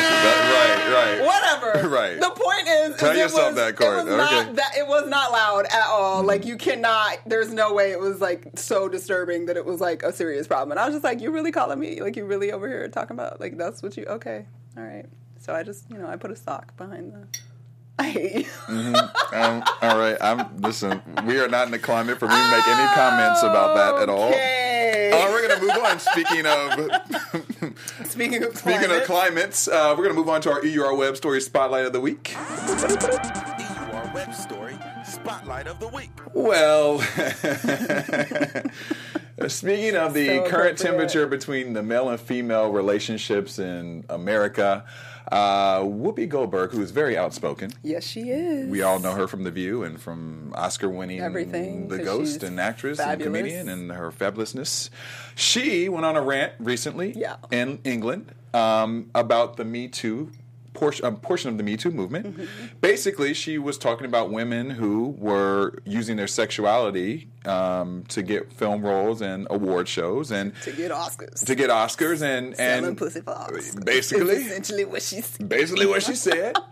that, 0.03 0.89
right, 0.89 1.19
right. 1.19 1.27
whatever. 1.27 1.89
Right. 1.99 2.21
The 2.21 2.31
point 2.31 2.69
is, 2.69 2.97
Tell 2.97 3.13
is 3.13 3.19
yourself 3.19 3.47
was, 3.49 3.57
that, 3.57 3.77
Court. 3.77 4.01
It 4.01 4.05
was 4.05 4.17
not 4.17 4.33
Okay. 4.33 4.53
that. 4.55 4.77
It 4.77 4.87
was 4.87 5.09
not 5.09 5.33
loud 5.33 5.65
at 5.67 5.87
all. 5.89 6.23
Like 6.23 6.45
you 6.45 6.57
cannot. 6.57 7.19
There's 7.27 7.53
no 7.53 7.73
way 7.73 7.93
it 7.93 7.99
was 8.01 8.21
like 8.21 8.51
so 8.57 8.89
disturbing 8.89 9.47
that 9.47 9.57
it 9.57 9.65
was 9.65 9.81
like 9.81 10.03
a 10.03 10.13
serious 10.13 10.47
problem. 10.47 10.73
And 10.73 10.81
I 10.81 10.85
was 10.87 10.95
just 10.95 11.05
like, 11.05 11.21
you 11.21 11.31
really 11.31 11.51
calling 11.51 11.79
me? 11.79 12.01
Like 12.03 12.17
you 12.17 12.25
really 12.27 12.53
over 12.53 12.69
here 12.69 12.87
talking 12.89 13.17
about 13.17 13.41
like 13.41 13.57
that's 13.57 13.83
what 13.83 13.97
you? 13.97 14.05
Okay, 14.07 14.47
all 14.77 14.83
right. 14.83 15.07
So 15.41 15.55
I 15.55 15.63
just 15.63 15.91
you 15.91 15.97
know 15.99 16.07
I 16.09 16.17
put 16.17 16.31
a 16.31 16.37
sock 16.37 16.77
behind 16.77 17.13
the. 17.13 17.27
I 18.01 18.11
hate 18.11 18.47
you. 18.69 18.95
Um, 19.33 19.65
all 19.83 19.99
right, 19.99 20.17
I'm 20.21 20.57
listen. 20.59 21.03
We 21.27 21.41
are 21.41 21.49
not 21.49 21.67
in 21.67 21.73
the 21.73 21.79
climate 21.81 22.19
for 22.19 22.29
me 22.29 22.35
to 22.35 22.51
make 22.51 22.69
any 22.69 22.89
comments 22.95 23.43
about 23.43 23.75
that 23.77 24.03
at 24.03 24.09
all. 24.09 24.29
Okay. 24.29 25.11
Uh, 25.13 25.31
we're 25.33 25.49
gonna 25.49 25.61
move 25.61 25.85
on. 25.85 25.99
Speaking 25.99 26.47
of 26.47 27.58
Speaking 28.05 28.45
of 28.45 28.57
speaking 28.57 28.81
climate, 28.81 29.03
of 29.03 29.07
climates, 29.07 29.67
uh, 29.67 29.95
we're 29.97 30.05
gonna 30.05 30.15
move 30.15 30.29
on 30.29 30.41
to 30.43 30.51
our 30.51 30.65
EUR 30.65 30.95
Web 30.95 31.17
Story 31.17 31.41
Spotlight 31.41 31.85
of 31.85 31.93
the 31.93 32.01
Week. 32.01 32.35
EUR 32.37 34.11
Web 34.15 34.33
Story 34.35 34.79
Spotlight 35.05 35.67
of 35.67 35.81
the 35.81 35.89
Week. 35.89 36.11
Well, 36.33 37.01
speaking 39.49 39.97
of 39.97 40.15
the 40.15 40.27
So 40.27 40.49
current 40.49 40.79
temperature 40.79 41.27
between 41.27 41.73
the 41.73 41.83
male 41.83 42.09
and 42.09 42.21
female 42.21 42.71
relationships 42.71 43.59
in 43.59 44.05
America, 44.09 44.85
uh, 45.31 45.81
Whoopi 45.81 46.29
Goldberg, 46.29 46.71
who 46.73 46.81
is 46.83 46.91
very 46.91 47.17
outspoken, 47.17 47.73
yes, 47.83 48.05
she 48.05 48.31
is. 48.31 48.69
we 48.69 48.83
all 48.83 48.99
know 48.99 49.13
her 49.13 49.27
from 49.29 49.45
The 49.45 49.51
View 49.51 49.83
and 49.85 50.01
from 50.01 50.53
Oscar-winning 50.57 51.21
Everything, 51.21 51.89
The 51.89 51.99
Ghost 51.99 52.43
and 52.43 52.59
actress 52.59 52.99
fabulous. 52.99 53.27
and 53.27 53.35
comedian 53.37 53.69
and 53.69 53.93
her 53.93 54.11
fabulousness. 54.11 54.91
She 55.35 55.89
went 55.89 56.07
on 56.07 56.17
a 56.17 56.23
rant 56.23 56.53
recently 56.59 57.13
Yeah. 57.17 57.37
in 57.51 57.79
England 57.85 58.33
um, 58.55 59.11
about 59.15 59.57
the 59.57 59.65
Me 59.65 59.89
Too 59.89 60.31
portion, 60.75 61.05
a 61.05 61.13
portion 61.13 61.51
of 61.51 61.59
the 61.59 61.65
Me 61.65 61.77
Too 61.77 61.91
movement. 61.91 62.37
Mm-hmm. 62.39 62.67
Basically, 62.81 63.35
she 63.35 63.59
was 63.59 63.77
talking 63.79 64.07
about 64.07 64.31
women 64.31 64.71
who 64.71 65.17
were 65.19 65.79
using 65.85 66.17
their 66.17 66.27
sexuality 66.29 67.29
um, 67.45 68.05
to 68.09 68.23
get 68.23 68.53
film 68.53 68.83
roles 68.83 69.21
and 69.21 69.47
award 69.51 69.89
shows 69.89 70.31
and 70.31 70.55
to 70.63 70.73
get 70.73 70.91
Oscars. 70.91 71.45
to 71.45 71.55
get 71.55 71.71
Oscars 71.71 72.23
and 72.23 72.57
Selling 72.57 72.85
and 72.85 72.99
pussy 72.99 73.21
for 73.21 73.33
Oscars. 73.35 73.85
basically 73.85 74.35
essentially 74.35 74.85
what 74.85 75.03
she 75.03 75.21
said. 75.21 75.49
basically 75.49 75.87
what 75.87 76.03
she 76.03 76.15
said. 76.15 76.57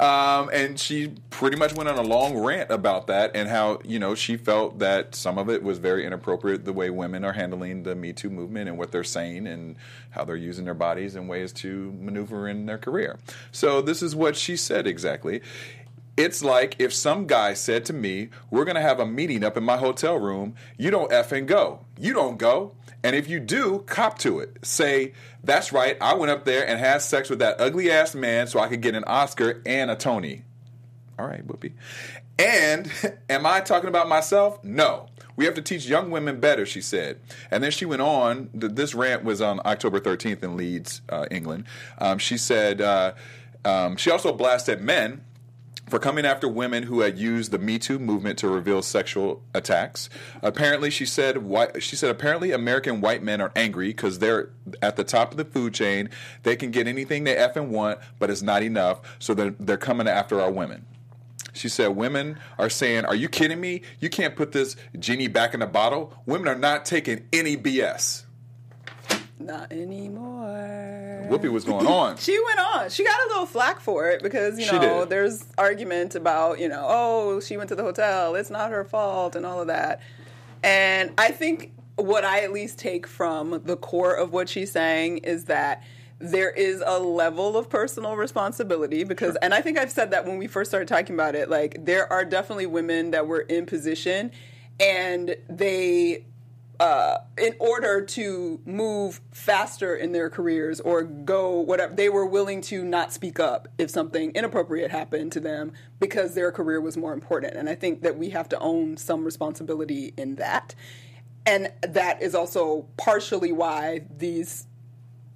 Um, 0.00 0.48
and 0.52 0.80
she 0.80 1.14
pretty 1.30 1.56
much 1.56 1.74
went 1.74 1.88
on 1.88 1.98
a 1.98 2.02
long 2.02 2.36
rant 2.36 2.70
about 2.70 3.06
that 3.08 3.36
and 3.36 3.48
how, 3.48 3.78
you 3.84 3.98
know, 3.98 4.14
she 4.14 4.36
felt 4.36 4.78
that 4.78 5.14
some 5.14 5.38
of 5.38 5.50
it 5.50 5.62
was 5.62 5.78
very 5.78 6.06
inappropriate 6.06 6.64
the 6.64 6.72
way 6.72 6.88
women 6.88 7.24
are 7.24 7.34
handling 7.34 7.82
the 7.82 7.94
Me 7.94 8.12
Too 8.12 8.30
movement 8.30 8.68
and 8.68 8.78
what 8.78 8.90
they're 8.90 9.04
saying 9.04 9.46
and 9.46 9.76
how 10.10 10.24
they're 10.24 10.34
using 10.34 10.64
their 10.64 10.74
bodies 10.74 11.14
in 11.14 11.28
ways 11.28 11.52
to 11.54 11.92
maneuver 12.00 12.48
in 12.48 12.64
their 12.66 12.78
career. 12.78 13.18
So 13.52 13.82
this 13.82 14.02
is 14.02 14.16
what 14.16 14.34
she 14.34 14.56
said 14.56 14.86
exactly. 14.86 15.42
It's 16.16 16.44
like 16.44 16.76
if 16.78 16.92
some 16.92 17.26
guy 17.26 17.54
said 17.54 17.84
to 17.86 17.92
me, 17.92 18.28
We're 18.50 18.64
going 18.64 18.74
to 18.76 18.82
have 18.82 19.00
a 19.00 19.06
meeting 19.06 19.42
up 19.44 19.56
in 19.56 19.64
my 19.64 19.78
hotel 19.78 20.18
room, 20.18 20.54
you 20.76 20.90
don't 20.90 21.10
effing 21.10 21.46
go. 21.46 21.80
You 21.98 22.12
don't 22.12 22.38
go. 22.38 22.74
And 23.04 23.16
if 23.16 23.28
you 23.28 23.40
do, 23.40 23.80
cop 23.86 24.18
to 24.18 24.38
it. 24.38 24.58
Say, 24.62 25.12
That's 25.42 25.72
right, 25.72 25.96
I 26.00 26.14
went 26.14 26.30
up 26.30 26.44
there 26.44 26.66
and 26.68 26.78
had 26.78 27.02
sex 27.02 27.30
with 27.30 27.38
that 27.38 27.60
ugly 27.60 27.90
ass 27.90 28.14
man 28.14 28.46
so 28.46 28.60
I 28.60 28.68
could 28.68 28.80
get 28.82 28.94
an 28.94 29.04
Oscar 29.04 29.62
and 29.64 29.90
a 29.90 29.96
Tony. 29.96 30.44
All 31.18 31.26
right, 31.26 31.46
Whoopi. 31.46 31.72
And 32.38 32.90
am 33.30 33.46
I 33.46 33.60
talking 33.60 33.88
about 33.88 34.08
myself? 34.08 34.62
No. 34.62 35.06
We 35.34 35.46
have 35.46 35.54
to 35.54 35.62
teach 35.62 35.86
young 35.86 36.10
women 36.10 36.40
better, 36.40 36.66
she 36.66 36.82
said. 36.82 37.18
And 37.50 37.64
then 37.64 37.70
she 37.70 37.86
went 37.86 38.02
on. 38.02 38.48
th- 38.58 38.72
This 38.74 38.94
rant 38.94 39.24
was 39.24 39.40
on 39.40 39.60
October 39.64 39.98
13th 39.98 40.42
in 40.42 40.58
Leeds, 40.58 41.00
uh, 41.08 41.24
England. 41.30 41.64
Um, 41.98 42.18
she 42.18 42.36
said, 42.36 42.82
uh, 42.82 43.14
um, 43.64 43.96
she 43.96 44.10
also 44.10 44.32
blasted 44.32 44.82
men 44.82 45.22
for 45.92 45.98
coming 45.98 46.24
after 46.24 46.48
women 46.48 46.84
who 46.84 47.00
had 47.00 47.18
used 47.18 47.50
the 47.50 47.58
Me 47.58 47.78
Too 47.78 47.98
movement 47.98 48.38
to 48.38 48.48
reveal 48.48 48.80
sexual 48.80 49.42
attacks. 49.52 50.08
Apparently, 50.40 50.88
she 50.88 51.04
said, 51.04 51.36
she 51.80 51.96
said, 51.96 52.08
apparently 52.08 52.50
American 52.50 53.02
white 53.02 53.22
men 53.22 53.42
are 53.42 53.52
angry 53.54 53.88
because 53.88 54.18
they're 54.18 54.48
at 54.80 54.96
the 54.96 55.04
top 55.04 55.32
of 55.32 55.36
the 55.36 55.44
food 55.44 55.74
chain. 55.74 56.08
They 56.44 56.56
can 56.56 56.70
get 56.70 56.88
anything 56.88 57.24
they 57.24 57.34
effing 57.34 57.68
want, 57.68 57.98
but 58.18 58.30
it's 58.30 58.40
not 58.40 58.62
enough, 58.62 59.02
so 59.18 59.34
they're, 59.34 59.54
they're 59.60 59.76
coming 59.76 60.08
after 60.08 60.40
our 60.40 60.50
women. 60.50 60.86
She 61.52 61.68
said, 61.68 61.88
Women 61.88 62.38
are 62.58 62.70
saying, 62.70 63.04
Are 63.04 63.14
you 63.14 63.28
kidding 63.28 63.60
me? 63.60 63.82
You 64.00 64.08
can't 64.08 64.34
put 64.34 64.52
this 64.52 64.76
genie 64.98 65.28
back 65.28 65.52
in 65.52 65.60
the 65.60 65.66
bottle. 65.66 66.14
Women 66.24 66.48
are 66.48 66.58
not 66.58 66.86
taking 66.86 67.28
any 67.34 67.54
BS. 67.54 68.24
Not 69.38 69.72
anymore. 69.72 71.26
Whoopi 71.28 71.50
was 71.50 71.64
going 71.64 71.86
on. 72.00 72.16
She 72.16 72.38
went 72.44 72.60
on. 72.60 72.90
She 72.90 73.04
got 73.04 73.20
a 73.24 73.28
little 73.28 73.46
flack 73.46 73.80
for 73.80 74.10
it 74.10 74.22
because 74.22 74.58
you 74.58 74.70
know 74.70 75.04
there's 75.04 75.46
argument 75.58 76.14
about 76.14 76.60
you 76.60 76.68
know 76.68 76.84
oh 76.88 77.40
she 77.40 77.56
went 77.56 77.68
to 77.70 77.74
the 77.74 77.82
hotel 77.82 78.34
it's 78.34 78.50
not 78.50 78.70
her 78.70 78.84
fault 78.84 79.34
and 79.34 79.44
all 79.44 79.60
of 79.60 79.66
that, 79.66 80.00
and 80.62 81.12
I 81.18 81.30
think 81.30 81.72
what 81.96 82.24
I 82.24 82.40
at 82.40 82.52
least 82.52 82.78
take 82.78 83.06
from 83.06 83.62
the 83.64 83.76
core 83.76 84.14
of 84.14 84.32
what 84.32 84.48
she's 84.48 84.72
saying 84.72 85.18
is 85.18 85.44
that 85.44 85.82
there 86.18 86.50
is 86.50 86.82
a 86.86 87.00
level 87.00 87.56
of 87.56 87.68
personal 87.68 88.16
responsibility 88.16 89.02
because 89.02 89.36
and 89.42 89.52
I 89.52 89.60
think 89.60 89.76
I've 89.76 89.90
said 89.90 90.12
that 90.12 90.24
when 90.24 90.38
we 90.38 90.46
first 90.46 90.70
started 90.70 90.88
talking 90.88 91.14
about 91.14 91.34
it 91.34 91.50
like 91.50 91.84
there 91.84 92.10
are 92.12 92.24
definitely 92.24 92.66
women 92.66 93.10
that 93.10 93.26
were 93.26 93.40
in 93.40 93.66
position 93.66 94.30
and 94.78 95.34
they 95.48 96.24
uh, 96.80 97.18
in 97.38 97.54
order 97.58 98.00
to 98.00 98.60
move 98.64 99.20
faster 99.30 99.94
in 99.94 100.12
their 100.12 100.28
careers 100.28 100.80
or 100.80 101.02
go 101.02 101.60
whatever, 101.60 101.94
they 101.94 102.08
were 102.08 102.26
willing 102.26 102.60
to 102.62 102.84
not 102.84 103.12
speak 103.12 103.38
up 103.38 103.68
if 103.78 103.90
something 103.90 104.32
inappropriate 104.32 104.90
happened 104.90 105.32
to 105.32 105.40
them 105.40 105.72
because 106.00 106.34
their 106.34 106.50
career 106.50 106.80
was 106.80 106.96
more 106.96 107.12
important. 107.12 107.54
And 107.54 107.68
I 107.68 107.74
think 107.74 108.02
that 108.02 108.18
we 108.18 108.30
have 108.30 108.48
to 108.50 108.58
own 108.58 108.96
some 108.96 109.24
responsibility 109.24 110.12
in 110.16 110.36
that. 110.36 110.74
And 111.46 111.72
that 111.82 112.22
is 112.22 112.34
also 112.34 112.86
partially 112.96 113.52
why 113.52 114.02
these 114.16 114.66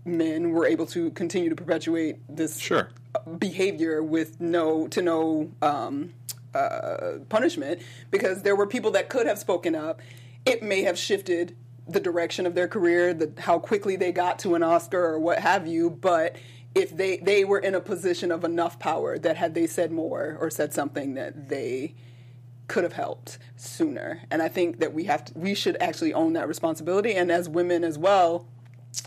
men 0.05 0.53
were 0.53 0.67
able 0.67 0.87
to 0.87 1.11
continue 1.11 1.49
to 1.51 1.57
perpetuate 1.57 2.19
this 2.29 2.59
Sure. 2.59 2.91
behavior 3.39 4.03
with 4.03 4.41
no 4.41 4.87
to 4.89 5.03
no 5.03 5.51
um, 5.63 6.13
uh, 6.55 7.19
punishment 7.29 7.83
because 8.11 8.43
there 8.43 8.57
were 8.57 8.67
people 8.67 8.91
that 8.93 9.09
could 9.09 9.27
have 9.27 9.39
spoken 9.39 9.75
up. 9.75 10.01
It 10.47 10.63
may 10.63 10.83
have 10.83 10.97
shifted 10.99 11.57
the 11.89 12.01
direction 12.01 12.47
of 12.47 12.55
their 12.55 12.69
career, 12.69 13.13
the, 13.13 13.33
how 13.39 13.59
quickly 13.59 13.97
they 13.97 14.13
got 14.13 14.39
to 14.41 14.55
an 14.55 14.63
Oscar 14.63 15.05
or 15.05 15.19
what 15.19 15.41
have 15.41 15.67
you. 15.67 15.91
But 15.91 16.37
if 16.75 16.97
they 16.97 17.19
they 17.19 17.45
were 17.45 17.59
in 17.59 17.75
a 17.75 17.81
position 17.81 18.31
of 18.31 18.45
enough 18.45 18.79
power 18.79 19.19
that 19.19 19.37
had 19.37 19.55
they 19.55 19.67
said 19.67 19.91
more 19.91 20.37
or 20.41 20.51
said 20.51 20.73
something 20.73 21.15
that 21.15 21.49
they 21.49 21.95
could 22.69 22.85
have 22.85 22.93
helped 22.93 23.39
sooner. 23.57 24.23
And 24.31 24.43
I 24.43 24.49
think 24.49 24.81
that 24.81 24.93
we 24.93 25.05
have 25.05 25.25
to, 25.27 25.39
we 25.39 25.55
should 25.55 25.77
actually 25.81 26.13
own 26.13 26.33
that 26.35 26.49
responsibility. 26.49 27.15
And 27.15 27.31
as 27.31 27.49
women 27.49 27.85
as 27.85 27.97
well, 27.97 28.49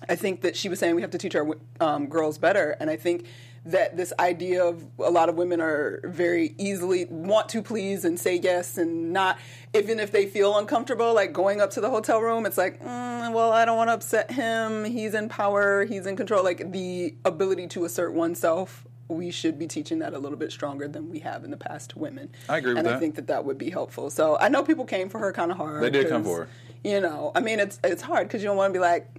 I 0.07 0.15
think 0.15 0.41
that 0.41 0.55
she 0.55 0.69
was 0.69 0.79
saying 0.79 0.95
we 0.95 1.01
have 1.01 1.11
to 1.11 1.17
teach 1.17 1.35
our 1.35 1.47
um, 1.79 2.07
girls 2.07 2.37
better, 2.37 2.75
and 2.79 2.89
I 2.89 2.95
think 2.95 3.25
that 3.65 3.97
this 3.97 4.13
idea 4.19 4.63
of 4.63 4.85
a 4.99 5.09
lot 5.11 5.27
of 5.27 5.35
women 5.35 5.59
are 5.59 5.99
very 6.05 6.55
easily 6.57 7.05
want 7.05 7.49
to 7.49 7.61
please 7.61 8.05
and 8.05 8.17
say 8.17 8.37
yes 8.37 8.77
and 8.77 9.11
not 9.11 9.37
even 9.73 9.99
if 9.99 10.13
they 10.13 10.25
feel 10.25 10.57
uncomfortable 10.57 11.13
like 11.13 11.33
going 11.33 11.59
up 11.59 11.69
to 11.69 11.81
the 11.81 11.89
hotel 11.89 12.21
room 12.21 12.45
it's 12.45 12.57
like 12.57 12.81
mm, 12.81 13.33
well 13.33 13.51
i 13.51 13.65
don't 13.65 13.75
want 13.75 13.89
to 13.89 13.93
upset 13.93 14.31
him. 14.31 14.85
He's 14.85 15.13
in 15.13 15.27
power. 15.27 15.83
He's 15.83 16.05
in 16.05 16.15
control. 16.15 16.41
Like 16.41 16.71
the 16.71 17.13
ability 17.25 17.67
to 17.67 17.83
assert 17.83 18.13
oneself 18.13 18.85
we 19.09 19.29
should 19.29 19.59
be 19.59 19.67
teaching 19.67 19.99
that 19.99 20.13
a 20.13 20.19
little 20.19 20.37
bit 20.37 20.51
stronger 20.53 20.87
than 20.87 21.09
we 21.09 21.19
have 21.19 21.43
in 21.43 21.51
the 21.51 21.57
past 21.57 21.89
to 21.89 21.99
women. 21.99 22.29
I 22.47 22.59
agree 22.59 22.71
with 22.71 22.79
and 22.79 22.87
i 22.87 22.91
that. 22.91 22.99
think 23.01 23.15
that 23.15 23.27
that 23.27 23.43
would 23.43 23.57
be 23.57 23.69
helpful. 23.69 24.09
So 24.09 24.37
i 24.39 24.47
know 24.47 24.63
people 24.63 24.85
came 24.85 25.09
for 25.09 25.19
her 25.19 25.33
kind 25.33 25.51
of 25.51 25.57
hard 25.57 25.83
They 25.83 25.89
did 25.89 26.07
come 26.07 26.23
for 26.23 26.45
her. 26.45 26.49
you 26.83 27.01
know 27.01 27.33
i 27.35 27.41
mean 27.41 27.59
it's 27.59 27.77
it's 27.83 28.01
hard 28.03 28.27
because 28.29 28.41
you 28.41 28.47
don't 28.47 28.55
want 28.57 28.73
to 28.73 28.77
be 28.79 28.81
like 28.81 29.09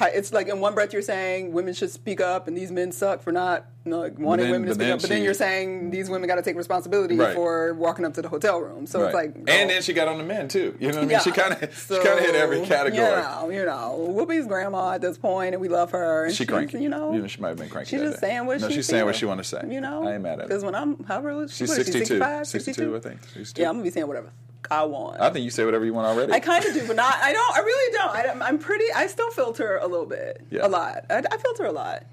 it's 0.00 0.32
like 0.32 0.48
in 0.48 0.60
one 0.60 0.74
breath 0.74 0.92
you're 0.92 1.02
saying 1.02 1.52
women 1.52 1.74
should 1.74 1.90
speak 1.90 2.20
up 2.20 2.48
and 2.48 2.56
these 2.56 2.72
men 2.72 2.92
suck 2.92 3.22
for 3.22 3.30
not 3.32 3.66
you 3.84 3.90
know, 3.90 4.00
like 4.00 4.18
wanting 4.18 4.44
then- 4.44 4.52
women 4.52 4.68
to 4.68 4.74
speak 4.74 4.88
up 4.88 5.00
but 5.00 5.08
then 5.10 5.22
you're 5.22 5.34
saying 5.34 5.90
these 5.90 6.08
women 6.08 6.28
got 6.28 6.36
to 6.36 6.42
take 6.42 6.56
responsibility 6.56 7.16
Right. 7.16 7.34
for 7.34 7.74
walking 7.74 8.04
up 8.04 8.14
to 8.14 8.22
the 8.22 8.28
hotel 8.28 8.60
room 8.60 8.86
so 8.86 9.04
it's 9.04 9.14
Right. 9.14 9.26
like 9.26 9.36
and 9.36 9.48
oh. 9.48 9.74
then 9.74 9.82
she 9.82 9.92
got 9.92 10.08
on 10.08 10.18
the 10.18 10.24
men 10.24 10.48
too. 10.48 10.76
You 10.80 10.88
know 10.88 10.94
what 10.94 10.96
I 10.96 11.00
mean? 11.00 11.10
Yeah. 11.10 11.18
She 11.20 11.30
kind 11.32 11.52
of 11.52 11.74
So, 11.76 11.96
she 12.00 12.06
kind 12.06 12.18
of 12.18 12.24
hit 12.24 12.34
every 12.34 12.62
category. 12.62 13.04
You 13.04 13.10
know, 13.16 13.50
you 13.50 13.64
know, 13.64 14.14
Whoopi's 14.16 14.46
grandma 14.46 14.92
at 14.92 15.00
this 15.00 15.18
point, 15.18 15.54
and 15.54 15.60
we 15.60 15.68
love 15.68 15.90
her. 15.90 16.24
And 16.24 16.32
She 16.32 16.38
she's, 16.38 16.46
cranky. 16.46 16.80
You 16.80 16.88
know, 16.88 17.14
Even 17.14 17.28
she 17.28 17.40
might 17.40 17.48
have 17.48 17.58
been 17.58 17.68
cranky 17.68 17.90
She's 17.90 18.00
just 18.00 18.20
day. 18.20 18.28
saying 18.28 18.46
what 18.46 18.60
No, 18.60 18.68
she 18.68 18.76
she's 18.76 18.86
saying 18.86 19.04
what 19.04 19.16
she 19.16 19.26
wanna 19.26 19.44
say. 19.44 19.62
You 19.68 19.80
know, 19.80 20.06
I 20.06 20.14
ain't 20.14 20.22
mad 20.22 20.34
at 20.34 20.40
it. 20.40 20.48
Because 20.48 20.64
when 20.64 20.74
I'm, 20.74 21.02
however 21.04 21.30
old 21.30 21.50
She's 21.50 21.68
what 21.68 21.78
is 21.78 21.86
she, 21.86 21.92
62. 21.92 22.18
65, 22.18 22.46
62, 22.46 22.96
I 22.96 23.00
think. 23.00 23.22
62. 23.24 23.62
Yeah, 23.62 23.68
I'm 23.68 23.74
gonna 23.74 23.84
be 23.84 23.90
saying 23.90 24.06
whatever 24.06 24.30
I 24.70 24.84
want. 24.84 25.20
I 25.20 25.30
think 25.30 25.44
you 25.44 25.50
say 25.50 25.64
whatever 25.64 25.84
you 25.84 25.92
want 25.94 26.06
already. 26.06 26.32
I 26.32 26.40
kind 26.40 26.64
of 26.64 26.72
do, 26.72 26.86
but 26.86 26.96
not. 26.96 27.14
I 27.16 27.32
don't. 27.32 27.56
I 27.56 27.60
really 27.60 27.92
don't. 27.98 28.42
I, 28.42 28.46
I'm 28.48 28.58
pretty. 28.58 28.84
I 28.94 29.06
still 29.06 29.30
filter 29.30 29.78
a 29.78 29.86
little 29.86 30.06
bit. 30.06 30.40
Yeah. 30.50 30.66
A 30.66 30.68
lot. 30.68 31.04
I, 31.10 31.22
I 31.30 31.36
filter 31.36 31.64
a 31.66 31.72
lot. 31.72 32.04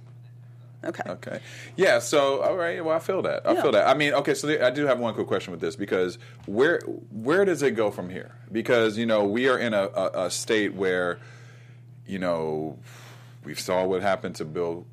Okay. 0.84 1.04
Okay. 1.08 1.40
Yeah. 1.76 2.00
So, 2.00 2.42
all 2.42 2.56
right. 2.56 2.84
Well, 2.84 2.96
I 2.96 3.00
feel 3.00 3.22
that. 3.24 3.46
I 3.46 3.54
Yeah. 3.54 3.62
feel 3.62 3.72
that. 3.74 3.88
I 3.88 3.94
mean, 3.94 4.14
okay. 4.14 4.34
So 4.34 4.48
I 4.66 4.70
do 4.70 4.86
have 4.88 4.98
one 5.00 5.14
quick 5.14 5.28
question 5.28 5.52
with 5.52 5.60
this 5.60 5.76
because 5.76 6.18
where 6.46 6.80
where 7.12 7.44
does 7.46 7.62
it 7.62 7.72
go 7.72 7.92
from 7.92 8.10
here? 8.10 8.36
Because 8.52 8.98
you 8.98 9.06
know 9.06 9.26
we 9.26 9.48
are 9.50 9.58
in 9.58 9.74
a, 9.74 9.84
a, 9.88 10.26
a 10.26 10.32
state 10.32 10.74
where 10.74 11.20
you 12.08 12.18
know 12.18 12.80
we 13.44 13.56
saw 13.56 13.86
what 13.86 14.02
happened 14.02 14.36
to 14.36 14.46
Bill 14.46 14.86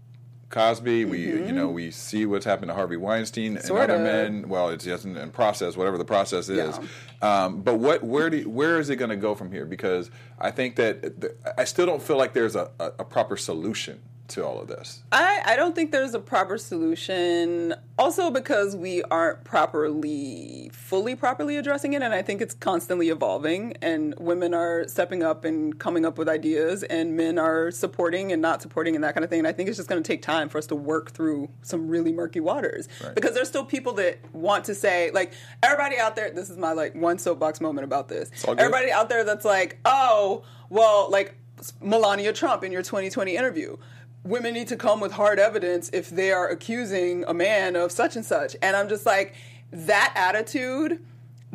Cosby. 0.48 1.04
We 1.04 1.18
you 1.26 1.52
know 1.52 1.68
we 1.68 1.90
see 1.90 2.24
what's 2.26 2.44
happened 2.44 2.68
to 2.70 2.74
Harvey 2.74 2.96
Weinstein 2.96 3.46
and 3.52 3.56
Mm-hmm. 3.58 3.66
Sorta. 3.66 3.94
other 3.94 4.02
men. 4.02 4.48
Well, 4.48 4.68
it's 4.70 4.84
just 4.84 5.04
in, 5.04 5.16
in 5.16 5.30
process, 5.30 5.76
whatever 5.76 5.98
the 5.98 6.04
process 6.04 6.48
is. 6.48 6.78
Um, 7.22 7.62
but 7.62 7.76
what 7.76 8.02
where 8.04 8.30
do 8.30 8.48
where 8.48 8.78
is 8.78 8.88
it 8.90 8.96
going 8.96 9.10
to 9.10 9.16
go 9.16 9.34
from 9.34 9.50
here? 9.50 9.64
Because 9.66 10.10
I 10.38 10.50
think 10.50 10.76
that 10.76 11.20
the, 11.20 11.34
I 11.58 11.64
still 11.64 11.86
don't 11.86 12.02
feel 12.02 12.16
like 12.16 12.32
there's 12.32 12.54
a, 12.56 12.70
a, 12.78 12.92
a 13.00 13.04
proper 13.04 13.36
solution 13.36 14.00
to 14.28 14.44
all 14.44 14.60
of 14.60 14.68
this. 14.68 15.02
I, 15.12 15.42
I 15.44 15.56
don't 15.56 15.74
think 15.74 15.92
there's 15.92 16.14
a 16.14 16.18
proper 16.20 16.58
solution. 16.58 17.74
Also, 17.98 18.30
because 18.30 18.76
we 18.76 19.02
aren't 19.04 19.44
properly, 19.44 20.70
fully 20.72 21.14
properly 21.14 21.56
addressing 21.56 21.94
it, 21.94 22.02
and 22.02 22.12
I 22.12 22.22
think 22.22 22.40
it's 22.42 22.54
constantly 22.54 23.08
evolving. 23.08 23.74
And 23.80 24.14
women 24.18 24.52
are 24.54 24.86
stepping 24.88 25.22
up 25.22 25.44
and 25.44 25.78
coming 25.78 26.04
up 26.04 26.18
with 26.18 26.28
ideas, 26.28 26.82
and 26.82 27.16
men 27.16 27.38
are 27.38 27.70
supporting 27.70 28.32
and 28.32 28.42
not 28.42 28.60
supporting, 28.62 28.94
and 28.94 29.04
that 29.04 29.14
kind 29.14 29.24
of 29.24 29.30
thing. 29.30 29.38
And 29.40 29.48
I 29.48 29.52
think 29.52 29.68
it's 29.68 29.78
just 29.78 29.88
going 29.88 30.02
to 30.02 30.06
take 30.06 30.22
time 30.22 30.48
for 30.48 30.58
us 30.58 30.66
to 30.66 30.74
work 30.74 31.12
through 31.12 31.48
some 31.62 31.88
really 31.88 32.12
murky 32.12 32.40
waters 32.40 32.88
Right. 33.02 33.14
because 33.14 33.34
there's 33.34 33.48
still 33.48 33.64
people 33.64 33.94
that 33.94 34.18
want 34.34 34.64
to 34.66 34.74
say, 34.74 35.10
like, 35.12 35.32
everybody 35.62 35.98
out 35.98 36.16
there. 36.16 36.30
This 36.30 36.50
is 36.50 36.58
my 36.58 36.72
like 36.72 36.94
one 36.94 37.18
soapbox 37.18 37.60
moment 37.60 37.84
about 37.84 38.08
this. 38.08 38.30
Everybody 38.46 38.90
out 38.92 39.08
there 39.08 39.24
that's 39.24 39.44
like, 39.44 39.78
oh, 39.84 40.42
well, 40.68 41.08
like 41.10 41.34
Melania 41.80 42.32
Trump 42.32 42.62
in 42.64 42.72
your 42.72 42.82
2020 42.82 43.36
interview. 43.36 43.76
Women 44.26 44.54
need 44.54 44.68
to 44.68 44.76
come 44.76 45.00
with 45.00 45.12
hard 45.12 45.38
evidence 45.38 45.88
if 45.92 46.10
they 46.10 46.32
are 46.32 46.48
accusing 46.48 47.24
a 47.28 47.34
man 47.34 47.76
of 47.76 47.92
such 47.92 48.16
and 48.16 48.24
such. 48.24 48.56
And 48.60 48.76
I'm 48.76 48.88
just 48.88 49.06
like, 49.06 49.34
that 49.70 50.12
attitude 50.16 51.04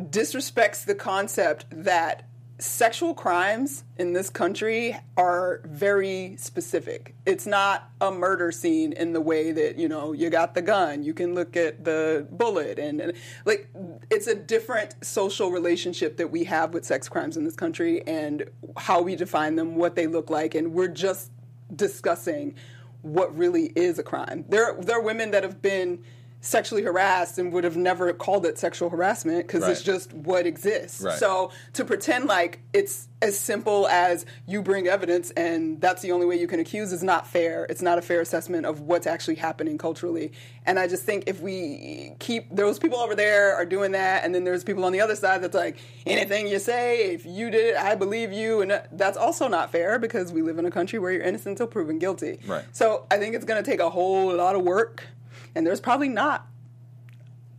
disrespects 0.00 0.84
the 0.84 0.94
concept 0.94 1.66
that 1.70 2.28
sexual 2.62 3.12
crimes 3.12 3.82
in 3.96 4.12
this 4.12 4.30
country 4.30 4.96
are 5.16 5.60
very 5.64 6.36
specific. 6.38 7.14
It's 7.26 7.46
not 7.46 7.90
a 8.00 8.10
murder 8.10 8.52
scene 8.52 8.92
in 8.92 9.12
the 9.12 9.20
way 9.20 9.52
that, 9.52 9.76
you 9.76 9.88
know, 9.88 10.12
you 10.12 10.30
got 10.30 10.54
the 10.54 10.62
gun, 10.62 11.02
you 11.02 11.12
can 11.12 11.34
look 11.34 11.56
at 11.56 11.84
the 11.84 12.26
bullet 12.30 12.78
and, 12.78 13.00
and 13.00 13.14
like 13.44 13.68
it's 14.10 14.28
a 14.28 14.34
different 14.34 14.94
social 15.04 15.50
relationship 15.50 16.16
that 16.18 16.30
we 16.30 16.44
have 16.44 16.72
with 16.72 16.84
sex 16.84 17.08
crimes 17.08 17.36
in 17.36 17.44
this 17.44 17.56
country 17.56 18.06
and 18.06 18.48
how 18.76 19.02
we 19.02 19.16
define 19.16 19.56
them, 19.56 19.74
what 19.74 19.96
they 19.96 20.06
look 20.06 20.30
like 20.30 20.54
and 20.54 20.72
we're 20.72 20.88
just 20.88 21.31
discussing 21.74 22.54
what 23.02 23.36
really 23.36 23.72
is 23.74 23.98
a 23.98 24.02
crime. 24.02 24.44
There 24.48 24.76
there 24.78 24.98
are 24.98 25.02
women 25.02 25.32
that 25.32 25.42
have 25.42 25.60
been 25.60 26.04
sexually 26.42 26.82
harassed 26.82 27.38
and 27.38 27.52
would 27.52 27.62
have 27.62 27.76
never 27.76 28.12
called 28.12 28.44
it 28.44 28.58
sexual 28.58 28.90
harassment 28.90 29.46
because 29.46 29.66
it's 29.66 29.80
just 29.80 30.12
what 30.12 30.44
exists. 30.44 31.00
Right. 31.00 31.16
So 31.16 31.52
to 31.74 31.84
pretend 31.84 32.26
like 32.26 32.58
it's 32.72 33.08
as 33.22 33.38
simple 33.38 33.86
as 33.86 34.26
you 34.48 34.60
bring 34.60 34.88
evidence 34.88 35.30
and 35.30 35.80
that's 35.80 36.02
the 36.02 36.10
only 36.10 36.26
way 36.26 36.36
you 36.36 36.48
can 36.48 36.58
accuse 36.58 36.92
is 36.92 37.04
not 37.04 37.28
fair. 37.28 37.64
It's 37.70 37.80
not 37.80 37.96
a 37.96 38.02
fair 38.02 38.20
assessment 38.20 38.66
of 38.66 38.80
what's 38.80 39.06
actually 39.06 39.36
happening 39.36 39.78
culturally. 39.78 40.32
And 40.66 40.80
I 40.80 40.88
just 40.88 41.04
think 41.04 41.24
if 41.28 41.40
we 41.40 42.16
keep 42.18 42.54
those 42.54 42.80
people 42.80 42.98
over 42.98 43.14
there 43.14 43.54
are 43.54 43.64
doing 43.64 43.92
that, 43.92 44.24
and 44.24 44.34
then 44.34 44.42
there's 44.42 44.64
people 44.64 44.84
on 44.84 44.90
the 44.90 45.00
other 45.00 45.14
side 45.14 45.42
that's 45.42 45.54
like 45.54 45.78
anything 46.06 46.48
you 46.48 46.58
say, 46.58 47.12
if 47.12 47.24
you 47.24 47.50
did 47.50 47.74
it, 47.74 47.76
I 47.76 47.94
believe 47.94 48.32
you, 48.32 48.62
and 48.62 48.82
that's 48.90 49.16
also 49.16 49.46
not 49.46 49.70
fair 49.70 50.00
because 50.00 50.32
we 50.32 50.42
live 50.42 50.58
in 50.58 50.66
a 50.66 50.72
country 50.72 50.98
where 50.98 51.12
you're 51.12 51.22
innocent 51.22 51.52
until 51.52 51.68
proven 51.68 52.00
guilty. 52.00 52.40
Right. 52.46 52.64
So 52.72 53.06
I 53.12 53.18
think 53.18 53.36
it's 53.36 53.44
going 53.44 53.62
to 53.62 53.70
take 53.70 53.78
a 53.78 53.90
whole 53.90 54.34
lot 54.34 54.56
of 54.56 54.62
work, 54.62 55.04
and 55.54 55.66
there's 55.66 55.80
probably 55.80 56.08
not 56.08 56.46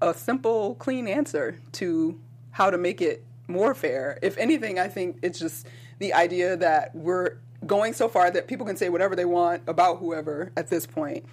a 0.02 0.14
simple, 0.14 0.76
clean 0.76 1.08
answer 1.08 1.60
to 1.74 2.20
how 2.52 2.70
to 2.70 2.78
make 2.78 3.02
it 3.02 3.24
more 3.48 3.74
fair. 3.74 4.20
If 4.22 4.38
anything, 4.38 4.80
I 4.80 4.88
think 4.88 5.20
it's 5.22 5.40
just 5.40 5.68
the 6.00 6.14
idea 6.14 6.58
that 6.58 6.96
we're 6.96 7.38
going 7.66 7.94
so 7.94 8.10
far 8.10 8.30
that 8.32 8.48
people 8.48 8.66
can 8.66 8.76
say 8.76 8.90
whatever 8.90 9.16
they 9.16 9.26
want 9.26 9.64
about 9.68 10.00
whoever 10.00 10.52
at 10.58 10.68
this 10.68 10.86
point, 10.86 11.26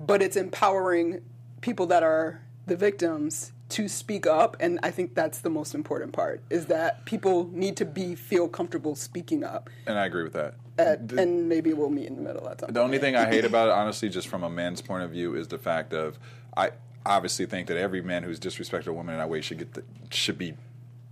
but 0.00 0.22
it's 0.22 0.36
empowering 0.36 1.22
people 1.60 1.86
that 1.86 2.02
are 2.02 2.40
the 2.66 2.76
victims 2.76 3.52
to 3.70 3.86
speak 3.88 4.26
up 4.26 4.56
and 4.60 4.78
I 4.82 4.90
think 4.90 5.14
that's 5.14 5.40
the 5.40 5.50
most 5.50 5.74
important 5.74 6.12
part 6.12 6.42
is 6.48 6.66
that 6.66 7.04
people 7.04 7.50
need 7.52 7.76
to 7.76 7.84
be 7.84 8.14
feel 8.14 8.48
comfortable 8.48 8.94
speaking 8.94 9.44
up 9.44 9.68
And 9.86 9.98
I 9.98 10.06
agree 10.06 10.22
with 10.22 10.32
that. 10.32 10.54
at, 10.78 11.12
and 11.12 11.48
maybe 11.48 11.72
we'll 11.74 11.90
meet 11.90 12.06
in 12.06 12.16
the 12.16 12.22
middle 12.22 12.48
at 12.48 12.60
some 12.60 12.72
The 12.72 12.80
only 12.80 12.98
thing 12.98 13.14
I 13.16 13.26
hate 13.26 13.44
about 13.44 13.68
it, 13.68 13.72
honestly, 13.72 14.08
just 14.08 14.28
from 14.28 14.42
a 14.42 14.50
man's 14.50 14.80
point 14.80 15.02
of 15.02 15.10
view, 15.10 15.34
is 15.34 15.48
the 15.48 15.58
fact 15.58 15.92
of 15.92 16.18
I 16.56 16.70
obviously 17.04 17.46
think 17.46 17.68
that 17.68 17.76
every 17.76 18.02
man 18.02 18.22
who's 18.22 18.40
disrespected 18.40 18.86
a 18.86 18.92
woman 18.92 19.14
in 19.14 19.18
that 19.18 19.28
way 19.28 19.40
should 19.40 19.58
get 19.58 19.74
the, 19.74 19.84
should 20.10 20.38
be 20.38 20.54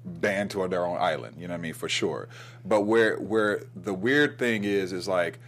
banned 0.05 0.51
to 0.53 0.67
their 0.69 0.87
own 0.87 0.99
island. 0.99 1.37
You 1.39 1.49
know 1.49 1.55
what 1.55 1.59
I 1.59 1.63
mean, 1.63 1.75
for 1.75 1.89
sure. 1.89 2.29
But 2.65 2.83
where 2.83 3.17
where 3.19 3.65
the 3.75 3.95
weird 3.95 4.39
thing 4.39 4.65
is 4.65 4.93
is 4.93 5.07
like. 5.09 5.39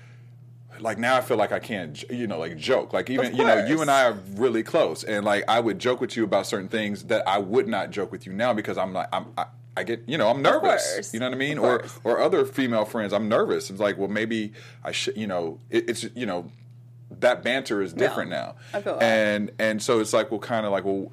Like 0.81 0.99
now, 0.99 1.17
I 1.17 1.21
feel 1.21 1.37
like 1.37 1.53
I 1.53 1.59
can't, 1.59 2.03
you 2.11 2.27
know, 2.27 2.38
like 2.38 2.57
joke. 2.57 2.93
Like 2.93 3.11
even, 3.11 3.35
you 3.35 3.45
know, 3.45 3.64
you 3.67 3.81
and 3.81 3.91
I 3.91 4.05
are 4.05 4.19
really 4.35 4.62
close, 4.62 5.05
and 5.05 5.25
like 5.25 5.45
I 5.49 5.61
would 5.61 5.79
joke 5.79 6.01
with 6.01 6.17
you 6.17 6.25
about 6.25 6.47
certain 6.47 6.69
things 6.69 7.05
that 7.05 7.27
I 7.27 7.38
would 7.38 7.69
not 7.69 7.91
joke 7.91 8.12
with 8.12 8.27
you 8.27 8.33
now 8.33 8.53
because 8.53 8.79
I'm 8.79 8.93
like, 8.93 9.09
I'm, 9.12 9.27
I, 9.37 9.47
I 9.77 9.85
get, 9.85 10.03
you 10.09 10.19
know, 10.19 10.29
I'm 10.29 10.43
nervous. 10.43 11.12
You 11.14 11.21
know 11.21 11.27
what 11.27 11.35
I 11.35 11.38
mean? 11.38 11.59
Or 11.59 11.85
or 12.05 12.21
other 12.21 12.45
female 12.45 12.85
friends, 12.85 13.12
I'm 13.12 13.29
nervous. 13.29 13.71
It's 13.71 13.81
like, 13.81 13.97
well, 13.99 14.09
maybe 14.09 14.53
I 14.83 14.93
should, 14.93 15.17
you 15.17 15.27
know, 15.27 15.61
it, 15.71 15.88
it's, 15.88 16.05
you 16.14 16.27
know, 16.27 16.51
that 17.21 17.43
banter 17.43 17.81
is 17.81 17.93
different 17.93 18.31
now. 18.31 18.57
I 18.75 18.81
feel 18.81 18.99
that. 18.99 19.03
and 19.03 19.51
and 19.59 19.83
so 19.83 20.01
it's 20.01 20.12
like, 20.12 20.31
well, 20.31 20.41
kind 20.41 20.67
of 20.67 20.73
like, 20.73 20.85
well, 20.85 21.12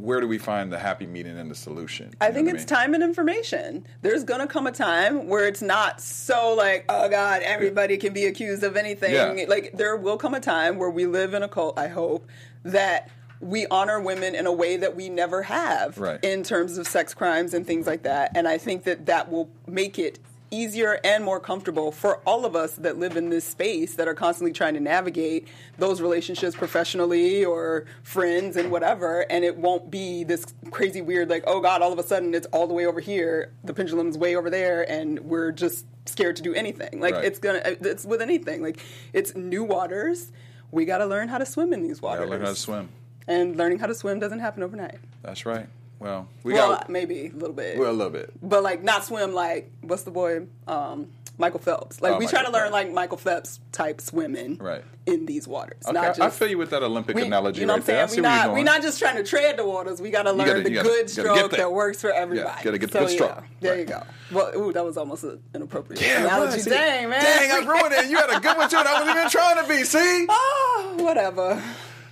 where 0.00 0.20
do 0.20 0.26
we 0.26 0.38
find 0.38 0.72
the 0.72 0.78
happy 0.78 1.06
meeting 1.06 1.38
and 1.38 1.50
the 1.50 1.54
solution? 1.54 2.12
I 2.20 2.30
think 2.30 2.48
it's 2.48 2.58
mean? 2.58 2.66
time 2.66 2.94
and 2.94 3.02
information. 3.02 3.84
There's 4.02 4.24
gonna 4.24 4.46
come 4.46 4.66
a 4.66 4.72
time 4.72 5.26
where 5.28 5.46
it's 5.46 5.62
not 5.62 6.00
so 6.00 6.54
like, 6.54 6.84
oh 6.88 7.08
God, 7.08 7.42
everybody 7.42 7.96
can 7.96 8.12
be 8.12 8.24
accused 8.26 8.62
of 8.62 8.76
anything. 8.76 9.12
Yeah. 9.14 9.44
Like 9.48 9.72
there 9.74 9.96
will 9.96 10.16
come 10.16 10.34
a 10.34 10.40
time 10.40 10.78
where 10.78 10.90
we 10.90 11.06
live 11.06 11.34
in 11.34 11.42
a 11.42 11.48
cult. 11.48 11.78
I 11.78 11.88
hope 11.88 12.26
that 12.64 13.10
we 13.40 13.66
honor 13.68 14.00
women 14.00 14.34
in 14.34 14.46
a 14.46 14.52
way 14.52 14.76
that 14.76 14.94
we 14.94 15.08
never 15.08 15.42
have 15.42 15.96
Right. 15.98 16.22
in 16.22 16.42
terms 16.42 16.76
of 16.76 16.86
sex 16.86 17.14
crimes 17.14 17.54
and 17.54 17.66
things 17.66 17.86
like 17.86 18.02
that. 18.02 18.32
And 18.34 18.46
I 18.46 18.58
think 18.58 18.84
that 18.84 19.06
that 19.06 19.30
will 19.30 19.48
make 19.66 19.98
it 19.98 20.18
easier 20.50 20.98
and 21.04 21.24
more 21.24 21.38
comfortable 21.40 21.92
for 21.92 22.16
all 22.26 22.44
of 22.44 22.56
us 22.56 22.72
that 22.76 22.98
live 22.98 23.16
in 23.16 23.28
this 23.30 23.44
space 23.44 23.94
that 23.94 24.08
are 24.08 24.14
constantly 24.14 24.52
trying 24.52 24.74
to 24.74 24.80
navigate 24.80 25.46
those 25.78 26.00
relationships 26.00 26.56
professionally 26.56 27.44
or 27.44 27.86
friends 28.02 28.56
and 28.56 28.70
whatever 28.72 29.20
and 29.30 29.44
it 29.44 29.56
won't 29.56 29.90
be 29.90 30.24
this 30.24 30.44
crazy 30.70 31.00
weird 31.00 31.30
like 31.30 31.44
oh 31.46 31.60
god 31.60 31.82
all 31.82 31.92
of 31.92 31.98
a 31.98 32.02
sudden 32.02 32.34
it's 32.34 32.46
all 32.48 32.66
the 32.66 32.74
way 32.74 32.84
over 32.86 33.00
here 33.00 33.52
the 33.64 33.72
pendulum's 33.72 34.18
way 34.18 34.34
over 34.34 34.50
there 34.50 34.88
and 34.90 35.20
we're 35.20 35.52
just 35.52 35.86
scared 36.06 36.34
to 36.36 36.42
do 36.42 36.52
anything 36.54 36.98
like 37.00 37.14
Right. 37.14 37.24
it's 37.24 37.38
gonna 37.38 37.58
uh, 37.60 37.74
it's 37.82 38.04
with 38.04 38.20
anything 38.20 38.62
like 38.62 38.80
it's 39.12 39.34
new 39.36 39.62
waters 39.62 40.32
we 40.72 40.84
got 40.84 40.98
to 40.98 41.06
learn 41.06 41.28
how 41.28 41.38
to 41.38 41.46
swim 41.46 41.72
in 41.72 41.82
these 41.82 42.00
waters 42.02 42.20
Gotta 42.20 42.30
learn 42.30 42.40
how 42.42 42.48
to 42.50 42.56
swim. 42.56 42.88
and 43.28 43.56
learning 43.56 43.78
how 43.78 43.86
to 43.86 43.94
swim 43.94 44.18
doesn't 44.18 44.40
happen 44.40 44.62
overnight 44.62 44.98
That's 45.22 45.46
right. 45.46 45.66
Well, 46.00 46.26
we 46.42 46.54
well 46.54 46.70
got 46.70 46.88
maybe 46.90 47.26
a 47.26 47.32
little 47.36 47.52
bit 47.54 47.78
well, 47.78 47.90
a 47.90 47.92
little 47.92 48.12
bit. 48.12 48.32
but 48.42 48.62
like 48.62 48.82
not 48.82 49.04
swim 49.04 49.32
like 49.34 49.70
what's 49.82 50.02
the 50.02 50.10
boy 50.10 50.46
um 50.66 51.08
Michael 51.38 51.60
Phelps. 51.60 52.02
Like 52.02 52.12
Oh, 52.12 52.18
we 52.18 52.26
try 52.26 52.42
to 52.42 52.50
learn 52.50 52.64
Phelps. 52.64 52.72
like 52.72 52.92
Michael 52.92 53.16
Phelps 53.16 53.60
type 53.72 54.02
swimming 54.02 54.58
Right. 54.58 54.84
in 55.06 55.24
these 55.24 55.48
waters. 55.48 55.82
Okay, 55.86 55.94
just 55.98 56.20
I 56.20 56.28
feel 56.28 56.48
you 56.48 56.58
with 56.58 56.68
that 56.70 56.82
Olympic 56.82 57.16
we, 57.16 57.22
analogy 57.22 57.60
you 57.60 57.66
know 57.66 57.74
right 57.74 57.86
what. 57.86 57.94
I'm 57.98 58.08
saying? 58.08 58.22
We're 58.22 58.28
not 58.28 58.52
we're 58.52 58.62
not 58.62 58.82
just 58.82 58.98
trying 58.98 59.16
to 59.16 59.22
tread 59.24 59.56
the 59.56 59.64
waters. 59.64 60.02
We 60.02 60.10
got 60.10 60.24
to 60.24 60.32
learn 60.32 60.46
gotta- 60.46 60.62
the 60.62 60.70
gotta- 60.70 60.88
good 60.88 61.00
get 61.06 61.10
stroke 61.10 61.50
that 61.52 61.72
works 61.72 62.00
for 62.02 62.10
everybody. 62.12 62.48
Yeah, 62.58 62.62
gotta 62.64 62.78
get 62.78 62.90
the 62.90 62.98
so, 62.98 63.06
good 63.06 63.10
stroke. 63.14 63.36
Yeah, 63.60 63.70
there 63.70 63.78
you 63.78 63.84
go. 63.86 64.02
Well, 64.32 64.52
ooh, 64.56 64.72
that 64.74 64.84
was 64.84 64.98
almost 64.98 65.24
an 65.24 65.40
inappropriate 65.54 66.02
Yeah, 66.02 66.24
analogy. 66.24 66.52
right, 66.52 66.60
see? 66.62 66.70
Dang, 66.70 67.08
man. 67.08 67.22
Dang, 67.22 67.50
I 67.52 67.66
ruined 67.66 67.94
it. 67.94 68.10
You 68.10 68.16
had 68.18 68.30
a 68.36 68.40
good 68.40 68.56
one 68.58 68.68
too. 68.68 68.76
I 68.76 68.92
wasn't 69.00 69.16
even 69.16 69.30
trying 69.30 69.62
to 69.62 69.68
be. 69.68 69.84
See? 69.84 70.26
Oh, 70.28 70.94
whatever. 71.00 71.62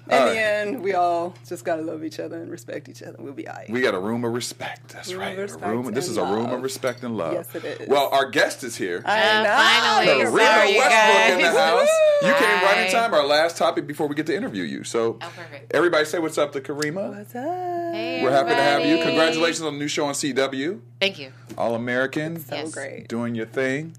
In 0.09 0.15
All 0.15 0.25
the 0.25 0.31
right. 0.31 0.39
end, 0.39 0.83
we 0.83 0.95
all 0.95 1.35
just 1.47 1.65
gotta 1.67 1.83
love 1.83 2.03
each 2.03 2.19
other 2.19 2.41
and 2.41 2.51
respect 2.51 2.89
each 2.89 3.03
other. 3.03 3.17
We'll 3.19 3.35
be 3.35 3.47
alright. 3.47 3.69
We 3.69 3.83
got 3.83 3.95
a 3.95 3.99
room 4.01 4.25
of 4.25 4.33
respect. 4.33 4.89
That's 4.89 5.13
Room 5.13 5.21
right. 5.21 5.37
respect 5.37 5.65
a 5.67 5.69
room. 5.69 5.85
This 5.93 6.07
and 6.09 6.13
is 6.13 6.17
a 6.17 6.25
room 6.25 6.47
of 6.51 6.63
respect 6.63 7.03
and 7.05 7.15
love. 7.17 7.35
Yes, 7.35 7.55
it 7.55 7.65
is. 7.65 7.89
Well, 7.89 8.09
our 8.11 8.31
guest 8.31 8.65
is 8.65 8.75
here. 8.77 9.03
I 9.05 9.21
Uh, 9.41 9.43
know. 9.43 9.51
finally. 9.51 10.25
Rita 10.33 10.47
Sorry, 10.47 10.71
you 10.73 10.79
Westbrook 10.79 11.31
in 11.31 11.37
the 11.39 11.43
guys. 11.43 11.57
house. 11.59 11.89
You 12.23 12.35
came 12.35 12.63
right 12.65 12.87
in 12.87 12.91
time. 12.93 13.13
Our 13.13 13.27
last 13.27 13.59
topic 13.59 13.87
before 13.87 14.07
we 14.09 14.15
get 14.15 14.25
to 14.27 14.35
interview 14.35 14.63
you. 14.65 14.83
So, 14.85 15.19
Oh, 15.21 15.31
perfect. 15.37 15.75
everybody 15.75 16.05
say 16.07 16.19
what's 16.19 16.39
up 16.39 16.53
to 16.53 16.61
Karimah. 16.63 17.15
What's 17.17 17.35
up? 17.35 17.45
Hey, 17.95 18.21
We're 18.23 18.31
happy 18.31 18.55
to 18.55 18.63
have 18.63 18.85
you. 18.87 18.99
Congratulations 19.03 19.61
on 19.63 19.75
the 19.75 19.79
new 19.79 19.89
show 19.89 20.07
on 20.07 20.15
CW. 20.15 20.81
Thank 21.01 21.19
you. 21.19 21.33
All 21.59 21.75
American. 21.75 22.41
So 22.41 22.55
Yes. 22.55 22.73
great. 22.73 23.09
Doing 23.09 23.35
your 23.35 23.47
thing. 23.47 23.95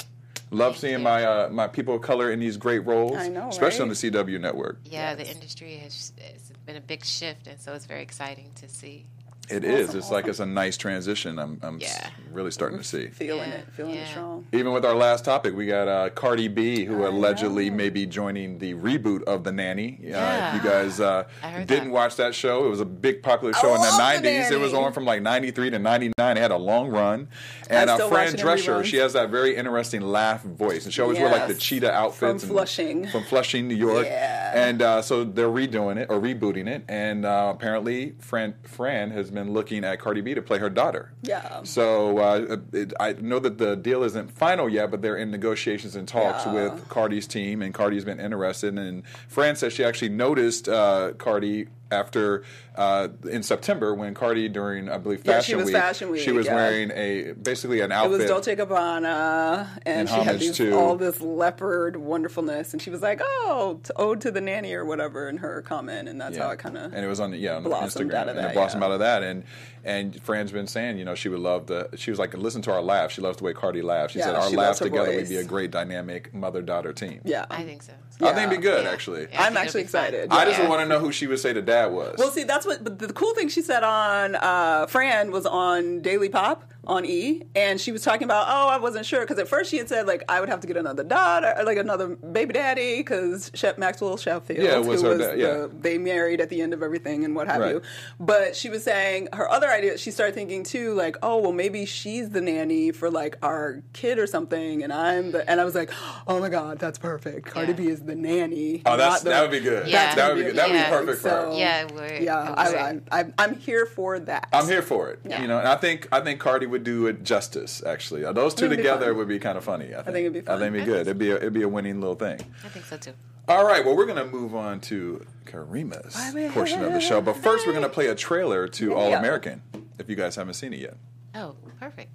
Love 0.52 0.74
Thank 0.74 0.82
seeing 0.82 0.94
you. 0.94 1.00
my 1.00 1.24
uh, 1.24 1.50
my 1.50 1.68
people 1.68 1.96
of 1.96 2.02
color 2.02 2.32
in 2.32 2.40
these 2.40 2.58
great 2.58 2.86
roles. 2.86 3.16
I 3.16 3.28
know, 3.28 3.50
especially 3.50 3.80
right? 3.80 3.84
on 3.84 3.90
the 3.90 3.96
CW 3.96 4.42
network. 4.42 4.80
Yeah, 4.84 5.16
the 5.16 5.30
industry 5.30 5.78
has 5.78 6.12
it's 6.18 6.52
been 6.66 6.76
a 6.76 6.82
big 6.82 7.06
shift, 7.06 7.48
and 7.48 7.60
so 7.60 7.74
it's 7.74 7.86
very 7.86 8.02
exciting 8.02 8.52
to 8.56 8.68
see. 8.68 9.06
It 9.50 9.64
is. 9.64 9.96
It's 9.96 10.12
like 10.12 10.28
it's 10.28 10.40
a 10.40 10.46
nice 10.46 10.78
transition. 10.78 11.40
I'm, 11.40 11.60
I'm 11.64 11.80
Yeah. 11.80 12.10
really 12.32 12.52
starting 12.52 12.78
to 12.78 12.84
see. 12.84 13.08
Feeling 13.08 13.50
Yeah, 13.50 13.56
it, 13.56 13.68
feeling 13.74 13.96
it 13.96 14.08
strong. 14.08 14.46
Even 14.54 14.74
with 14.74 14.86
our 14.86 14.94
last 14.96 15.26
topic, 15.26 15.56
we 15.56 15.66
got 15.66 15.88
uh, 15.88 16.10
Cardi 16.12 16.48
B, 16.48 16.86
who 16.86 17.04
I 17.04 17.08
allegedly 17.08 17.70
know. 17.70 17.76
may 17.78 17.90
be 17.90 18.06
joining 18.06 18.60
the 18.60 18.76
reboot 18.76 19.24
of 19.24 19.44
The 19.44 19.52
Nanny. 19.52 20.00
Uh, 20.04 20.08
Yeah. 20.08 20.56
if 20.58 20.64
you 20.64 20.70
guys 20.70 21.00
uh, 21.00 21.24
didn't 21.66 21.86
that. 21.86 21.90
watch 21.90 22.16
that 22.18 22.36
show, 22.36 22.66
it 22.66 22.70
was 22.70 22.80
a 22.82 22.86
big 22.86 23.24
popular 23.24 23.54
show 23.54 23.72
I 23.72 23.76
in 23.76 23.82
the 23.82 23.88
love 23.88 24.22
The 24.24 24.28
90s. 24.30 24.52
It 24.52 24.60
was 24.60 24.74
on 24.74 24.94
from 24.94 25.06
like 25.06 25.22
93 25.22 25.72
to 25.72 25.80
99. 25.80 26.14
It 26.20 26.38
had 26.38 26.52
a 26.52 26.58
long 26.58 26.90
run. 26.90 27.28
And 27.70 27.90
I 27.90 27.94
uh, 27.94 27.96
still 27.98 28.10
Fran 28.10 28.26
watch 28.26 28.34
it 28.36 28.40
in 28.40 28.46
Drescher, 28.46 28.84
she 28.86 28.98
has 28.98 29.14
that 29.14 29.30
very 29.30 29.56
interesting 29.56 30.02
laugh 30.02 30.44
voice. 30.44 30.86
And 30.86 30.94
she 30.94 31.02
always 31.02 31.20
wore 31.20 31.30
like 31.30 31.48
the 31.48 31.56
cheetah 31.56 31.92
outfits. 31.92 32.20
From 32.20 32.30
and- 32.32 32.42
Flushing. 32.42 33.08
From 33.08 33.24
Flushing, 33.24 33.68
New 33.68 33.76
York. 33.76 34.06
Yeah. 34.06 34.68
And 34.68 34.82
uh, 34.82 35.02
so 35.02 35.24
they're 35.24 35.48
redoing 35.48 35.98
it 35.98 36.08
or 36.10 36.20
rebooting 36.20 36.68
it. 36.68 36.84
And 36.88 37.26
uh, 37.26 37.52
apparently, 37.56 38.16
Fran, 38.20 38.56
Fran 38.64 39.12
has 39.12 39.30
been 39.30 39.39
looking 39.48 39.84
at 39.84 40.00
Cardi 40.00 40.22
B 40.22 40.34
to 40.34 40.42
play 40.42 40.58
her 40.60 40.70
daughter. 40.70 41.12
Yeah. 41.22 41.64
So 41.64 42.18
uh, 42.18 42.58
it, 42.74 42.94
I 43.00 43.14
know 43.14 43.40
that 43.40 43.58
the 43.58 43.76
deal 43.76 44.04
isn't 44.04 44.32
final 44.32 44.68
yet, 44.70 44.92
but 44.92 45.02
they're 45.02 45.18
in 45.18 45.32
negotiations 45.32 45.96
and 45.96 46.08
talks 46.08 46.46
Yeah. 46.46 46.54
with 46.54 46.90
Cardi's 46.90 47.28
team, 47.28 47.62
and 47.62 47.74
Cardi's 47.74 48.06
been 48.06 48.20
interested. 48.20 48.78
And 48.78 49.04
Fran 49.28 49.56
says 49.56 49.74
she 49.74 49.84
actually 49.84 50.10
noticed 50.10 50.68
uh, 50.68 51.14
Cardi 51.18 51.68
after 51.92 52.44
uh, 52.76 53.08
in 53.30 53.44
September 53.44 53.94
when 53.94 54.14
Cardi 54.14 54.48
during 54.50 54.90
I 54.90 54.98
believe 54.98 55.26
Yeah, 55.26 55.42
she 55.42 55.54
Fashion 55.54 55.58
was 55.58 55.66
Week, 55.66 55.76
Fashion 55.76 56.10
Week, 56.12 56.22
she 56.22 56.32
was 56.32 56.46
yeah. 56.46 56.56
wearing 56.56 56.92
a 56.92 57.34
basically 57.34 57.82
an 57.82 57.92
outfit. 57.92 58.14
It 58.14 58.18
was 58.20 58.30
Dolce 58.30 58.56
Gabbana, 58.56 59.80
and 59.86 60.08
she 60.08 60.16
had 60.16 60.40
these, 60.40 60.56
to- 60.58 60.74
all 60.78 60.96
this 60.96 61.22
leopard 61.22 61.96
wonderfulness, 61.98 62.74
and 62.74 62.82
she 62.82 62.90
was 62.90 63.02
like, 63.02 63.20
"Oh, 63.22 63.80
ode 63.96 64.22
to 64.22 64.32
the 64.32 64.42
nanny" 64.42 64.74
or 64.74 64.86
whatever 64.86 65.28
in 65.30 65.38
her 65.38 65.62
comment, 65.62 66.08
and 66.08 66.20
that's 66.22 66.38
Yeah. 66.38 66.46
how 66.46 66.52
it 66.52 66.60
kind 66.60 66.78
of 66.78 66.94
and 66.94 67.04
it 67.04 67.08
was 67.08 67.20
on 67.20 67.34
yeah 67.34 67.56
on 67.56 67.64
blossomed 67.64 68.12
Instagram 68.12 68.16
out 68.16 68.30
of 68.30 68.38
and 68.38 68.48
it 68.48 68.54
blossomed 68.54 68.82
yeah. 68.82 68.88
out 68.88 68.92
of 68.94 69.00
that 69.00 69.24
and 69.24 69.44
and 69.84 70.22
Fran's 70.24 70.52
been 70.52 70.68
saying 70.68 70.98
you 70.98 71.06
know 71.06 71.16
she 71.16 71.30
would 71.30 71.40
love 71.40 71.68
the 71.68 71.90
she 71.96 72.12
was 72.12 72.20
like 72.20 72.34
listen 72.36 72.62
to 72.64 72.72
our 72.72 72.82
laugh 72.82 73.12
she 73.12 73.22
loves 73.22 73.38
the 73.38 73.44
way 73.44 73.54
Cardi 73.54 73.82
laughs 73.82 74.14
she 74.14 74.20
Yeah, 74.20 74.26
said 74.26 74.36
our 74.36 74.50
she 74.50 74.56
laugh 74.56 74.68
loves 74.68 74.80
her 74.80 74.86
together 74.86 75.16
would 75.16 75.30
be 75.30 75.38
a 75.38 75.44
great 75.44 75.72
dynamic 75.72 76.34
mother 76.34 76.62
daughter 76.62 76.94
team 76.94 77.22
yeah. 77.26 77.46
I 77.50 77.64
think 77.64 77.84
so. 77.84 77.94
I 78.22 78.34
think 78.34 78.48
it'd 78.48 78.50
be 78.50 78.58
good 78.58 78.84
Yeah. 78.84 78.92
actually 78.92 79.28
Yeah. 79.32 79.42
I 79.42 79.48
I'm 79.48 79.58
actually 79.58 79.82
it'll 79.82 79.86
excited. 79.86 80.28
I 80.32 80.46
just 80.46 80.60
Yeah. 80.60 80.68
want 80.70 80.82
to 80.82 80.88
know 80.88 81.00
who 81.00 81.12
she 81.12 81.28
would 81.28 81.40
say 81.40 81.54
the 81.54 81.62
dad 81.62 81.88
was 81.92 82.16
Well, 82.18 82.32
see, 82.32 82.44
that's 82.44 82.66
what. 82.66 82.84
But 82.84 83.00
the 83.00 83.14
cool 83.14 83.34
thing 83.34 83.48
she 83.50 83.62
said 83.62 83.84
on 83.84 84.36
uh, 84.36 84.88
Fran 84.88 85.32
was 85.32 85.46
on 85.46 86.02
Daily 86.02 86.30
Pop 86.30 86.64
on 86.88 87.06
E, 87.06 87.44
and 87.56 87.80
she 87.80 87.92
was 87.92 88.02
talking 88.04 88.24
about, 88.24 88.48
oh, 88.50 88.68
I 88.70 88.78
wasn't 88.78 89.06
sure 89.06 89.22
because 89.22 89.38
at 89.38 89.48
first 89.48 89.70
she 89.70 89.78
had 89.78 89.90
said 89.90 90.08
like 90.08 90.24
I 90.30 90.40
would 90.40 90.50
have 90.50 90.60
to 90.62 90.68
get 90.68 90.78
another 90.78 91.04
daughter, 91.04 91.54
or, 91.58 91.64
like 91.64 91.78
another 91.78 92.08
baby 92.16 92.54
daddy, 92.54 92.98
because 92.98 93.52
Shep 93.54 93.78
Maxwell 93.78 94.18
Sheffield, 94.18 94.64
Yeah, 94.64 94.78
it 94.80 94.86
was 94.86 95.02
who 95.02 95.08
her 95.10 95.18
was 95.18 95.28
dad, 95.28 95.40
yeah. 95.40 95.52
the, 95.54 95.72
they 95.82 95.98
married 95.98 96.42
at 96.42 96.50
the 96.50 96.62
end 96.62 96.74
of 96.74 96.82
everything 96.82 97.26
and 97.26 97.36
what 97.36 97.48
have 97.48 97.60
Right. 97.62 97.76
you. 97.76 97.82
But 98.20 98.56
she 98.56 98.70
was 98.70 98.84
saying 98.84 99.28
her 99.34 99.50
other 99.50 99.68
idea. 99.70 99.98
She 99.98 100.10
started 100.12 100.34
thinking 100.36 100.64
too, 100.64 100.94
like, 100.94 101.18
oh, 101.22 101.38
well, 101.38 101.52
maybe 101.52 101.86
she's 101.86 102.30
the 102.30 102.42
nanny 102.42 102.92
for 102.92 103.12
like 103.12 103.38
our 103.44 103.84
kid 103.94 104.18
or 104.18 104.26
something, 104.28 104.82
and 104.84 104.92
I'm 104.94 105.32
the. 105.32 105.48
And 105.50 105.60
I 105.62 105.66
was 105.66 105.76
like, 105.76 105.92
oh 106.28 106.40
my 106.40 106.50
god, 106.50 106.80
that's 106.80 106.98
perfect. 106.98 107.46
Cardi 107.48 107.72
Yeah. 107.74 107.78
B 107.78 107.88
is 107.90 108.02
the 108.02 108.16
nanny. 108.16 108.82
Oh, 108.86 108.98
that's 108.98 109.22
the- 109.22 109.30
that 109.32 109.42
would 109.42 109.52
be 109.52 109.60
good. 109.60 109.88
Yeah. 109.88 110.16
That 110.16 110.30
would 110.30 110.38
be 110.38 110.44
good. 110.50 110.56
That 110.56 110.70
would 110.70 110.76
Yeah. 110.76 110.90
be 110.90 110.96
perfect 110.96 111.22
for 111.22 111.30
her. 111.30 111.52
Yeah, 111.54 111.82
it 111.84 111.92
would. 111.94 112.24
Yeah, 112.24 112.52
It 112.52 112.58
I, 112.58 112.92
would. 112.94 113.04
I, 113.12 113.20
I, 113.20 113.26
I'm 113.38 113.56
here 113.56 113.86
for 113.86 114.18
that. 114.20 114.48
I'm 114.54 114.66
here 114.68 114.82
for 114.82 115.10
it. 115.10 115.20
Yeah. 115.26 115.42
You 115.42 115.48
know, 115.48 115.60
and 115.60 115.68
I 115.68 115.76
think 115.76 116.08
I 116.12 116.22
think 116.22 116.40
Cardi 116.40 116.66
would 116.70 116.84
do 116.84 117.08
it 117.08 117.24
justice. 117.24 117.84
Actually, 117.86 118.24
Uh, 118.26 118.32
those 118.32 118.54
two 118.54 118.70
together 118.70 119.14
would 119.14 119.28
be 119.28 119.40
kind 119.40 119.58
of 119.58 119.64
funny. 119.64 119.94
I 119.94 120.02
think. 120.04 120.06
think 120.16 120.18
it'd 120.28 120.46
be 120.46 120.52
I 120.52 120.58
think 120.58 120.74
it'd 120.76 120.86
be 120.86 120.92
good. 120.92 121.02
It'd 121.02 121.18
be 121.18 121.32
a, 121.32 121.36
it'd 121.36 121.54
be 121.54 121.64
a 121.64 121.70
winning 121.70 122.00
little 122.00 122.16
thing. 122.16 122.40
I 122.64 122.70
think 122.70 122.86
so 122.86 122.98
too. 122.98 123.14
All 123.48 123.66
right. 123.66 123.84
Well, 123.84 123.96
we're 123.98 124.06
gonna 124.06 124.26
move 124.26 124.56
on 124.56 124.80
to 124.82 125.26
Karimah's 125.46 126.16
portion 126.54 126.84
of 126.84 126.94
the 126.94 127.00
show, 127.02 127.20
but 127.22 127.36
first 127.38 127.66
we're 127.68 127.74
gonna 127.74 127.90
play 127.90 128.08
a 128.08 128.16
trailer 128.16 128.68
to 128.68 128.94
All 128.94 129.14
American. 129.14 129.62
If 129.98 130.10
you 130.10 130.16
guys 130.16 130.36
haven't 130.36 130.54
seen 130.54 130.74
it 130.74 130.80
yet. 130.80 130.98
Oh, 131.36 131.56
perfect. 131.80 132.10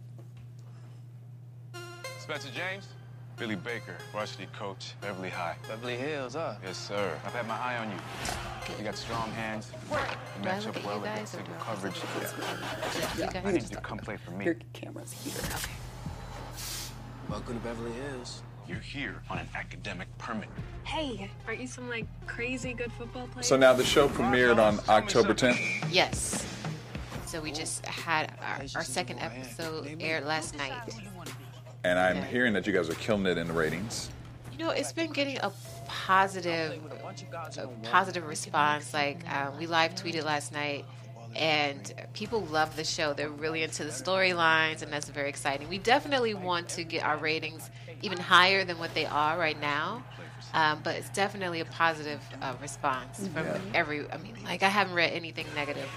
Spencer 2.19 2.49
James, 2.55 2.89
Billy 3.37 3.57
Baker, 3.57 3.97
varsity 4.13 4.47
coach, 4.57 4.95
Beverly 5.01 5.29
High. 5.29 5.57
Beverly 5.67 5.97
Hills, 5.97 6.35
huh? 6.35 6.55
Yes, 6.65 6.77
sir. 6.77 7.19
I've 7.27 7.33
had 7.33 7.49
my 7.49 7.59
eye 7.59 7.79
on 7.79 7.91
you. 7.91 7.97
You 8.79 8.85
got 8.85 8.97
strong 8.97 9.31
hands. 9.33 9.73
You 9.91 9.97
Do 9.97 10.03
I 10.03 10.45
match 10.45 10.67
look 10.67 10.77
up 10.77 10.83
at 10.83 10.87
well 10.87 10.99
you 10.99 11.05
guys 11.05 11.35
against 11.35 11.35
or 11.35 11.39
single 11.39 11.55
do 11.55 11.65
coverage. 11.65 11.95
Yeah, 13.19 13.31
you 13.43 13.49
I 13.49 13.53
need 13.53 13.63
you 13.63 13.69
to 13.69 13.81
come 13.81 13.99
play 13.99 14.17
for 14.17 14.31
me. 14.31 14.45
Your 14.45 14.57
camera's 14.73 15.13
here. 15.13 15.35
Okay. 15.37 15.73
Welcome 17.29 17.59
to 17.59 17.65
Beverly 17.65 17.93
Hills. 17.93 18.43
You're 18.69 18.79
here 18.79 19.21
on 19.29 19.39
an 19.39 19.49
academic 19.57 20.07
permit. 20.19 20.49
Hey, 20.85 21.29
aren't 21.47 21.61
you 21.61 21.67
some 21.67 21.89
like 21.89 22.07
crazy 22.27 22.73
good 22.73 22.93
football 22.93 23.27
player? 23.27 23.43
So 23.43 23.57
now 23.57 23.73
the 23.73 23.85
show 23.85 24.09
premiered 24.09 24.59
on 24.59 24.79
October 24.89 25.35
10th. 25.35 25.59
Yes. 25.91 26.47
So 27.27 27.41
we 27.41 27.51
just 27.51 27.85
had 27.85 28.33
our, 28.41 28.65
our 28.77 28.85
second 28.85 29.19
episode 29.19 29.97
aired 30.01 30.25
last 30.25 30.57
night. 30.57 30.73
And 31.85 31.99
I'm 31.99 32.17
Yeah. 32.17 32.25
hearing 32.25 32.55
that 32.55 32.67
you 32.67 32.73
guys 32.73 32.89
are 32.89 32.95
killing 32.95 33.27
it 33.27 33.37
in 33.37 33.47
the 33.47 33.53
ratings. 33.53 34.11
You 34.53 34.59
know, 34.59 34.71
it's 34.71 34.93
been 34.93 35.13
getting 35.13 35.39
a 35.39 35.53
positive, 35.87 36.81
a 37.59 37.67
positive 37.83 38.27
response. 38.27 38.95
Like 38.95 39.31
um, 39.31 39.59
we 39.59 39.67
live 39.67 39.95
tweeted 39.95 40.25
last 40.25 40.53
night, 40.53 40.87
and 41.37 41.93
people 42.15 42.41
love 42.41 42.77
the 42.77 42.85
show. 42.85 43.13
They're 43.13 43.29
really 43.29 43.63
into 43.63 43.85
the 43.85 43.91
storylines, 43.91 44.83
and 44.83 44.91
that's 44.93 45.09
very 45.11 45.29
exciting. 45.29 45.69
We 45.69 45.79
definitely 45.79 46.33
want 46.35 46.69
to 46.71 46.85
get 46.85 47.05
our 47.05 47.19
ratings 47.19 47.71
even 48.01 48.19
higher 48.19 48.65
than 48.65 48.79
what 48.79 48.95
they 48.95 49.07
are 49.07 49.39
right 49.39 49.61
now. 49.61 50.05
Um, 50.55 50.81
but 50.85 50.95
it's 50.95 51.11
definitely 51.11 51.61
a 51.61 51.65
positive 51.65 52.21
uh, 52.41 52.55
response 52.63 53.29
from 53.29 53.47
every. 53.75 54.11
I 54.11 54.17
mean, 54.19 54.37
like 54.45 54.63
I 54.63 54.69
haven't 54.69 54.95
read 54.95 55.13
anything 55.13 55.47
negative 55.55 55.89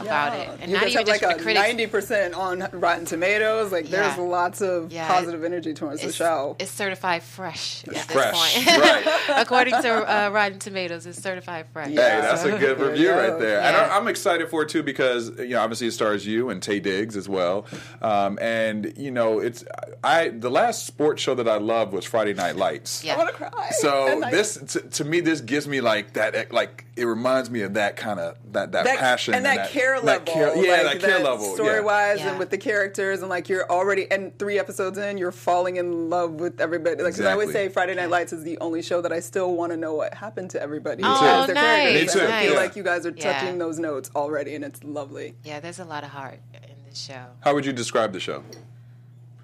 about 0.00 0.32
Yeah. 0.32 0.42
it, 0.42 0.58
and 0.60 0.70
you 0.70 0.76
not 0.76 0.82
guys 0.84 0.92
even 0.94 0.98
have 0.98 1.06
just 1.06 1.22
like 1.22 1.36
a 1.38 1.42
critics. 1.42 1.66
ninety 1.66 1.86
percent 1.86 2.34
on 2.34 2.68
Rotten 2.72 3.04
Tomatoes. 3.04 3.72
Like, 3.72 3.88
there's 3.88 4.16
lots 4.18 4.60
of 4.60 4.92
Yeah. 4.92 5.06
positive 5.08 5.44
energy 5.44 5.74
towards 5.74 6.02
the 6.02 6.12
show. 6.12 6.56
it's 6.58 6.70
certified 6.70 7.22
fresh 7.22 7.84
at 7.88 7.94
this 7.94 8.04
fresh, 8.04 8.34
point. 8.64 8.78
right. 8.78 9.20
According 9.36 9.74
to 9.82 9.88
uh, 9.88 10.30
Rotten 10.30 10.58
Tomatoes, 10.58 11.06
it's 11.06 11.20
certified 11.22 11.66
fresh. 11.72 11.88
Hey, 11.88 11.94
that's 11.94 12.44
a 12.44 12.58
good 12.58 12.78
review 12.80 13.10
right 13.12 13.38
there. 13.38 13.60
And 13.60 13.76
I- 13.76 13.96
I'm 13.96 14.08
excited 14.08 14.48
for 14.48 14.62
it 14.62 14.68
too 14.68 14.82
because 14.82 15.30
you 15.38 15.48
know 15.50 15.60
obviously 15.60 15.86
it 15.88 15.92
stars 15.92 16.26
you 16.26 16.50
and 16.50 16.60
Taye 16.60 16.82
Diggs 16.82 17.16
as 17.16 17.28
well. 17.28 17.66
Um, 18.02 18.38
and 18.40 18.92
you 18.96 19.10
know 19.10 19.38
it's 19.40 19.64
I 20.04 20.28
the 20.28 20.50
last 20.50 20.86
sports 20.86 21.22
show 21.22 21.34
that 21.34 21.48
I 21.48 21.56
loved 21.58 21.92
was 21.92 22.04
Friday 22.04 22.34
Night 22.34 22.56
Lights. 22.56 23.04
Yeah. 23.04 23.14
I 23.14 23.18
want 23.18 23.28
to 23.30 23.34
cry. 23.34 23.70
So 23.78 24.06
And 24.22 24.32
this 24.32 24.56
to, 24.72 24.80
to 24.80 25.04
me 25.04 25.20
this 25.20 25.40
gives 25.40 25.66
me 25.68 25.80
like 25.80 26.14
that 26.14 26.52
like 26.52 26.84
it 26.96 27.04
reminds 27.04 27.50
me 27.50 27.62
of 27.62 27.74
that 27.74 27.96
kind 27.96 28.18
of 28.20 28.36
that, 28.52 28.72
that 28.72 28.84
that, 28.84 28.98
passion 28.98 29.34
and 29.34 29.44
that, 29.44 29.54
care 29.56 29.64
that 29.66 29.67
level, 29.74 30.20
care- 30.34 30.56
yeah, 30.56 30.82
like 30.82 31.00
that 31.00 31.08
care 31.08 31.18
level. 31.24 31.54
story 31.54 31.74
yeah. 31.76 31.80
wise, 31.80 32.18
Yeah. 32.18 32.30
and 32.30 32.38
with 32.38 32.50
the 32.50 32.58
characters, 32.58 33.20
and 33.20 33.28
like 33.28 33.48
you're 33.48 33.70
already 33.70 34.10
and 34.10 34.36
three 34.38 34.58
episodes 34.58 34.98
in, 34.98 35.18
you're 35.18 35.32
falling 35.32 35.76
in 35.76 36.10
love 36.10 36.32
with 36.34 36.60
everybody. 36.60 37.02
Like 37.02 37.14
'cause 37.14 37.24
I 37.24 37.32
always 37.32 37.52
say, 37.52 37.68
Friday 37.68 37.94
Night 37.94 38.10
Lights 38.10 38.32
is 38.32 38.42
the 38.44 38.58
only 38.58 38.82
show 38.82 39.00
that 39.02 39.12
I 39.12 39.20
still 39.20 39.54
want 39.54 39.72
to 39.72 39.76
know 39.76 39.94
what 39.94 40.14
happened 40.14 40.50
to 40.50 40.62
everybody. 40.62 41.02
Oh, 41.04 41.40
as 41.40 41.46
their 41.46 41.54
nice. 41.54 42.14
Me 42.14 42.20
too, 42.20 42.26
I 42.26 42.42
feel 42.42 42.52
yeah. 42.52 42.58
like 42.58 42.76
you 42.76 42.82
guys 42.82 43.06
are 43.06 43.14
Yeah. 43.16 43.32
touching 43.32 43.58
those 43.58 43.78
notes 43.78 44.10
already, 44.14 44.54
and 44.54 44.64
it's 44.64 44.82
lovely. 44.84 45.34
Yeah, 45.44 45.60
there's 45.60 45.78
a 45.78 45.84
lot 45.84 46.04
of 46.04 46.10
heart 46.10 46.38
in 46.54 46.74
this 46.88 46.98
show. 47.00 47.24
How 47.40 47.54
would 47.54 47.64
you 47.66 47.72
describe 47.72 48.12
the 48.12 48.20
show? 48.20 48.42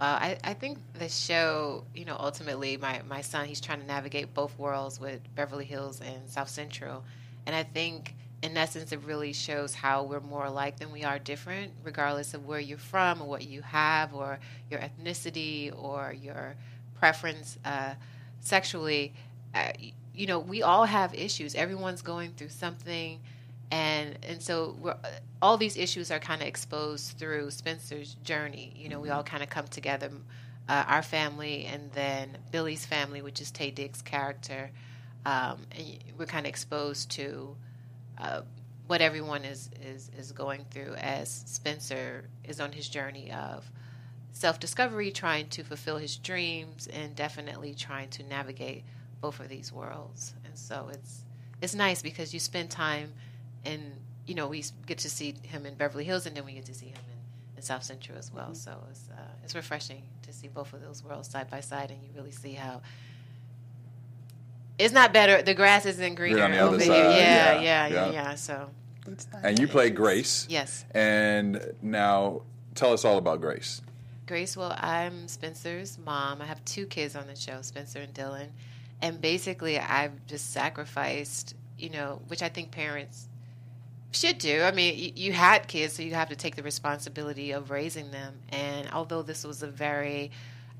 Uh, 0.00 0.04
I, 0.20 0.38
I 0.42 0.54
think 0.54 0.78
the 0.98 1.08
show, 1.08 1.84
you 1.94 2.04
know, 2.04 2.16
ultimately, 2.18 2.76
my, 2.76 3.00
my 3.08 3.20
son, 3.20 3.46
he's 3.46 3.60
trying 3.60 3.80
to 3.80 3.86
navigate 3.86 4.34
both 4.34 4.58
worlds 4.58 4.98
with 5.00 5.20
Beverly 5.34 5.64
Hills 5.64 6.00
and 6.00 6.28
South 6.28 6.48
Central. 6.50 7.04
And 7.46 7.54
I 7.54 7.62
think, 7.62 8.14
in 8.44 8.56
essence, 8.56 8.92
it 8.92 9.00
really 9.04 9.32
shows 9.32 9.74
how 9.74 10.04
we're 10.04 10.20
more 10.20 10.44
alike 10.46 10.78
than 10.78 10.92
we 10.92 11.04
are 11.04 11.18
different, 11.18 11.72
regardless 11.82 12.34
of 12.34 12.46
where 12.46 12.60
you're 12.60 12.78
from 12.78 13.22
or 13.22 13.28
what 13.28 13.46
you 13.46 13.62
have 13.62 14.14
or 14.14 14.38
your 14.70 14.80
ethnicity 14.80 15.72
or 15.76 16.12
your 16.12 16.54
preference 16.94 17.58
uh, 17.64 17.94
sexually. 18.40 19.12
Uh, 19.54 19.72
you 20.14 20.26
know, 20.26 20.38
we 20.38 20.62
all 20.62 20.84
have 20.84 21.14
issues. 21.14 21.54
Everyone's 21.54 22.02
going 22.02 22.32
through 22.32 22.50
something 22.50 23.20
and 23.70 24.18
and 24.22 24.42
so 24.42 24.76
we're, 24.80 24.96
all 25.42 25.56
these 25.56 25.76
issues 25.76 26.10
are 26.10 26.18
kind 26.18 26.42
of 26.42 26.48
exposed 26.48 27.18
through 27.18 27.50
Spencer's 27.50 28.14
journey. 28.22 28.72
You 28.76 28.88
know, 28.88 29.00
we 29.00 29.10
all 29.10 29.22
kind 29.22 29.42
of 29.42 29.50
come 29.50 29.66
together, 29.66 30.10
uh, 30.68 30.84
our 30.86 31.02
family, 31.02 31.64
and 31.66 31.90
then 31.92 32.38
Billy's 32.52 32.86
family, 32.86 33.20
which 33.20 33.40
is 33.40 33.50
Taye 33.50 33.74
Diggs' 33.74 34.02
character, 34.02 34.70
um, 35.26 35.62
and 35.72 35.98
we're 36.16 36.26
kind 36.26 36.46
of 36.46 36.50
exposed 36.50 37.10
to 37.12 37.56
uh, 38.18 38.42
what 38.86 39.00
everyone 39.00 39.44
is, 39.44 39.70
is 39.82 40.10
is 40.18 40.32
going 40.32 40.64
through 40.70 40.94
as 40.96 41.28
Spencer 41.46 42.24
is 42.44 42.60
on 42.60 42.72
his 42.72 42.88
journey 42.88 43.32
of 43.32 43.70
self 44.32 44.60
discovery, 44.60 45.10
trying 45.10 45.48
to 45.50 45.64
fulfill 45.64 45.96
his 45.96 46.16
dreams, 46.16 46.88
and 46.92 47.14
definitely 47.16 47.74
trying 47.74 48.10
to 48.10 48.22
navigate 48.24 48.84
both 49.20 49.40
of 49.40 49.48
these 49.48 49.72
worlds. 49.72 50.34
And 50.44 50.56
so 50.56 50.90
it's 50.92 51.22
it's 51.62 51.74
nice 51.74 52.02
because 52.02 52.34
you 52.34 52.40
spend 52.40 52.70
time 52.70 53.12
and 53.64 53.82
you 54.26 54.34
know 54.34 54.48
we 54.48 54.62
get 54.86 54.98
to 54.98 55.10
see 55.10 55.34
him 55.42 55.64
in 55.64 55.74
Beverly 55.74 56.04
Hills, 56.04 56.26
and 56.26 56.36
then 56.36 56.44
we 56.44 56.52
get 56.52 56.66
to 56.66 56.74
see 56.74 56.86
him 56.86 56.98
in, 57.10 57.56
in 57.56 57.62
South 57.62 57.84
Central 57.84 58.18
as 58.18 58.30
well. 58.32 58.54
So 58.54 58.76
it's 58.90 59.08
uh, 59.10 59.20
it's 59.42 59.54
refreshing 59.54 60.02
to 60.22 60.32
see 60.32 60.48
both 60.48 60.72
of 60.74 60.82
those 60.82 61.02
worlds 61.02 61.30
side 61.30 61.50
by 61.50 61.60
side, 61.60 61.90
and 61.90 62.02
you 62.02 62.10
really 62.14 62.32
see 62.32 62.52
how 62.52 62.82
it's 64.78 64.94
not 64.94 65.12
better. 65.12 65.42
The 65.42 65.54
grass 65.54 65.86
isn't 65.86 66.14
greener 66.14 66.42
on 66.42 66.50
the 66.50 66.58
other 66.58 66.76
over 66.76 66.80
side, 66.80 66.86
here. 66.92 67.04
Yeah, 67.04 67.52
yeah, 67.52 67.60
yeah, 67.60 67.86
yeah, 67.86 68.06
yeah. 68.06 68.12
yeah. 68.12 68.34
So 68.34 68.70
And 69.42 69.58
you 69.58 69.68
play 69.68 69.90
Grace. 69.90 70.46
yes, 70.48 70.84
And 70.92 71.74
now 71.82 72.42
tell 72.74 72.92
us 72.92 73.04
all 73.04 73.18
about 73.18 73.40
Grace. 73.40 73.82
Grace. 74.26 74.56
Well, 74.56 74.74
I'm 74.78 75.28
Spencer's 75.28 75.98
mom. 75.98 76.40
I 76.40 76.46
have 76.46 76.64
two 76.64 76.86
kids 76.86 77.14
on 77.14 77.26
the 77.26 77.36
show, 77.36 77.60
Spencer 77.60 78.00
and 78.00 78.14
Dylan, 78.14 78.48
and 79.02 79.20
basically 79.20 79.78
I've 79.78 80.26
just 80.26 80.52
sacrificed, 80.52 81.54
you 81.78 81.90
know, 81.90 82.20
which 82.28 82.42
I 82.42 82.48
think 82.48 82.70
parents 82.70 83.28
should 84.12 84.38
do. 84.38 84.62
I 84.62 84.70
mean, 84.70 84.96
you, 84.96 85.12
you 85.14 85.32
had 85.32 85.68
kids, 85.68 85.94
so 85.94 86.02
you 86.02 86.14
have 86.14 86.30
to 86.30 86.36
take 86.36 86.56
the 86.56 86.62
responsibility 86.62 87.52
of 87.52 87.70
raising 87.70 88.10
them. 88.12 88.34
And 88.50 88.90
although 88.92 89.22
this 89.22 89.44
was 89.44 89.62
a 89.62 89.66
very, 89.66 90.30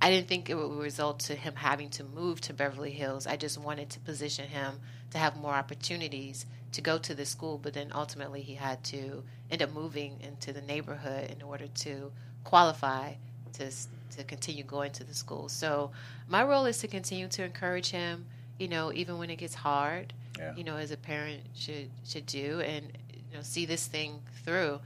I 0.04 0.10
didn't 0.10 0.28
think 0.28 0.50
it 0.50 0.54
would 0.54 0.70
result 0.76 1.20
to 1.20 1.34
him 1.34 1.54
having 1.56 1.88
to 1.92 2.04
move 2.04 2.38
to 2.42 2.52
Beverly 2.52 2.90
Hills. 2.90 3.26
I 3.26 3.36
just 3.36 3.56
wanted 3.56 3.88
to 3.88 4.00
position 4.00 4.46
him 4.48 4.80
to 5.12 5.16
have 5.16 5.34
more 5.34 5.54
opportunities 5.54 6.44
to 6.72 6.82
go 6.82 6.98
to 6.98 7.14
the 7.14 7.24
school. 7.24 7.56
But 7.56 7.72
then 7.72 7.90
ultimately, 7.90 8.42
he 8.42 8.54
had 8.54 8.84
to 8.84 9.24
end 9.50 9.62
up 9.62 9.72
moving 9.72 10.20
into 10.20 10.52
the 10.52 10.60
neighborhood 10.60 11.30
in 11.30 11.40
order 11.40 11.68
to 11.68 12.12
qualify 12.44 13.14
to 13.54 13.70
to 14.16 14.24
continue 14.24 14.62
going 14.62 14.92
to 14.92 15.04
the 15.04 15.14
school. 15.14 15.48
So 15.48 15.90
my 16.28 16.44
role 16.44 16.66
is 16.66 16.76
to 16.80 16.86
continue 16.86 17.28
to 17.28 17.42
encourage 17.42 17.88
him. 17.88 18.26
You 18.58 18.68
know, 18.68 18.92
even 18.92 19.16
when 19.16 19.30
it 19.30 19.36
gets 19.36 19.54
hard 19.54 20.12
Yeah. 20.38 20.54
you 20.54 20.64
know, 20.64 20.76
as 20.76 20.90
a 20.90 20.98
parent 20.98 21.40
should 21.54 21.88
should 22.06 22.26
do, 22.26 22.60
and 22.60 22.92
you 23.14 23.38
know, 23.38 23.42
see 23.42 23.64
this 23.64 23.86
thing 23.86 24.20
through. 24.44 24.80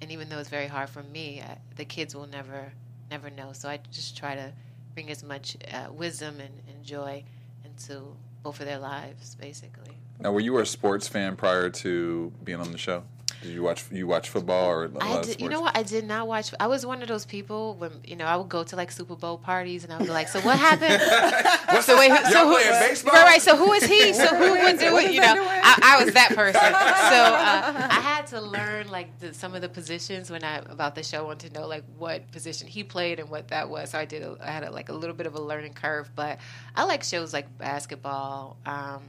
And 0.00 0.12
even 0.12 0.28
though 0.28 0.38
it's 0.38 0.48
very 0.48 0.68
hard 0.68 0.90
for 0.90 1.02
me, 1.02 1.42
I, 1.42 1.58
the 1.74 1.84
kids 1.84 2.14
will 2.14 2.28
never 2.28 2.72
never 3.10 3.30
know. 3.30 3.52
So 3.52 3.68
I 3.68 3.80
just 3.90 4.16
try 4.16 4.34
to 4.34 4.52
bring 4.94 5.10
as 5.10 5.22
much 5.22 5.56
uh, 5.72 5.92
wisdom 5.92 6.40
and, 6.40 6.54
and 6.68 6.84
joy 6.84 7.24
into 7.64 8.16
both 8.42 8.60
of 8.60 8.66
their 8.66 8.78
lives, 8.78 9.34
basically. 9.34 9.96
Now, 10.18 10.32
were 10.32 10.40
you 10.40 10.58
a 10.58 10.66
sports 10.66 11.08
fan 11.08 11.36
prior 11.36 11.70
to 11.70 12.32
being 12.44 12.60
on 12.60 12.72
the 12.72 12.78
show? 12.78 13.04
Did 13.42 13.52
you 13.52 13.62
watch 13.62 13.84
you 13.90 14.06
watch 14.06 14.28
football 14.28 14.68
or 14.68 14.90
I 15.00 15.22
did, 15.22 15.40
you 15.40 15.48
know 15.48 15.62
what? 15.62 15.76
I 15.76 15.82
did 15.82 16.06
not 16.06 16.28
watch. 16.28 16.52
I 16.60 16.66
was 16.66 16.84
one 16.84 17.00
of 17.00 17.08
those 17.08 17.24
people 17.24 17.74
when 17.74 17.92
you 18.04 18.16
know 18.16 18.26
I 18.26 18.36
would 18.36 18.50
go 18.50 18.62
to 18.64 18.76
like 18.76 18.90
Super 18.90 19.16
Bowl 19.16 19.38
parties 19.38 19.84
and 19.84 19.92
I 19.92 19.96
would 19.96 20.06
be 20.06 20.12
like, 20.12 20.28
"So 20.28 20.40
what 20.40 20.58
happened? 20.58 21.00
so 21.84 21.98
wait, 21.98 22.10
who- 22.10 22.30
so 22.32 22.48
who, 22.48 22.56
baseball? 22.56 23.14
right, 23.14 23.24
right? 23.24 23.42
So 23.42 23.56
who 23.56 23.72
is 23.72 23.84
he? 23.84 24.12
So 24.20 24.26
who 24.36 24.50
would 24.52 24.78
do 24.78 24.96
it? 24.98 25.12
You 25.12 25.20
know. 25.20 25.34
I, 25.38 25.78
I 25.98 26.04
was 26.04 26.12
that 26.14 26.30
person. 26.34 26.60
So 26.60 26.68
uh, 26.68 27.88
I 27.90 28.00
had 28.00 28.26
to 28.28 28.40
learn 28.40 28.88
like 28.88 29.18
the, 29.20 29.32
some 29.32 29.54
of 29.54 29.62
the 29.62 29.68
positions 29.68 30.30
when 30.30 30.44
I 30.44 30.58
about 30.58 30.94
the 30.94 31.02
show. 31.02 31.18
I 31.18 31.22
wanted 31.22 31.54
to 31.54 31.60
know 31.60 31.66
like 31.66 31.84
what 31.96 32.30
position 32.32 32.66
he 32.68 32.84
played 32.84 33.18
and 33.20 33.30
what 33.30 33.48
that 33.48 33.70
was. 33.70 33.90
So 33.90 33.98
I 33.98 34.04
did. 34.04 34.22
A, 34.22 34.36
I 34.40 34.50
had 34.50 34.64
a, 34.64 34.70
like 34.70 34.90
a 34.90 34.92
little 34.92 35.16
bit 35.16 35.26
of 35.26 35.34
a 35.34 35.40
learning 35.40 35.72
curve, 35.74 36.10
but 36.14 36.38
I 36.76 36.84
like 36.84 37.02
shows 37.04 37.32
like 37.32 37.56
basketball. 37.56 38.58
Um, 38.66 39.02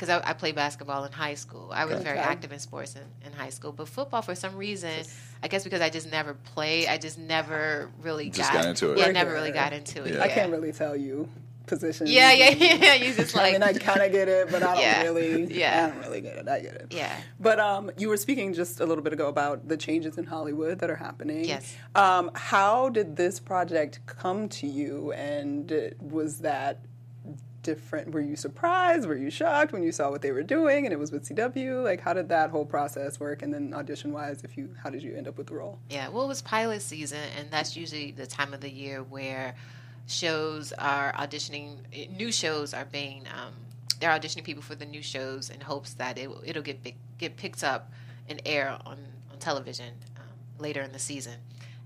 because 0.00 0.22
I, 0.24 0.30
I 0.30 0.32
played 0.32 0.54
basketball 0.54 1.04
in 1.04 1.12
high 1.12 1.34
school. 1.34 1.70
I 1.74 1.84
was 1.84 2.02
very 2.02 2.16
active 2.18 2.52
in 2.52 2.58
sports 2.58 2.96
in, 2.96 3.02
in 3.26 3.34
high 3.34 3.50
school. 3.50 3.70
But 3.70 3.86
football, 3.86 4.22
for 4.22 4.34
some 4.34 4.56
reason, 4.56 5.04
I 5.42 5.48
guess 5.48 5.62
because 5.62 5.82
I 5.82 5.90
just 5.90 6.10
never 6.10 6.32
played, 6.32 6.88
I 6.88 6.96
just 6.96 7.18
never 7.18 7.90
really 8.00 8.30
Just 8.30 8.50
got, 8.50 8.62
got 8.62 8.70
into 8.70 8.92
it. 8.92 8.98
Yeah, 8.98 9.04
Right 9.04 9.12
never 9.12 9.32
really 9.34 9.50
got 9.52 9.74
into 9.74 10.02
it. 10.04 10.12
Yeah. 10.12 10.16
Yeah. 10.16 10.24
I 10.24 10.28
can't 10.28 10.50
really 10.50 10.72
tell 10.72 10.96
you 10.96 11.28
positions. 11.66 12.10
Yeah, 12.10 12.32
yeah, 12.32 12.48
yeah. 12.76 12.94
You 12.94 13.12
just 13.12 13.34
like 13.36 13.54
I 13.56 13.58
like, 13.58 13.74
mean, 13.74 13.82
I 13.82 13.92
kind 13.92 14.00
of 14.00 14.10
get 14.10 14.26
it, 14.28 14.50
but 14.50 14.62
I 14.62 14.74
don't 14.74 14.82
Yeah. 14.82 15.02
really. 15.02 15.54
Yeah. 15.54 15.84
I 15.84 15.90
don't 15.90 16.00
really 16.08 16.20
get 16.22 16.36
it. 16.38 16.48
I 16.48 16.60
get 16.60 16.74
it. 16.76 16.86
yeah. 16.92 17.14
But 17.38 17.60
um, 17.60 17.90
you 17.98 18.08
were 18.08 18.16
speaking 18.16 18.54
just 18.54 18.80
a 18.80 18.86
little 18.86 19.04
bit 19.04 19.12
ago 19.12 19.28
about 19.28 19.68
the 19.68 19.76
changes 19.76 20.16
in 20.16 20.24
Hollywood 20.24 20.78
that 20.78 20.88
are 20.88 20.96
happening. 20.96 21.44
Yes. 21.44 21.76
Um, 21.94 22.30
how 22.34 22.88
did 22.88 23.16
this 23.16 23.38
project 23.38 24.00
come 24.06 24.48
to 24.48 24.66
you, 24.66 25.12
and 25.12 25.94
was 26.00 26.38
that 26.38 26.80
different? 27.62 28.12
Were 28.12 28.20
you 28.20 28.36
surprised? 28.36 29.06
Were 29.06 29.16
you 29.16 29.30
shocked 29.30 29.72
when 29.72 29.82
you 29.82 29.92
saw 29.92 30.10
what 30.10 30.22
they 30.22 30.32
were 30.32 30.42
doing, 30.42 30.86
and 30.86 30.92
it 30.92 30.98
was 30.98 31.12
with 31.12 31.28
CW? 31.28 31.82
Like, 31.84 32.00
how 32.00 32.12
did 32.12 32.28
that 32.28 32.50
whole 32.50 32.64
process 32.64 33.20
work? 33.20 33.42
And 33.42 33.52
then 33.52 33.74
audition 33.74 34.12
wise, 34.12 34.42
if 34.44 34.56
you, 34.56 34.74
how 34.82 34.90
did 34.90 35.02
you 35.02 35.14
end 35.16 35.28
up 35.28 35.38
with 35.38 35.48
the 35.48 35.54
role? 35.54 35.78
Yeah, 35.88 36.08
well, 36.08 36.24
it 36.24 36.28
was 36.28 36.42
pilot 36.42 36.82
season, 36.82 37.20
and 37.38 37.50
that's 37.50 37.76
usually 37.76 38.12
the 38.12 38.26
time 38.26 38.54
of 38.54 38.60
the 38.60 38.70
year 38.70 39.02
where 39.02 39.54
shows 40.06 40.72
are 40.72 41.12
auditioning. 41.14 41.76
New 42.16 42.32
shows 42.32 42.74
are 42.74 42.86
being 42.86 43.26
um, 43.28 43.54
they're 44.00 44.10
auditioning 44.10 44.44
people 44.44 44.62
for 44.62 44.74
the 44.74 44.86
new 44.86 45.02
shows 45.02 45.50
in 45.50 45.60
hopes 45.60 45.94
that 45.94 46.18
it 46.18 46.30
it'll 46.44 46.62
get 46.62 46.78
get 47.18 47.36
picked 47.36 47.62
up 47.62 47.92
and 48.28 48.40
air 48.44 48.76
on 48.86 48.98
on 49.30 49.38
television 49.38 49.94
um, 50.16 50.24
later 50.58 50.82
in 50.82 50.92
the 50.92 50.98
season. 50.98 51.34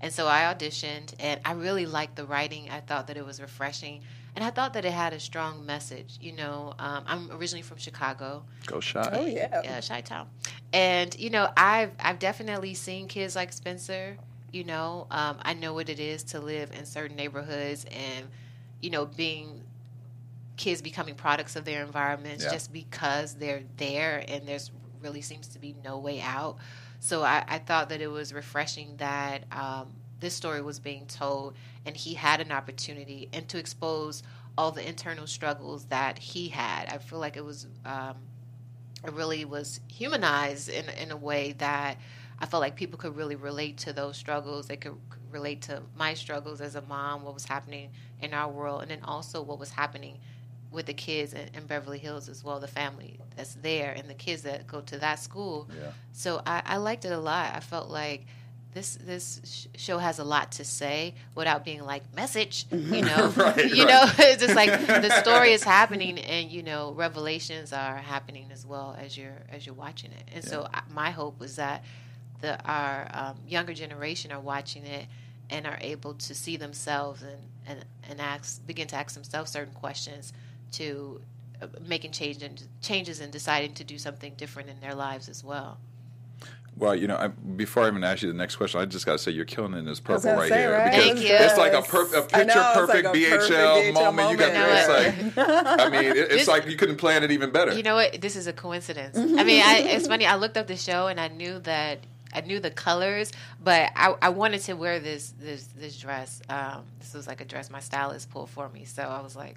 And 0.01 0.11
so 0.13 0.27
I 0.27 0.53
auditioned, 0.53 1.13
and 1.19 1.39
I 1.45 1.53
really 1.53 1.85
liked 1.85 2.15
the 2.15 2.25
writing. 2.25 2.69
I 2.69 2.79
thought 2.81 3.07
that 3.07 3.17
it 3.17 3.25
was 3.25 3.41
refreshing, 3.41 4.01
and 4.35 4.43
I 4.43 4.49
thought 4.49 4.73
that 4.73 4.85
it 4.85 4.91
had 4.91 5.13
a 5.13 5.19
strong 5.19 5.65
message. 5.65 6.17
You 6.21 6.33
know, 6.33 6.73
um, 6.79 7.03
I'm 7.07 7.31
originally 7.31 7.61
from 7.61 7.77
Chicago, 7.77 8.43
Go 8.65 8.79
Chi. 8.79 9.09
Oh 9.13 9.25
yeah. 9.25 9.61
yeah, 9.63 9.81
Chi 9.81 10.01
Town. 10.01 10.27
And 10.73 11.17
you 11.19 11.29
know, 11.29 11.49
I've 11.55 11.91
I've 11.99 12.19
definitely 12.19 12.73
seen 12.73 13.07
kids 13.07 13.35
like 13.35 13.53
Spencer. 13.53 14.17
You 14.51 14.63
know, 14.63 15.07
um, 15.11 15.37
I 15.41 15.53
know 15.53 15.73
what 15.73 15.89
it 15.89 15.99
is 15.99 16.23
to 16.25 16.39
live 16.39 16.71
in 16.71 16.85
certain 16.85 17.15
neighborhoods, 17.17 17.85
and 17.85 18.27
you 18.81 18.89
know, 18.89 19.05
being 19.05 19.63
kids 20.57 20.81
becoming 20.81 21.15
products 21.15 21.55
of 21.55 21.65
their 21.65 21.83
environments 21.83 22.43
Yeah. 22.43 22.51
just 22.51 22.71
because 22.71 23.35
they're 23.35 23.63
there, 23.77 24.23
and 24.27 24.47
there's 24.47 24.71
really 25.01 25.21
seems 25.21 25.47
to 25.49 25.59
be 25.59 25.75
no 25.83 25.97
way 25.97 26.21
out. 26.21 26.57
So 26.99 27.23
I, 27.23 27.43
I 27.47 27.59
thought 27.59 27.89
that 27.89 28.01
it 28.01 28.07
was 28.07 28.33
refreshing 28.33 28.95
that 28.97 29.43
um, 29.51 29.87
this 30.19 30.33
story 30.33 30.61
was 30.61 30.79
being 30.79 31.05
told, 31.05 31.55
and 31.85 31.95
he 31.95 32.13
had 32.13 32.41
an 32.41 32.51
opportunity, 32.51 33.29
and 33.33 33.47
to 33.49 33.57
expose 33.57 34.23
all 34.57 34.71
the 34.71 34.87
internal 34.87 35.27
struggles 35.27 35.85
that 35.85 36.17
he 36.17 36.49
had. 36.49 36.87
I 36.89 36.97
feel 36.97 37.19
like 37.19 37.37
it 37.37 37.45
was. 37.45 37.67
Um, 37.85 38.15
it 39.03 39.13
really 39.13 39.45
was 39.45 39.79
humanized 39.87 40.69
in 40.69 40.89
in 40.89 41.11
a 41.11 41.17
way 41.17 41.53
that 41.59 41.97
I 42.39 42.45
felt 42.45 42.61
like 42.61 42.75
people 42.75 42.97
could 42.97 43.15
really 43.15 43.35
relate 43.35 43.77
to 43.79 43.93
those 43.93 44.17
struggles. 44.17 44.67
They 44.67 44.77
could 44.77 44.97
relate 45.31 45.61
to 45.63 45.81
my 45.97 46.13
struggles 46.13 46.61
as 46.61 46.75
a 46.75 46.81
mom, 46.81 47.23
what 47.23 47.33
was 47.33 47.45
happening 47.45 47.89
in 48.21 48.33
our 48.33 48.51
world, 48.51 48.81
and 48.81 48.91
then 48.91 49.01
also 49.03 49.41
what 49.41 49.59
was 49.59 49.69
happening 49.69 50.19
with 50.71 50.85
the 50.85 50.93
kids 50.93 51.33
in, 51.33 51.49
in 51.53 51.65
Beverly 51.65 51.99
Hills 51.99 52.27
as 52.27 52.43
well, 52.43 52.59
the 52.59 52.67
family 52.67 53.19
that's 53.35 53.55
there, 53.55 53.93
and 53.95 54.09
the 54.09 54.13
kids 54.13 54.41
that 54.43 54.67
go 54.67 54.81
to 54.81 54.97
that 54.97 55.19
school. 55.19 55.69
Yeah. 55.69 55.91
So 56.11 56.41
I, 56.45 56.61
I 56.65 56.77
liked 56.77 57.05
it 57.05 57.11
a 57.11 57.19
lot. 57.19 57.53
I 57.55 57.59
felt 57.59 57.89
like 57.89 58.25
this 58.75 58.97
this 59.01 59.41
sh- 59.45 59.79
show 59.79 59.97
has 59.97 60.19
a 60.19 60.23
lot 60.23 60.51
to 60.51 60.65
say 60.65 61.15
without 61.33 61.63
being 61.63 61.81
like 61.83 62.03
message, 62.13 62.65
you 62.71 63.01
know. 63.01 63.33
Right, 63.35 63.73
you 63.73 63.85
right. 63.85 63.87
know, 63.87 64.11
it's 64.19 64.43
just 64.43 64.53
like 64.53 64.69
the 64.69 65.09
story 65.21 65.53
is 65.53 65.63
happening, 65.63 66.19
and 66.19 66.51
you 66.51 66.61
know, 66.61 66.91
revelations 66.91 67.73
are 67.73 67.97
happening 67.97 68.49
as 68.51 68.65
well 68.65 68.95
as 68.99 69.17
you're 69.17 69.41
as 69.49 69.65
you're 69.65 69.73
watching 69.73 70.11
it. 70.11 70.29
And 70.35 70.43
so 70.43 70.67
I, 70.71 70.81
my 70.93 71.09
hope 71.09 71.39
was 71.39 71.55
that 71.55 71.83
the 72.41 72.61
our 72.65 73.07
um, 73.13 73.37
younger 73.47 73.73
generation 73.73 74.31
are 74.33 74.41
watching 74.41 74.85
it 74.85 75.05
and 75.49 75.65
are 75.65 75.77
able 75.79 76.13
to 76.13 76.35
see 76.35 76.57
themselves 76.57 77.23
and 77.23 77.41
and 77.65 77.85
and 78.09 78.19
ask 78.19 78.65
begin 78.67 78.87
to 78.89 78.97
ask 78.97 79.15
themselves 79.15 79.51
certain 79.51 79.73
questions 79.73 80.33
to 80.73 81.21
uh, 81.61 81.67
making 81.87 82.11
change 82.11 82.43
and 82.43 82.61
changes 82.81 83.21
and 83.21 83.31
deciding 83.31 83.73
to 83.75 83.85
do 83.85 83.97
something 83.97 84.33
different 84.35 84.69
in 84.69 84.81
their 84.81 84.93
lives 84.93 85.29
as 85.29 85.45
well. 85.45 85.77
Well, 86.77 86.93
you 86.93 87.07
know, 87.07 87.15
I, 87.15 87.27
before 87.27 87.83
I 87.83 87.87
even 87.87 88.03
ask 88.03 88.21
you 88.21 88.27
the 88.27 88.37
next 88.37 88.57
question, 88.57 88.81
I 88.81 88.85
just 88.85 89.05
got 89.05 89.13
to 89.13 89.17
say 89.17 89.31
you're 89.31 89.45
killing 89.45 89.73
it 89.75 89.77
in 89.77 89.85
this 89.85 90.01
purple 90.01 90.33
right 90.33 90.49
say, 90.49 90.57
here 90.59 90.73
right? 90.73 90.91
because 90.91 91.05
Thank 91.05 91.19
you. 91.21 91.29
it's 91.33 91.57
like 91.57 91.71
a, 91.71 91.77
Yes. 91.77 91.87
per, 91.87 92.01
a 92.03 92.17
I 92.17 92.21
picture 92.43 92.45
know, 92.47 92.71
perfect 92.73 93.05
like 93.05 93.15
a 93.15 93.17
BHL, 93.17 93.49
BHL 93.49 93.93
moment. 93.93 94.31
You 94.31 94.37
got 94.37 94.53
moment. 94.53 95.27
it's 95.27 95.37
like, 95.37 95.79
I 95.79 95.89
mean, 95.89 96.03
it, 96.03 96.17
it's 96.17 96.29
This- 96.33 96.47
like 96.49 96.67
you 96.67 96.75
couldn't 96.75 96.97
plan 96.97 97.23
it 97.23 97.31
even 97.31 97.51
better. 97.51 97.73
You 97.73 97.83
know 97.83 97.95
what? 97.95 98.19
This 98.19 98.35
is 98.35 98.47
a 98.47 98.53
coincidence. 98.53 99.17
I 99.17 99.43
mean, 99.45 99.63
I, 99.65 99.77
it's 99.87 100.07
funny. 100.07 100.25
I 100.25 100.35
looked 100.35 100.57
up 100.57 100.67
the 100.67 100.75
show 100.75 101.07
and 101.07 101.17
I 101.19 101.29
knew 101.29 101.59
that 101.59 101.99
I 102.33 102.41
knew 102.41 102.59
the 102.59 102.71
colors, 102.71 103.31
but 103.63 103.91
I, 103.95 104.13
I 104.21 104.27
wanted 104.29 104.59
to 104.63 104.73
wear 104.73 104.99
this 104.99 105.33
this 105.39 105.67
this 105.77 105.97
dress. 105.97 106.41
Um, 106.49 106.83
this 106.99 107.13
was 107.13 107.25
like 107.25 107.39
a 107.39 107.45
dress 107.45 107.69
my 107.69 107.79
stylist 107.79 108.29
pulled 108.31 108.49
for 108.49 108.67
me, 108.67 108.83
so 108.83 109.03
I 109.03 109.21
was 109.21 109.37
like, 109.37 109.55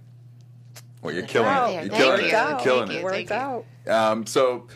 well, 1.02 1.12
you're 1.12 1.24
killing 1.26 1.48
Wow. 1.48 1.68
it. 1.70 1.86
You're 1.86 1.94
killing 1.96 1.98
you. 1.98 2.06
it. 2.06 2.08
Worked 2.20 2.30
You're 2.30 2.36
out. 2.40 2.62
killing 2.62 2.86
Thank 2.86 2.92
it. 2.92 3.00
you. 3.00 3.04
Worked 3.04 3.30
out. 3.32 3.64
Um, 3.88 4.26
so 4.26 4.68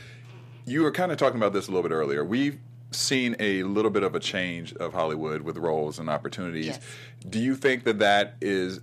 you 0.65 0.83
were 0.83 0.93
kind 0.93 1.13
of 1.13 1.19
talking 1.19 1.39
about 1.39 1.53
this 1.53 1.69
a 1.69 1.71
little 1.71 1.89
bit 1.89 1.95
earlier. 1.95 2.25
We've 2.25 2.59
seen 2.91 3.37
a 3.41 3.63
little 3.63 3.91
bit 3.91 4.03
of 4.03 4.15
a 4.15 4.21
change 4.21 4.75
of 4.75 4.93
Hollywood 4.93 5.43
with 5.43 5.57
roles 5.57 5.99
and 5.99 6.09
opportunities. 6.09 6.67
Yes. 6.67 6.81
Do 7.29 7.39
you 7.39 7.55
think 7.55 7.85
that 7.85 7.99
that 8.01 8.35
is? 8.41 8.81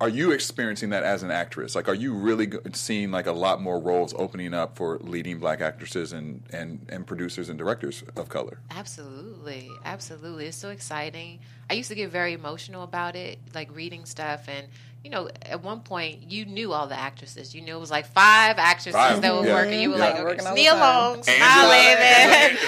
Are 0.00 0.08
you 0.08 0.30
experiencing 0.32 0.90
that 0.90 1.02
as 1.02 1.22
an 1.22 1.30
actress? 1.30 1.74
Like, 1.74 1.86
are 1.86 1.94
you 1.94 2.14
really 2.14 2.50
seeing 2.72 3.10
like 3.10 3.26
a 3.26 3.32
lot 3.32 3.60
more 3.60 3.78
roles 3.78 4.14
opening 4.16 4.54
up 4.54 4.74
for 4.74 4.98
leading 5.00 5.38
black 5.38 5.60
actresses 5.60 6.12
and 6.12 6.42
and 6.50 6.86
and 6.88 7.06
producers 7.06 7.48
and 7.48 7.58
directors 7.58 8.02
of 8.16 8.28
color? 8.28 8.58
Absolutely, 8.70 9.70
absolutely. 9.84 10.46
It's 10.46 10.56
so 10.56 10.70
exciting. 10.70 11.40
I 11.68 11.74
used 11.74 11.90
to 11.90 11.94
get 11.94 12.10
very 12.10 12.32
emotional 12.32 12.82
about 12.82 13.16
it, 13.16 13.38
like 13.54 13.74
reading 13.74 14.06
stuff, 14.06 14.48
and 14.48 14.66
you 15.06 15.12
know, 15.12 15.28
at 15.42 15.62
one 15.62 15.82
point 15.82 16.32
you 16.32 16.44
knew 16.46 16.72
all 16.72 16.88
the 16.88 16.98
actresses. 16.98 17.54
You 17.54 17.62
knew 17.62 17.76
it 17.76 17.78
was 17.78 17.92
like 17.92 18.06
five 18.06 18.58
actresses 18.58 18.92
Five, 19.00 19.22
that 19.22 19.32
were 19.36 19.46
yeah. 19.46 19.54
working. 19.54 19.80
You 19.80 19.90
were 19.90 19.98
Yeah. 19.98 20.04
like, 20.04 20.14
okay, 20.16 20.24
Working 20.24 20.46
all 20.48 20.54
the 20.56 20.60
Nia 20.60 20.70
time. 20.72 20.80
Long, 20.80 21.22
Smiley, 21.22 21.94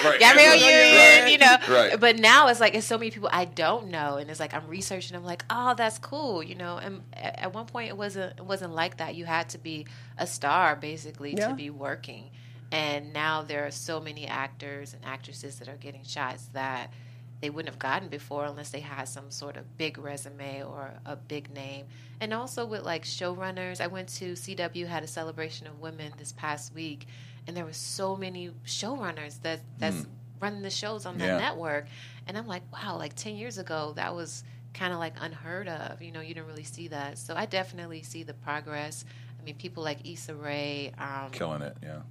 Right. 0.05 0.19
Gabrielle 0.19 0.55
Union, 0.55 1.17
Union. 1.17 1.27
you 1.33 1.37
know. 1.37 1.57
Right. 1.67 1.99
But 1.99 2.17
now 2.17 2.47
it's 2.47 2.61
like 2.61 2.75
it's 2.75 2.87
so 2.87 2.97
many 2.97 3.11
people 3.11 3.27
I 3.33 3.43
don't 3.43 3.89
know, 3.89 4.15
and 4.15 4.29
it's 4.31 4.39
like 4.39 4.53
I'm 4.53 4.65
researching. 4.67 5.17
I'm 5.17 5.25
like, 5.25 5.43
oh, 5.49 5.73
that's 5.75 5.99
cool, 5.99 6.41
you 6.41 6.55
know. 6.55 6.77
And 6.77 7.01
at 7.11 7.39
at 7.39 7.53
one 7.53 7.65
point 7.65 7.89
it 7.89 7.97
wasn't 7.97 8.37
it 8.39 8.45
wasn't 8.45 8.73
like 8.73 8.97
that. 8.97 9.15
You 9.15 9.25
had 9.25 9.49
to 9.49 9.57
be 9.57 9.85
a 10.17 10.25
star 10.25 10.77
basically 10.77 11.35
Yeah. 11.35 11.49
to 11.49 11.55
be 11.55 11.69
working. 11.69 12.29
And 12.71 13.11
now 13.11 13.41
there 13.41 13.65
are 13.67 13.71
so 13.71 13.99
many 13.99 14.27
actors 14.27 14.93
and 14.93 15.03
actresses 15.03 15.59
that 15.59 15.67
are 15.67 15.75
getting 15.75 16.05
shots 16.05 16.45
that 16.53 16.93
they 17.41 17.49
wouldn't 17.49 17.73
have 17.73 17.79
gotten 17.79 18.09
before 18.09 18.45
unless 18.45 18.69
they 18.69 18.81
had 18.81 19.07
some 19.07 19.31
sort 19.31 19.55
of 19.57 19.77
big 19.77 19.97
resume 19.97 20.61
or 20.63 20.91
a 21.05 21.15
big 21.15 21.49
name. 21.53 21.85
And 22.19 22.33
also 22.33 22.65
with 22.65 22.83
like 22.83 23.03
showrunners, 23.05 23.79
I 23.79 23.87
went 23.87 24.09
to 24.15 24.33
CW 24.33 24.87
had 24.87 25.03
a 25.03 25.07
celebration 25.07 25.65
of 25.67 25.79
women 25.79 26.11
this 26.17 26.33
past 26.33 26.73
week, 26.73 27.07
and 27.47 27.55
there 27.55 27.63
were 27.65 27.73
so 27.73 28.15
many 28.15 28.51
showrunners 28.65 29.41
that 29.43 29.61
that's 29.77 30.05
running 30.41 30.61
the 30.61 30.69
shows 30.69 31.05
on 31.05 31.17
that 31.17 31.25
Yeah. 31.25 31.37
network. 31.37 31.87
And 32.27 32.37
I'm 32.37 32.47
like, 32.47 32.63
wow, 32.71 32.97
like 32.97 33.15
10 33.15 33.35
years 33.35 33.57
ago, 33.57 33.93
that 33.95 34.13
was 34.15 34.43
kind 34.73 34.93
of 34.93 34.99
like 34.99 35.13
unheard 35.19 35.67
of. 35.67 36.01
You 36.01 36.11
know, 36.11 36.21
you 36.21 36.33
didn't 36.33 36.47
really 36.47 36.63
see 36.63 36.87
that. 36.89 37.17
So 37.17 37.33
I 37.35 37.45
definitely 37.45 38.03
see 38.03 38.23
the 38.23 38.33
progress. 38.35 39.03
I 39.39 39.43
mean, 39.43 39.55
people 39.55 39.83
like 39.83 40.05
Issa 40.07 40.35
Rae, 40.35 40.91
um, 40.97 41.31
Killing 41.31 41.61
it, 41.61 41.75
yeah. 41.81 42.01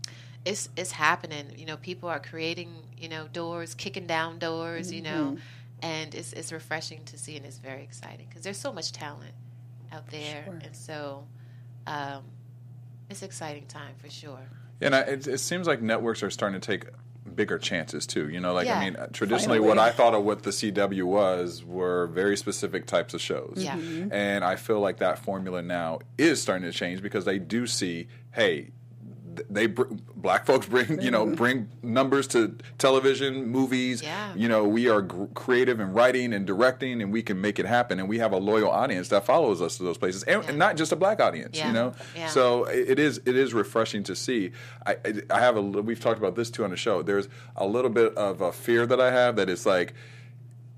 It's 0.45 0.69
it's 0.77 0.93
happening. 0.93 1.47
You 1.57 1.67
know, 1.67 1.77
people 1.77 2.09
are 2.09 2.21
creating, 2.21 2.71
you 2.97 3.09
know, 3.09 3.29
doors, 3.33 3.75
kicking 3.75 4.07
down 4.07 4.39
doors, 4.39 4.93
you 4.93 5.03
know, 5.03 5.37
and 5.83 6.15
it's 6.15 6.33
it's 6.33 6.53
refreshing 6.53 7.05
to 7.07 7.19
see 7.19 7.37
and 7.37 7.45
it's 7.47 7.59
very 7.59 7.83
exciting 7.83 8.27
because 8.29 8.43
there's 8.43 8.57
so 8.59 8.73
much 8.73 8.93
talent 8.93 9.35
out 9.93 10.07
there, 10.11 10.45
Sure. 10.45 10.59
and 10.63 10.77
so 10.77 11.25
um, 11.87 12.23
it's 13.11 13.23
exciting 13.23 13.67
time 13.67 13.95
for 13.99 14.11
sure. 14.11 14.49
And 14.81 14.95
I, 14.95 15.01
it, 15.01 15.27
it 15.27 15.39
seems 15.39 15.67
like 15.67 15.81
networks 15.83 16.23
are 16.23 16.31
starting 16.31 16.61
to 16.61 16.67
take 16.67 16.85
bigger 17.35 17.59
chances 17.59 18.07
too. 18.07 18.29
You 18.29 18.41
know, 18.41 18.53
like 18.55 18.69
I 18.69 18.85
mean, 18.85 18.97
traditionally, 19.13 19.59
Finally. 19.59 19.69
what 19.69 19.79
I 19.79 19.91
thought 19.91 20.15
of 20.15 20.25
what 20.25 20.43
the 20.45 20.51
CW 20.51 21.03
was 21.05 21.65
were 21.65 22.07
very 22.09 22.37
specific 22.37 22.87
types 22.87 23.13
of 23.15 23.21
shows. 23.21 23.55
Yeah. 23.57 23.77
And 23.77 24.45
I 24.45 24.57
feel 24.57 24.81
like 24.81 24.99
that 24.99 25.19
formula 25.19 25.63
now 25.63 26.01
is 26.17 26.41
starting 26.41 26.71
to 26.71 26.77
change 26.77 27.03
because 27.03 27.25
they 27.25 27.39
do 27.39 27.67
see, 27.67 28.09
hey, 28.33 28.71
they 29.51 29.67
br- 29.67 29.85
black 30.17 30.47
folks 30.47 30.67
bring 30.67 31.01
you 31.01 31.11
know 31.11 31.27
mm-hmm. 31.27 31.35
bring 31.35 31.69
numbers 31.83 32.27
to 32.29 32.57
television, 32.79 33.47
movies. 33.47 34.03
Yeah. 34.03 34.35
You 34.35 34.49
know, 34.49 34.65
we 34.65 34.89
are 34.89 35.03
gr- 35.03 35.27
creative 35.35 35.81
in 35.81 35.93
writing 35.93 36.33
and 36.33 36.47
directing, 36.47 37.03
and 37.03 37.13
we 37.13 37.23
can 37.23 37.41
make 37.41 37.59
it 37.59 37.67
happen. 37.67 37.99
And 37.99 38.09
we 38.09 38.19
have 38.19 38.33
a 38.33 38.37
loyal 38.39 38.71
audience 38.71 39.09
that 39.09 39.25
follows 39.25 39.61
us 39.63 39.77
to 39.79 39.83
those 39.83 39.99
places, 39.99 40.23
and, 40.25 40.45
and 40.45 40.59
not 40.59 40.77
just 40.77 40.93
a 40.93 40.97
black 40.97 41.21
audience. 41.21 41.57
Yeah. 41.59 41.69
You 41.69 41.73
know, 41.73 41.95
Yeah. 42.17 42.29
so 42.29 42.65
it 42.65 42.99
is 42.99 43.21
it 43.27 43.37
is 43.37 43.55
refreshing 43.55 44.03
to 44.05 44.17
see. 44.17 44.53
I 44.87 44.97
I- 45.05 45.23
I 45.31 45.41
have 45.41 45.57
a 45.57 45.63
we've 45.63 46.01
talked 46.01 46.19
about 46.19 46.35
this 46.37 46.51
too 46.51 46.65
on 46.65 46.71
the 46.71 46.77
show. 46.77 47.03
There's 47.03 47.29
a 47.57 47.67
little 47.67 47.91
bit 47.91 48.15
of 48.17 48.41
a 48.41 48.53
fear 48.53 48.87
that 48.87 49.01
I 49.01 49.11
have 49.11 49.37
that 49.37 49.49
it's 49.49 49.67
like 49.67 49.95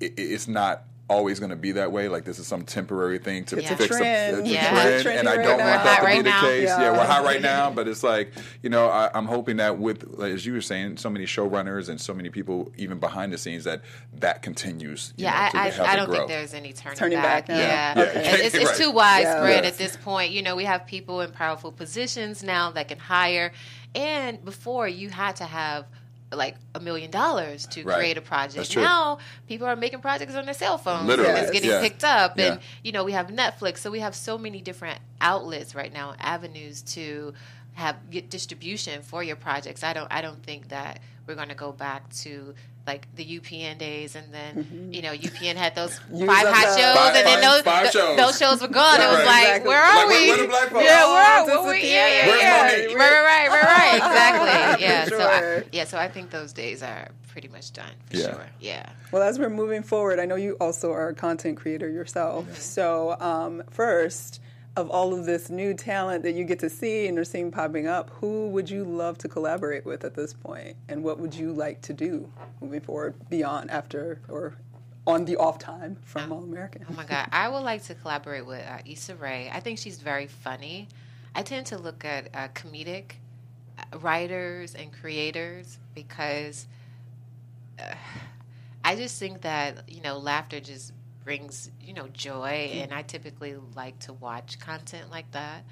it, 0.00 0.14
it's 0.16 0.48
not 0.48 0.84
always 1.10 1.38
going 1.40 1.50
to 1.50 1.56
be 1.56 1.72
that 1.72 1.92
way. 1.92 2.08
Like 2.08 2.24
this 2.24 2.38
is 2.38 2.46
some 2.46 2.62
temporary 2.62 3.18
thing 3.18 3.44
to 3.46 3.58
It's 3.58 3.70
a 3.70 3.76
fix 3.76 3.88
trend. 3.98 4.36
a, 4.36 4.40
it's 4.40 4.48
Yeah. 4.48 4.78
a 4.86 5.02
trend, 5.02 5.18
and 5.18 5.28
I 5.28 5.36
don't 5.36 5.58
now. 5.58 5.70
want 5.70 5.84
that 5.84 5.84
to 5.84 5.88
Hot 5.88 6.00
be 6.00 6.06
right 6.06 6.24
the 6.24 6.30
now. 6.30 6.40
case. 6.42 6.68
Yeah. 6.68 6.80
Yeah. 6.80 6.92
we're 6.92 7.04
hot 7.06 7.24
right 7.24 7.42
now, 7.42 7.70
but 7.70 7.88
it's 7.88 8.02
like 8.02 8.32
you 8.62 8.70
know 8.70 8.88
I, 8.88 9.10
I'm 9.12 9.26
hoping 9.26 9.56
that 9.58 9.78
with 9.78 10.20
as 10.22 10.46
you 10.46 10.52
were 10.54 10.60
saying, 10.60 10.96
so 10.98 11.10
many 11.10 11.26
showrunners 11.26 11.88
and 11.88 12.00
so 12.00 12.14
many 12.14 12.30
people 12.30 12.72
even 12.76 12.98
behind 12.98 13.32
the 13.32 13.38
scenes 13.38 13.64
that 13.64 13.82
that 14.14 14.40
continues. 14.42 15.12
you 15.16 15.24
know, 15.26 15.30
Yeah, 15.32 15.48
to 15.50 15.56
I, 15.58 15.68
have 15.70 15.80
I, 15.86 15.92
I 15.92 15.96
don't 15.96 16.06
grow. 16.06 16.16
think 16.16 16.28
there's 16.28 16.54
any 16.54 16.72
turning, 16.72 16.98
Turning 16.98 17.18
back 17.20 17.48
now. 17.48 17.58
Yeah, 17.58 17.98
Yeah. 17.98 18.02
It's, 18.04 18.42
it's, 18.42 18.54
it's 18.54 18.64
Right. 18.66 18.76
too 18.76 18.90
widespread 18.92 19.64
Yeah. 19.64 19.68
at 19.70 19.76
this 19.78 19.96
point. 19.96 20.30
You 20.32 20.42
know, 20.42 20.54
we 20.56 20.64
have 20.64 20.86
people 20.86 21.20
in 21.22 21.32
powerful 21.32 21.72
positions 21.72 22.42
now 22.44 22.70
that 22.70 22.86
can 22.88 22.98
hire, 22.98 23.52
and 23.96 24.44
before 24.44 24.86
you 24.86 25.08
had 25.10 25.36
to 25.36 25.44
have 25.44 25.86
like 26.32 26.56
a 26.74 26.80
million 26.80 27.10
dollars 27.10 27.66
to 27.68 27.82
Right. 27.82 27.96
create 27.96 28.16
a 28.16 28.20
project. 28.20 28.76
Now 28.76 29.18
people 29.48 29.66
are 29.66 29.76
making 29.76 30.00
projects 30.00 30.34
on 30.34 30.44
their 30.44 30.54
cell 30.54 30.78
phones. 30.78 31.06
Literally, 31.06 31.30
and 31.30 31.38
it's 31.40 31.50
getting 31.50 31.70
yeah. 31.70 31.80
picked 31.80 32.04
up, 32.04 32.38
Yeah. 32.38 32.52
and 32.52 32.60
you 32.82 32.92
know 32.92 33.04
we 33.04 33.12
have 33.12 33.28
Netflix, 33.28 33.78
so 33.78 33.90
we 33.90 34.00
have 34.00 34.14
so 34.14 34.38
many 34.38 34.60
different 34.60 35.00
outlets 35.20 35.74
right 35.74 35.92
now, 35.92 36.14
avenues 36.18 36.82
to 36.82 37.34
have 37.74 38.10
get 38.10 38.30
distribution 38.30 39.02
for 39.02 39.22
your 39.22 39.36
projects. 39.36 39.82
I 39.82 39.92
don't 39.92 40.10
I 40.12 40.20
don't 40.22 40.42
think 40.42 40.68
that 40.68 41.00
we're 41.26 41.34
going 41.34 41.48
to 41.48 41.54
go 41.54 41.72
back 41.72 42.08
to 42.16 42.54
like 42.90 43.06
the 43.14 43.24
UPN 43.38 43.78
days, 43.78 44.16
and 44.16 44.26
then 44.34 44.90
you 44.92 45.00
know 45.02 45.12
UPN 45.12 45.54
had 45.56 45.74
those 45.74 45.94
Use 46.12 46.26
five 46.26 46.46
hot 46.48 46.66
the- 46.74 46.78
shows, 46.80 46.96
Five- 46.98 47.14
and 47.16 47.26
then 47.26 47.40
those 47.40 47.62
five 47.62 47.82
th- 47.82 47.92
shows. 47.92 48.16
those 48.16 48.36
shows 48.38 48.60
were 48.62 48.68
gone. 48.80 49.00
It 49.00 49.06
was 49.08 49.18
Right. 49.18 49.26
like, 49.26 49.46
Exactly. 49.62 49.68
where 49.68 49.82
are 49.82 50.06
Like, 50.06 50.08
we? 50.08 50.28
Where, 50.30 50.48
where 50.48 50.68
the 50.70 50.82
yeah, 50.84 51.04
where 51.12 51.24
are 51.24 51.40
Oh, 51.50 51.66
we? 51.68 51.72
disappeared. 51.74 51.84
Yeah, 51.84 52.08
yeah, 52.08 52.26
Where's 52.26 52.42
yeah. 52.42 52.62
Mo'Nique? 52.66 52.98
Right, 52.98 53.22
right, 53.30 53.48
right, 53.48 53.62
right, 53.78 53.96
exactly. 53.96 54.50
For 54.86 54.90
Yeah, 54.90 55.04
so 55.06 55.20
I, 55.20 55.64
yeah, 55.72 55.84
so 55.84 55.98
I 55.98 56.08
think 56.08 56.30
those 56.30 56.52
days 56.52 56.82
are 56.82 57.08
pretty 57.28 57.48
much 57.48 57.72
done 57.72 57.92
for 58.10 58.16
Yeah. 58.16 58.30
sure. 58.32 58.46
Yeah. 58.60 58.88
Well, 59.12 59.22
as 59.22 59.38
we're 59.38 59.50
moving 59.50 59.82
forward, 59.84 60.18
I 60.18 60.24
know 60.26 60.34
you 60.36 60.56
also 60.60 60.90
are 60.92 61.08
a 61.08 61.14
content 61.14 61.56
creator 61.58 61.88
yourself. 61.88 62.58
So, 62.58 63.16
um, 63.20 63.62
first, 63.70 64.40
of 64.76 64.88
all 64.90 65.12
of 65.12 65.26
this 65.26 65.50
new 65.50 65.74
talent 65.74 66.22
that 66.22 66.32
you 66.32 66.44
get 66.44 66.58
to 66.60 66.70
see 66.70 67.06
and 67.06 67.18
are 67.18 67.24
seeing 67.24 67.50
popping 67.50 67.86
up, 67.86 68.10
who 68.10 68.48
would 68.48 68.70
you 68.70 68.84
love 68.84 69.18
to 69.18 69.28
collaborate 69.28 69.84
with 69.84 70.04
at 70.04 70.14
this 70.14 70.32
point? 70.32 70.76
And 70.88 71.02
what 71.02 71.18
would 71.18 71.34
you 71.34 71.52
like 71.52 71.80
to 71.82 71.92
do 71.92 72.30
moving 72.60 72.80
forward 72.80 73.14
beyond, 73.28 73.70
after, 73.70 74.20
or 74.28 74.56
on 75.06 75.24
the 75.24 75.36
off 75.36 75.58
time 75.58 75.96
from 76.04 76.32
All 76.32 76.42
American? 76.42 76.86
Oh 76.88 76.94
my 76.94 77.04
God, 77.04 77.28
I 77.32 77.48
would 77.48 77.62
like 77.62 77.82
to 77.84 77.94
collaborate 77.94 78.46
with 78.46 78.64
uh, 78.64 78.78
Issa 78.86 79.16
Rae. 79.16 79.50
I 79.52 79.60
think 79.60 79.78
she's 79.78 79.98
very 79.98 80.26
funny. 80.26 80.88
I 81.34 81.42
tend 81.42 81.66
to 81.66 81.78
look 81.78 82.04
at 82.04 82.28
uh, 82.34 82.48
comedic 82.48 83.12
uh, 83.78 83.98
writers 83.98 84.74
and 84.74 84.92
creators 84.92 85.78
because 85.94 86.66
uh, 87.78 87.94
I 88.84 88.96
just 88.96 89.18
think 89.18 89.42
that 89.42 89.88
you 89.88 90.02
know 90.02 90.18
laughter 90.18 90.60
just 90.60 90.92
brings 91.24 91.70
you 91.80 91.94
know 91.94 92.08
joy, 92.08 92.70
and 92.74 92.92
I 92.92 93.02
typically 93.02 93.56
like 93.74 93.98
to 94.00 94.12
watch 94.12 94.58
content 94.58 95.10
like 95.10 95.30
that. 95.32 95.64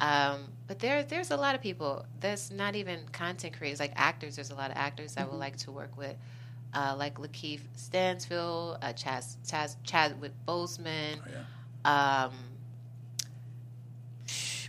Um, 0.00 0.48
but 0.66 0.80
there, 0.80 1.02
there's 1.04 1.30
a 1.30 1.36
lot 1.36 1.54
of 1.54 1.62
people. 1.62 2.04
that's 2.20 2.50
not 2.50 2.74
even 2.74 3.00
content 3.12 3.56
creators 3.56 3.80
like 3.80 3.92
actors. 3.96 4.36
There's 4.36 4.50
a 4.50 4.54
lot 4.54 4.70
of 4.70 4.76
actors 4.76 5.14
I 5.16 5.24
would 5.24 5.38
like 5.38 5.56
to 5.58 5.72
work 5.72 5.96
with, 5.96 6.16
uh, 6.74 6.96
like 6.98 7.14
LaKeith 7.14 7.60
Stanfield, 7.76 8.78
uh, 8.82 8.92
Chaz, 8.92 9.36
Chaz, 9.46 9.76
Chadwick 9.84 10.32
Boseman, 10.46 11.18
um, 11.84 12.32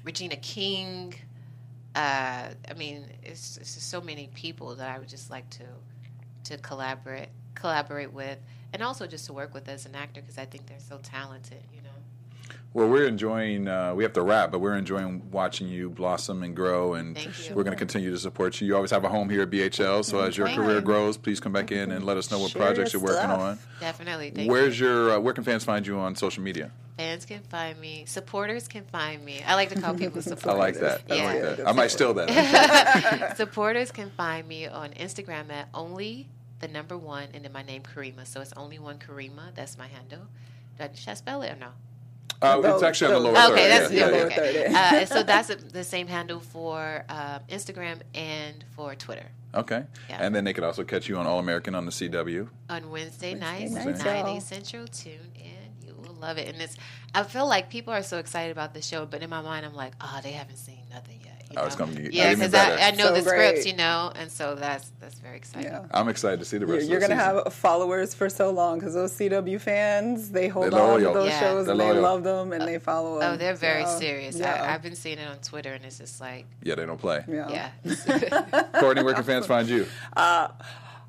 Regina 0.04 0.36
King. 0.38 1.16
Uh, 1.96 2.50
I 2.70 2.74
mean, 2.78 3.06
it's, 3.24 3.58
it's 3.58 3.76
just 3.76 3.90
so 3.90 4.02
many 4.02 4.30
people 4.36 4.76
that 4.76 4.90
I 4.90 5.00
would 5.00 5.10
just 5.10 5.30
like 5.32 5.50
to 5.52 5.64
to 6.46 6.58
collaborate 6.60 7.30
collaborate 7.56 8.14
with, 8.14 8.38
and 8.76 8.84
also 8.84 9.08
just 9.08 9.26
to 9.28 9.34
work 9.34 9.54
with 9.54 9.70
as 9.70 9.86
an 9.86 9.96
actor 9.96 10.20
because 10.20 10.38
I 10.38 10.44
think 10.44 10.68
they're 10.68 10.78
so 10.80 11.00
talented. 11.02 11.64
You 11.74 11.82
know. 11.82 11.90
Well, 12.74 12.90
we're 12.90 13.08
enjoying. 13.08 13.70
Uh, 13.70 13.96
we 13.96 14.04
have 14.04 14.12
to 14.14 14.22
wrap, 14.22 14.52
but 14.52 14.60
we're 14.60 14.76
enjoying 14.76 15.32
watching 15.32 15.70
you 15.70 15.90
blossom 15.90 16.44
and 16.44 16.54
grow, 16.54 16.96
and 16.96 17.16
we're 17.52 17.64
going 17.64 17.72
to 17.72 17.78
continue 17.80 18.12
to 18.12 18.18
support 18.20 18.60
you. 18.60 18.68
You 18.68 18.76
always 18.76 18.92
have 18.92 19.06
a 19.06 19.10
home 19.10 19.30
here 19.30 19.44
at 19.44 19.50
BHL, 19.50 20.04
so 20.04 20.20
as 20.20 20.36
your 20.36 20.48
Thank 20.48 20.60
career 20.60 20.76
you. 20.76 20.82
grows, 20.82 21.16
please 21.16 21.40
come 21.40 21.54
back 21.54 21.72
in 21.72 21.92
and 21.94 22.06
let 22.06 22.18
us 22.18 22.30
know 22.30 22.38
what 22.40 22.52
Share 22.52 22.62
projects 22.62 22.92
you're 22.92 23.02
working 23.02 23.18
stuff. 23.20 23.40
on. 23.40 23.60
Definitely. 23.80 24.32
Thank 24.32 24.52
Where's 24.52 24.78
you. 24.78 24.88
your? 24.88 25.12
Uh, 25.12 25.20
where 25.20 25.34
can 25.34 25.46
fans 25.46 25.64
find 25.64 25.88
you 25.88 25.98
on 25.98 26.16
social 26.18 26.44
media? 26.44 26.70
Fans 26.98 27.26
can 27.26 27.42
find 27.44 27.80
me. 27.80 28.04
Supporters 28.08 28.68
can 28.68 28.84
find 28.86 29.24
me. 29.24 29.42
I 29.48 29.56
like 29.56 29.70
to 29.70 29.80
call 29.80 29.94
people 29.96 30.22
supporters. 30.22 30.46
I 30.54 30.58
like 30.58 30.80
that. 30.82 31.02
I 31.10 31.16
Yeah. 31.16 31.26
like 31.26 31.58
that. 31.58 31.68
I 31.70 31.72
might 31.72 31.92
steal 31.92 32.14
that. 32.16 32.28
Supporters 33.38 33.92
can 33.92 34.10
find 34.12 34.46
me 34.48 34.68
on 34.68 34.92
Instagram 34.92 35.50
at 35.50 35.70
only 35.74 36.28
the 36.68 36.74
number 36.74 36.98
one 36.98 37.28
and 37.34 37.44
then 37.46 37.52
my 37.52 37.62
name 37.64 37.84
Karimah. 37.84 38.26
So 38.28 38.42
it's 38.42 38.54
only 38.58 38.80
one 38.80 38.98
Karimah. 38.98 39.54
That's 39.56 39.78
my 39.78 39.88
handle. 39.88 40.28
Do 40.78 40.84
I, 40.86 40.90
should 40.94 41.10
I 41.10 41.14
spell 41.14 41.42
it 41.42 41.52
or 41.52 41.56
no? 41.58 41.68
Uh, 42.42 42.60
it's 42.64 42.82
No, 42.82 42.88
actually 42.88 43.14
on 43.14 43.24
the 43.24 43.32
no. 43.32 43.40
lower 43.40 43.54
Okay, 43.54 43.70
third. 43.70 43.82
that's 43.82 43.94
yeah, 43.94 44.06
okay. 44.06 44.18
yeah, 44.20 44.26
okay. 44.26 44.72
yeah. 44.72 45.00
Uh, 45.02 45.06
so 45.06 45.24
that's 45.24 45.56
the 45.56 45.84
same 45.84 46.08
handle 46.08 46.40
for 46.40 47.06
um, 47.08 47.40
Instagram 47.50 48.02
and 48.14 48.64
for 48.76 48.94
Twitter. 48.96 49.28
Okay. 49.54 49.86
Yeah. 50.10 50.18
And 50.20 50.36
then 50.36 50.44
they 50.44 50.52
could 50.54 50.66
also 50.66 50.84
catch 50.84 51.08
you 51.08 51.16
on 51.16 51.26
All 51.26 51.40
American 51.40 51.76
on 51.76 51.86
the 51.86 51.92
CW. 51.92 52.50
on 52.70 52.90
Wednesday, 52.92 53.36
nights, 53.36 53.72
nights, 53.72 54.04
nine 54.04 54.28
eight 54.28 54.42
central. 54.44 54.86
Tune 54.88 55.32
in, 55.36 55.88
you 55.88 55.94
will 55.96 56.14
love 56.16 56.38
it. 56.38 56.50
And 56.54 56.62
it's, 56.62 56.76
I 57.14 57.24
feel 57.24 57.48
like 57.48 57.70
people 57.70 57.94
are 57.94 58.04
so 58.04 58.18
excited 58.18 58.52
about 58.52 58.74
the 58.74 58.82
show, 58.82 59.06
but 59.06 59.22
in 59.24 59.30
my 59.30 59.42
mind, 59.42 59.66
I'm 59.66 59.74
like, 59.74 59.94
oh, 60.02 60.20
they 60.22 60.34
haven't 60.34 60.58
seen 60.58 60.82
nothing 60.92 61.22
yet. 61.24 61.35
You 61.56 61.60
Oh, 61.60 61.64
know? 61.64 61.68
it's 61.68 61.76
gonna 61.78 61.92
be 61.94 62.10
yeah, 62.12 62.34
because. 62.34 62.54
I, 62.54 62.88
I 62.88 62.92
know 62.92 63.06
So 63.06 63.14
the 63.14 63.22
scripts, 63.22 63.66
you 63.66 63.76
know, 63.76 64.12
and 64.16 64.30
so 64.30 64.56
that's 64.56 64.92
that's 65.00 65.20
very 65.20 65.38
exciting. 65.38 65.72
Yeah. 65.72 65.86
I'm 65.92 66.10
excited 66.10 66.40
to 66.40 66.46
see 66.46 66.58
the 66.58 66.66
You're, 66.66 66.76
rest 66.78 66.90
you're 66.90 66.98
of 66.98 67.04
the 67.04 67.08
going 67.16 67.18
to 67.18 67.44
have 67.44 67.54
followers 67.54 68.14
for 68.14 68.30
so 68.30 68.50
long 68.52 68.80
because 68.80 68.94
those 68.94 69.14
CW 69.14 69.60
fans, 69.62 70.32
they 70.32 70.48
hold 70.50 70.74
They're 70.74 70.82
on 70.82 71.00
to 71.00 71.06
those 71.06 71.30
Yeah. 71.30 71.40
shows 71.40 71.66
They're 71.66 71.72
and 71.74 71.80
they 71.82 71.94
love 71.94 72.24
them 72.24 72.52
and 72.52 72.64
uh, 72.64 72.66
they 72.66 72.78
follow 72.80 73.16
oh, 73.16 73.20
them. 73.20 73.34
Oh, 73.34 73.38
they're 73.38 73.54
very 73.54 73.86
So, 73.86 74.00
serious. 74.00 74.38
Yeah. 74.38 74.64
I, 74.64 74.74
I've 74.74 74.82
been 74.82 74.96
seeing 74.96 75.18
it 75.18 75.28
on 75.30 75.38
Twitter, 75.38 75.72
and 75.74 75.86
it's 75.86 75.98
just 75.98 76.20
like, 76.20 76.46
Yeah, 76.62 76.76
they 76.76 76.86
don't 76.86 77.00
play. 77.00 77.24
yeah. 77.28 77.70
yeah. 77.86 78.64
Courtney, 78.80 79.04
where 79.04 79.14
can 79.14 79.24
fans 79.24 79.46
find 79.46 79.70
you? 79.70 79.86
Uh, 80.16 80.50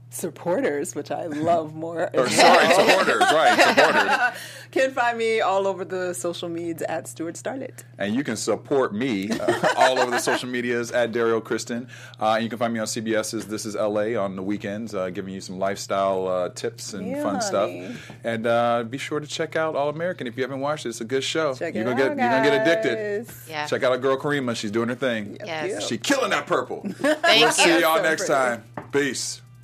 Supporters, 0.09 0.94
which 0.94 1.11
I 1.11 1.26
love 1.26 1.74
more. 1.74 2.11
Or, 2.16 2.28
sorry, 2.28 2.66
supporters, 2.74 3.20
right? 3.20 3.59
Supporters. 3.61 4.40
can 4.70 4.90
find 4.92 5.18
me 5.18 5.40
all 5.40 5.66
over 5.66 5.84
the 5.84 6.14
social 6.14 6.48
medias 6.48 6.82
at 6.82 7.07
Stuart 7.09 7.34
Starlet. 7.34 7.84
And 7.98 8.14
you 8.14 8.22
can 8.24 8.36
support 8.36 8.94
me 8.94 9.30
uh, 9.30 9.74
all 9.76 9.98
over 9.98 10.11
the 10.11 10.18
social 10.18 10.48
medias 10.48 10.90
at 10.92 11.12
Dario 11.12 11.40
Kristen. 11.40 11.88
Uh, 12.20 12.34
and 12.34 12.44
you 12.44 12.48
can 12.48 12.59
find 12.59 12.72
me 12.72 12.80
on 12.80 12.86
CBS's 12.86 13.46
This 13.46 13.66
Is 13.66 13.74
LA 13.74 14.14
on 14.22 14.36
the 14.36 14.42
weekends, 14.42 14.94
uh, 14.94 15.11
giving 15.11 15.34
you 15.34 15.40
some 15.40 15.59
lifestyle 15.59 16.28
uh, 16.28 16.48
tips 16.50 16.94
and 16.94 17.07
Yeah, 17.09 17.22
fun 17.22 17.40
stuff. 17.42 17.70
And 18.24 18.46
uh, 18.46 18.84
be 18.84 18.98
sure 18.98 19.20
to 19.20 19.26
check 19.26 19.57
out 19.57 19.74
All 19.76 19.88
American 19.88 20.26
if 20.26 20.36
you 20.36 20.42
haven't 20.42 20.61
watched 20.61 20.86
it. 20.86 20.90
It's 20.90 21.00
a 21.00 21.04
good 21.04 21.24
show. 21.24 21.54
Check 21.54 21.74
you're 21.74 21.82
it 21.82 21.86
gonna 21.96 22.02
out, 22.11 22.16
get 22.16 22.18
you're 22.18 22.30
gonna 22.30 22.50
get 22.50 22.82
addicted. 22.84 23.34
Yeah. 23.48 23.66
Check 23.66 23.82
out 23.82 23.92
our 23.92 23.98
girl 23.98 24.16
Karimah. 24.16 24.57
She's 24.57 24.70
doing 24.70 24.88
her 24.88 24.94
thing. 24.94 25.38
Yes. 25.44 25.86
She 25.86 25.98
killing 25.98 26.30
that 26.30 26.46
purple. 26.46 26.82
Thank 26.84 27.22
we'll 27.24 27.40
you. 27.40 27.52
see 27.52 27.80
y'all 27.80 27.96
So 27.98 28.02
next 28.02 28.26
pretty. 28.26 28.32
time. 28.34 28.64
Peace. 28.92 29.42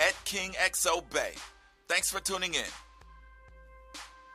at 0.00 0.14
KingXOBay. 0.24 1.38
Thanks 1.88 2.10
for 2.10 2.20
tuning 2.20 2.54
in. 2.54 2.70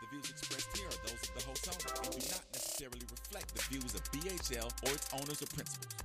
The 0.02 0.08
views 0.12 0.30
expressed 0.30 0.76
here 0.78 0.88
are 0.88 1.08
those 1.08 1.24
of 1.24 1.34
the 1.36 1.44
host 1.48 1.68
owner 1.68 2.04
and 2.04 2.12
do 2.12 2.28
not 2.30 2.44
necessarily 2.52 3.02
reflect 3.10 3.56
the 3.56 3.62
views 3.70 3.96
of 3.96 4.04
BHL 4.12 4.70
or 4.88 4.94
its 4.94 5.10
owners 5.14 5.42
or 5.42 5.48
principals. 5.48 6.03